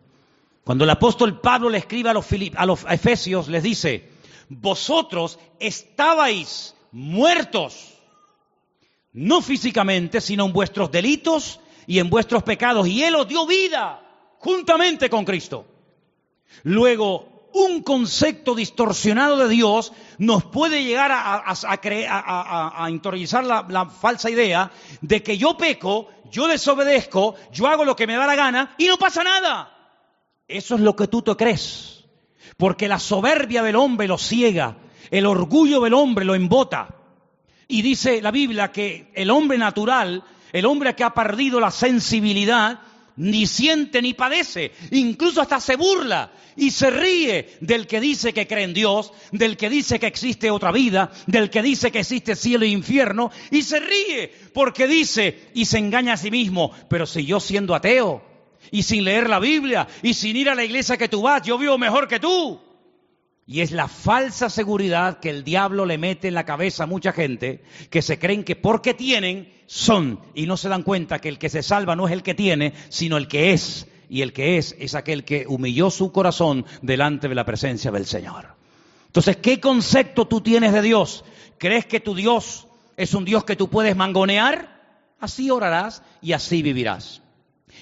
Cuando 0.64 0.82
el 0.82 0.90
apóstol 0.90 1.40
Pablo 1.40 1.70
le 1.70 1.78
escribe 1.78 2.10
a 2.10 2.12
los, 2.12 2.26
a 2.56 2.66
los 2.66 2.84
Efesios, 2.90 3.46
les 3.46 3.62
dice, 3.62 4.10
vosotros 4.48 5.38
estabais 5.60 6.74
muertos, 6.94 7.92
no 9.12 9.42
físicamente, 9.42 10.20
sino 10.20 10.46
en 10.46 10.52
vuestros 10.52 10.92
delitos 10.92 11.58
y 11.88 11.98
en 11.98 12.08
vuestros 12.08 12.44
pecados, 12.44 12.86
y 12.86 13.02
Él 13.02 13.16
os 13.16 13.26
dio 13.26 13.46
vida 13.46 14.00
juntamente 14.38 15.10
con 15.10 15.24
Cristo. 15.24 15.66
Luego, 16.62 17.48
un 17.52 17.82
concepto 17.82 18.54
distorsionado 18.54 19.36
de 19.36 19.48
Dios 19.48 19.92
nos 20.18 20.44
puede 20.44 20.84
llegar 20.84 21.10
a, 21.10 21.38
a, 21.38 22.90
la 23.68 23.86
falsa 23.86 24.30
idea 24.30 24.70
de 25.00 25.22
que 25.22 25.36
yo 25.36 25.56
peco, 25.56 26.08
yo 26.30 26.46
desobedezco, 26.46 27.34
yo 27.52 27.66
hago 27.66 27.84
lo 27.84 27.96
que 27.96 28.06
me 28.06 28.14
da 28.14 28.26
la 28.26 28.36
gana 28.36 28.74
y 28.78 28.86
no 28.86 28.98
pasa 28.98 29.24
nada. 29.24 29.98
Eso 30.46 30.76
es 30.76 30.80
lo 30.80 30.94
que 30.94 31.08
tú 31.08 31.22
te 31.22 31.34
crees. 31.34 32.04
Porque 32.56 32.86
la 32.86 33.00
soberbia 33.00 33.64
del 33.64 33.76
hombre 33.76 34.06
lo 34.06 34.18
ciega, 34.18 34.76
el 35.10 35.26
orgullo 35.26 35.80
del 35.80 35.94
hombre 35.94 36.24
lo 36.24 36.34
embota. 36.34 36.94
Y 37.68 37.82
dice 37.82 38.20
la 38.20 38.30
Biblia 38.30 38.70
que 38.72 39.10
el 39.14 39.30
hombre 39.30 39.58
natural, 39.58 40.22
el 40.52 40.66
hombre 40.66 40.94
que 40.94 41.04
ha 41.04 41.14
perdido 41.14 41.60
la 41.60 41.70
sensibilidad, 41.70 42.80
ni 43.16 43.46
siente 43.46 44.02
ni 44.02 44.12
padece, 44.12 44.72
incluso 44.90 45.40
hasta 45.40 45.60
se 45.60 45.76
burla 45.76 46.32
y 46.56 46.70
se 46.70 46.90
ríe 46.90 47.56
del 47.60 47.86
que 47.86 48.00
dice 48.00 48.32
que 48.32 48.46
cree 48.46 48.64
en 48.64 48.74
Dios, 48.74 49.12
del 49.30 49.56
que 49.56 49.70
dice 49.70 50.00
que 50.00 50.08
existe 50.08 50.50
otra 50.50 50.72
vida, 50.72 51.12
del 51.26 51.48
que 51.48 51.62
dice 51.62 51.92
que 51.92 52.00
existe 52.00 52.34
cielo 52.34 52.64
e 52.64 52.68
infierno, 52.68 53.30
y 53.50 53.62
se 53.62 53.78
ríe 53.78 54.32
porque 54.52 54.86
dice 54.86 55.48
y 55.54 55.64
se 55.64 55.78
engaña 55.78 56.14
a 56.14 56.16
sí 56.16 56.30
mismo, 56.30 56.72
pero 56.88 57.06
si 57.06 57.24
yo 57.24 57.38
siendo 57.38 57.74
ateo, 57.74 58.34
y 58.70 58.82
sin 58.82 59.04
leer 59.04 59.28
la 59.28 59.38
Biblia 59.38 59.86
y 60.02 60.14
sin 60.14 60.36
ir 60.36 60.48
a 60.48 60.54
la 60.54 60.64
iglesia 60.64 60.96
que 60.96 61.08
tú 61.08 61.22
vas, 61.22 61.42
yo 61.42 61.58
vivo 61.58 61.78
mejor 61.78 62.08
que 62.08 62.18
tú. 62.18 62.60
Y 63.46 63.60
es 63.60 63.72
la 63.72 63.88
falsa 63.88 64.48
seguridad 64.48 65.20
que 65.20 65.28
el 65.28 65.44
diablo 65.44 65.84
le 65.84 65.98
mete 65.98 66.28
en 66.28 66.34
la 66.34 66.46
cabeza 66.46 66.84
a 66.84 66.86
mucha 66.86 67.12
gente 67.12 67.62
que 67.90 68.00
se 68.00 68.18
creen 68.18 68.42
que 68.42 68.56
porque 68.56 68.94
tienen, 68.94 69.52
son 69.66 70.20
y 70.34 70.46
no 70.46 70.56
se 70.56 70.70
dan 70.70 70.82
cuenta 70.82 71.20
que 71.20 71.28
el 71.28 71.38
que 71.38 71.50
se 71.50 71.62
salva 71.62 71.94
no 71.94 72.06
es 72.06 72.12
el 72.12 72.22
que 72.22 72.34
tiene, 72.34 72.72
sino 72.88 73.16
el 73.16 73.28
que 73.28 73.52
es. 73.52 73.86
Y 74.08 74.22
el 74.22 74.32
que 74.32 74.58
es 74.58 74.74
es 74.78 74.94
aquel 74.94 75.24
que 75.24 75.46
humilló 75.46 75.90
su 75.90 76.10
corazón 76.12 76.64
delante 76.80 77.28
de 77.28 77.34
la 77.34 77.44
presencia 77.44 77.90
del 77.90 78.06
Señor. 78.06 78.54
Entonces, 79.06 79.36
¿qué 79.36 79.60
concepto 79.60 80.26
tú 80.26 80.40
tienes 80.40 80.72
de 80.72 80.82
Dios? 80.82 81.24
¿Crees 81.58 81.86
que 81.86 82.00
tu 82.00 82.14
Dios 82.14 82.66
es 82.96 83.14
un 83.14 83.24
Dios 83.24 83.44
que 83.44 83.56
tú 83.56 83.68
puedes 83.68 83.94
mangonear? 83.94 84.82
Así 85.20 85.50
orarás 85.50 86.02
y 86.20 86.32
así 86.32 86.62
vivirás. 86.62 87.22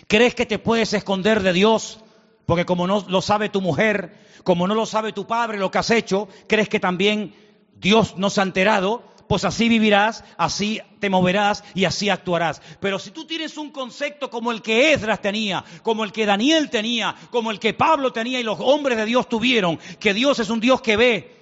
¿Crees 0.09 0.35
que 0.35 0.47
te 0.47 0.59
puedes 0.59 0.93
esconder 0.93 1.43
de 1.43 1.53
Dios? 1.53 2.02
Porque 2.47 2.65
como 2.65 2.87
no 2.87 3.05
lo 3.09 3.23
sabe 3.23 3.49
tu 3.49 3.61
mujer, 3.61 4.17
como 4.45 4.67
no 4.67 4.75
lo 4.75 4.87
sabe 4.87 5.13
tu 5.13 5.27
padre 5.27 5.59
lo 5.59 5.71
que 5.71 5.79
has 5.79 5.91
hecho, 5.91 6.29
crees 6.49 6.69
que 6.69 6.81
también 6.81 7.35
Dios 7.75 8.17
no 8.17 8.31
se 8.31 8.41
ha 8.41 8.45
enterado, 8.45 9.03
pues 9.29 9.45
así 9.45 9.69
vivirás, 9.69 10.25
así 10.37 10.81
te 11.01 11.09
moverás 11.09 11.65
y 11.75 11.85
así 11.85 12.11
actuarás. 12.11 12.61
Pero 12.81 12.99
si 12.99 13.11
tú 13.11 13.25
tienes 13.25 13.57
un 13.57 13.71
concepto 13.71 14.29
como 14.29 14.53
el 14.53 14.61
que 14.61 14.93
Esdras 14.93 15.23
tenía, 15.23 15.65
como 15.83 16.05
el 16.05 16.13
que 16.13 16.27
Daniel 16.27 16.69
tenía, 16.69 17.15
como 17.31 17.51
el 17.51 17.59
que 17.59 17.73
Pablo 17.73 18.13
tenía 18.13 18.41
y 18.41 18.43
los 18.43 18.59
hombres 18.61 18.99
de 18.99 19.07
Dios 19.07 19.29
tuvieron, 19.29 19.79
que 19.99 20.13
Dios 20.13 20.39
es 20.39 20.51
un 20.51 20.61
Dios 20.61 20.83
que 20.83 20.97
ve, 20.97 21.37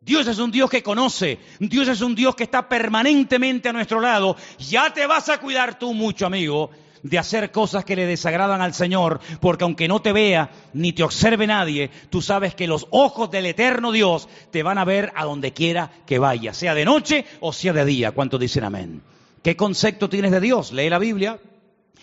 Dios 0.00 0.26
es 0.26 0.38
un 0.38 0.50
Dios 0.50 0.70
que 0.70 0.82
conoce, 0.82 1.40
Dios 1.58 1.88
es 1.88 2.02
un 2.02 2.14
Dios 2.14 2.36
que 2.36 2.44
está 2.44 2.68
permanentemente 2.68 3.68
a 3.68 3.72
nuestro 3.72 4.00
lado, 4.00 4.36
ya 4.58 4.92
te 4.92 5.06
vas 5.06 5.28
a 5.28 5.38
cuidar 5.40 5.78
tú 5.78 5.94
mucho, 5.94 6.26
amigo, 6.26 6.70
de 7.04 7.18
hacer 7.18 7.52
cosas 7.52 7.84
que 7.84 7.96
le 7.96 8.06
desagradan 8.06 8.62
al 8.62 8.72
Señor, 8.72 9.20
porque 9.40 9.64
aunque 9.64 9.88
no 9.88 10.00
te 10.00 10.12
vea 10.12 10.50
ni 10.72 10.94
te 10.94 11.02
observe 11.02 11.46
nadie, 11.46 11.90
tú 12.08 12.22
sabes 12.22 12.54
que 12.54 12.66
los 12.66 12.86
ojos 12.90 13.30
del 13.30 13.44
eterno 13.44 13.92
Dios 13.92 14.26
te 14.50 14.62
van 14.62 14.78
a 14.78 14.86
ver 14.86 15.12
a 15.14 15.26
donde 15.26 15.52
quiera 15.52 15.90
que 16.06 16.18
vaya, 16.18 16.54
sea 16.54 16.74
de 16.74 16.86
noche 16.86 17.26
o 17.40 17.52
sea 17.52 17.74
de 17.74 17.84
día. 17.84 18.12
¿Cuántos 18.12 18.40
dicen 18.40 18.64
amén? 18.64 19.02
¿Qué 19.42 19.54
concepto 19.54 20.08
tienes 20.08 20.30
de 20.30 20.40
Dios? 20.40 20.72
Lee 20.72 20.88
la 20.88 20.98
Biblia 20.98 21.38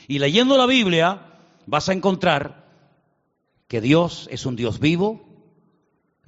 y 0.08 0.20
leyendo 0.20 0.56
la 0.56 0.68
Biblia 0.68 1.22
vas 1.66 1.90
a 1.90 1.94
encontrar 1.94 2.68
que 3.68 3.82
Dios 3.82 4.30
es 4.32 4.46
un 4.46 4.56
Dios 4.56 4.80
vivo, 4.80 5.26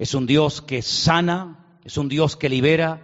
es 0.00 0.14
un 0.14 0.26
Dios 0.26 0.62
que 0.62 0.82
sana, 0.82 1.64
es 1.84 1.96
un 1.96 2.08
Dios 2.08 2.36
que 2.36 2.48
libera 2.48 3.00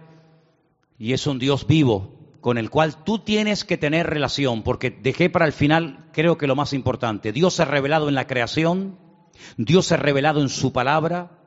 y 0.99 1.13
es 1.13 1.27
un 1.27 1.39
Dios 1.39 1.65
vivo 1.65 2.20
con 2.41 2.57
el 2.57 2.69
cual 2.69 3.03
tú 3.03 3.19
tienes 3.19 3.63
que 3.63 3.77
tener 3.77 4.07
relación, 4.07 4.63
porque 4.63 4.89
dejé 4.89 5.29
para 5.29 5.45
el 5.45 5.53
final, 5.53 6.09
creo 6.11 6.37
que 6.37 6.47
lo 6.47 6.55
más 6.55 6.73
importante, 6.73 7.31
Dios 7.31 7.53
se 7.53 7.61
ha 7.61 7.65
revelado 7.65 8.09
en 8.09 8.15
la 8.15 8.27
creación, 8.27 8.97
Dios 9.57 9.85
se 9.85 9.93
ha 9.93 9.97
revelado 9.97 10.41
en 10.41 10.49
su 10.49 10.73
palabra, 10.73 11.37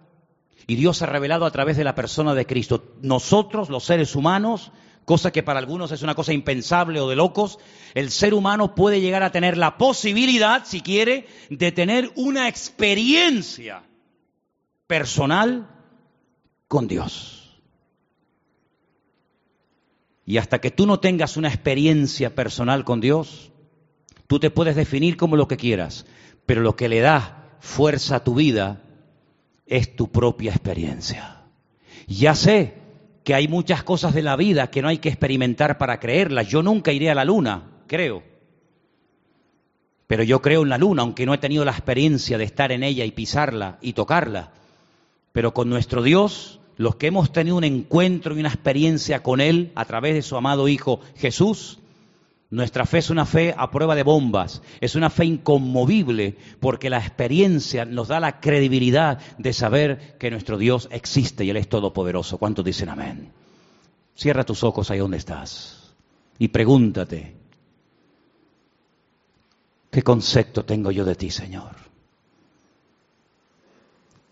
Y 0.66 0.76
Dios 0.76 0.96
se 0.96 1.04
ha 1.04 1.08
revelado 1.08 1.44
a 1.44 1.50
través 1.50 1.76
de 1.76 1.84
la 1.84 1.94
persona 1.94 2.34
de 2.34 2.46
Cristo. 2.46 2.94
Nosotros, 3.02 3.68
los 3.68 3.84
seres 3.84 4.16
humanos, 4.16 4.72
cosa 5.04 5.30
que 5.30 5.42
para 5.42 5.58
algunos 5.58 5.92
es 5.92 6.02
una 6.02 6.14
cosa 6.14 6.32
impensable 6.32 7.00
o 7.00 7.08
de 7.08 7.16
locos, 7.16 7.58
el 7.94 8.10
ser 8.10 8.32
humano 8.32 8.74
puede 8.74 9.02
llegar 9.02 9.22
a 9.22 9.32
tener 9.32 9.58
la 9.58 9.76
posibilidad, 9.76 10.64
si 10.64 10.80
quiere, 10.80 11.26
de 11.50 11.70
tener 11.70 12.12
una 12.16 12.48
experiencia 12.48 13.82
personal 14.86 15.68
con 16.66 16.88
Dios. 16.88 17.43
Y 20.26 20.38
hasta 20.38 20.60
que 20.60 20.70
tú 20.70 20.86
no 20.86 21.00
tengas 21.00 21.36
una 21.36 21.48
experiencia 21.48 22.34
personal 22.34 22.84
con 22.84 23.00
Dios, 23.00 23.52
tú 24.26 24.38
te 24.38 24.50
puedes 24.50 24.76
definir 24.76 25.16
como 25.16 25.36
lo 25.36 25.48
que 25.48 25.56
quieras, 25.56 26.06
pero 26.46 26.62
lo 26.62 26.76
que 26.76 26.88
le 26.88 27.00
da 27.00 27.56
fuerza 27.60 28.16
a 28.16 28.24
tu 28.24 28.34
vida 28.34 28.82
es 29.66 29.96
tu 29.96 30.10
propia 30.10 30.50
experiencia. 30.50 31.42
Ya 32.06 32.34
sé 32.34 32.74
que 33.24 33.34
hay 33.34 33.48
muchas 33.48 33.82
cosas 33.82 34.14
de 34.14 34.22
la 34.22 34.36
vida 34.36 34.70
que 34.70 34.82
no 34.82 34.88
hay 34.88 34.98
que 34.98 35.08
experimentar 35.08 35.78
para 35.78 35.98
creerlas. 35.98 36.48
Yo 36.48 36.62
nunca 36.62 36.92
iré 36.92 37.10
a 37.10 37.14
la 37.14 37.24
luna, 37.24 37.82
creo. 37.86 38.22
Pero 40.06 40.22
yo 40.22 40.42
creo 40.42 40.62
en 40.62 40.68
la 40.68 40.78
luna, 40.78 41.02
aunque 41.02 41.24
no 41.24 41.32
he 41.32 41.38
tenido 41.38 41.64
la 41.64 41.72
experiencia 41.72 42.36
de 42.36 42.44
estar 42.44 42.72
en 42.72 42.82
ella 42.82 43.04
y 43.04 43.10
pisarla 43.10 43.78
y 43.80 43.94
tocarla. 43.94 44.52
Pero 45.32 45.54
con 45.54 45.70
nuestro 45.70 46.02
Dios, 46.02 46.60
los 46.76 46.96
que 46.96 47.08
hemos 47.08 47.32
tenido 47.32 47.56
un 47.56 47.64
encuentro 47.64 48.36
y 48.36 48.40
una 48.40 48.48
experiencia 48.48 49.22
con 49.22 49.40
Él 49.40 49.72
a 49.74 49.84
través 49.84 50.14
de 50.14 50.22
su 50.22 50.36
amado 50.36 50.68
Hijo 50.68 51.00
Jesús, 51.16 51.78
nuestra 52.50 52.86
fe 52.86 52.98
es 52.98 53.10
una 53.10 53.26
fe 53.26 53.54
a 53.56 53.70
prueba 53.70 53.94
de 53.94 54.02
bombas, 54.02 54.62
es 54.80 54.94
una 54.94 55.10
fe 55.10 55.24
inconmovible 55.24 56.36
porque 56.60 56.90
la 56.90 56.98
experiencia 56.98 57.84
nos 57.84 58.08
da 58.08 58.20
la 58.20 58.40
credibilidad 58.40 59.18
de 59.38 59.52
saber 59.52 60.16
que 60.18 60.30
nuestro 60.30 60.56
Dios 60.56 60.88
existe 60.92 61.44
y 61.44 61.50
Él 61.50 61.56
es 61.56 61.68
todopoderoso. 61.68 62.38
¿Cuántos 62.38 62.64
dicen 62.64 62.88
amén? 62.88 63.32
Cierra 64.14 64.44
tus 64.44 64.62
ojos 64.62 64.90
ahí 64.90 64.98
donde 64.98 65.16
estás 65.16 65.94
y 66.38 66.48
pregúntate, 66.48 67.34
¿qué 69.90 70.02
concepto 70.02 70.64
tengo 70.64 70.90
yo 70.90 71.04
de 71.04 71.14
ti, 71.14 71.30
Señor? 71.30 71.74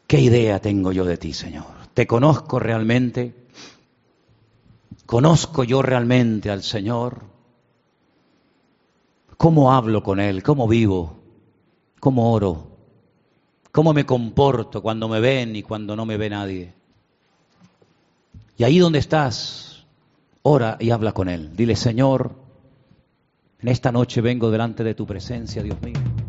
¿Qué 0.06 0.20
idea 0.20 0.60
tengo 0.60 0.92
yo 0.92 1.04
de 1.04 1.16
ti, 1.16 1.32
Señor? 1.32 1.81
¿Te 1.94 2.06
conozco 2.06 2.58
realmente? 2.58 3.34
¿Conozco 5.06 5.64
yo 5.64 5.82
realmente 5.82 6.50
al 6.50 6.62
Señor? 6.62 7.22
¿Cómo 9.36 9.72
hablo 9.72 10.02
con 10.02 10.20
Él? 10.20 10.42
¿Cómo 10.42 10.68
vivo? 10.68 11.18
¿Cómo 12.00 12.32
oro? 12.32 12.68
¿Cómo 13.72 13.92
me 13.92 14.06
comporto 14.06 14.82
cuando 14.82 15.08
me 15.08 15.20
ven 15.20 15.56
y 15.56 15.62
cuando 15.62 15.96
no 15.96 16.06
me 16.06 16.16
ve 16.16 16.30
nadie? 16.30 16.74
Y 18.56 18.64
ahí 18.64 18.78
donde 18.78 18.98
estás, 18.98 19.86
ora 20.42 20.76
y 20.78 20.90
habla 20.90 21.12
con 21.12 21.28
Él. 21.28 21.56
Dile, 21.56 21.76
Señor, 21.76 22.32
en 23.60 23.68
esta 23.68 23.92
noche 23.92 24.20
vengo 24.20 24.50
delante 24.50 24.84
de 24.84 24.94
tu 24.94 25.06
presencia, 25.06 25.62
Dios 25.62 25.80
mío. 25.82 26.21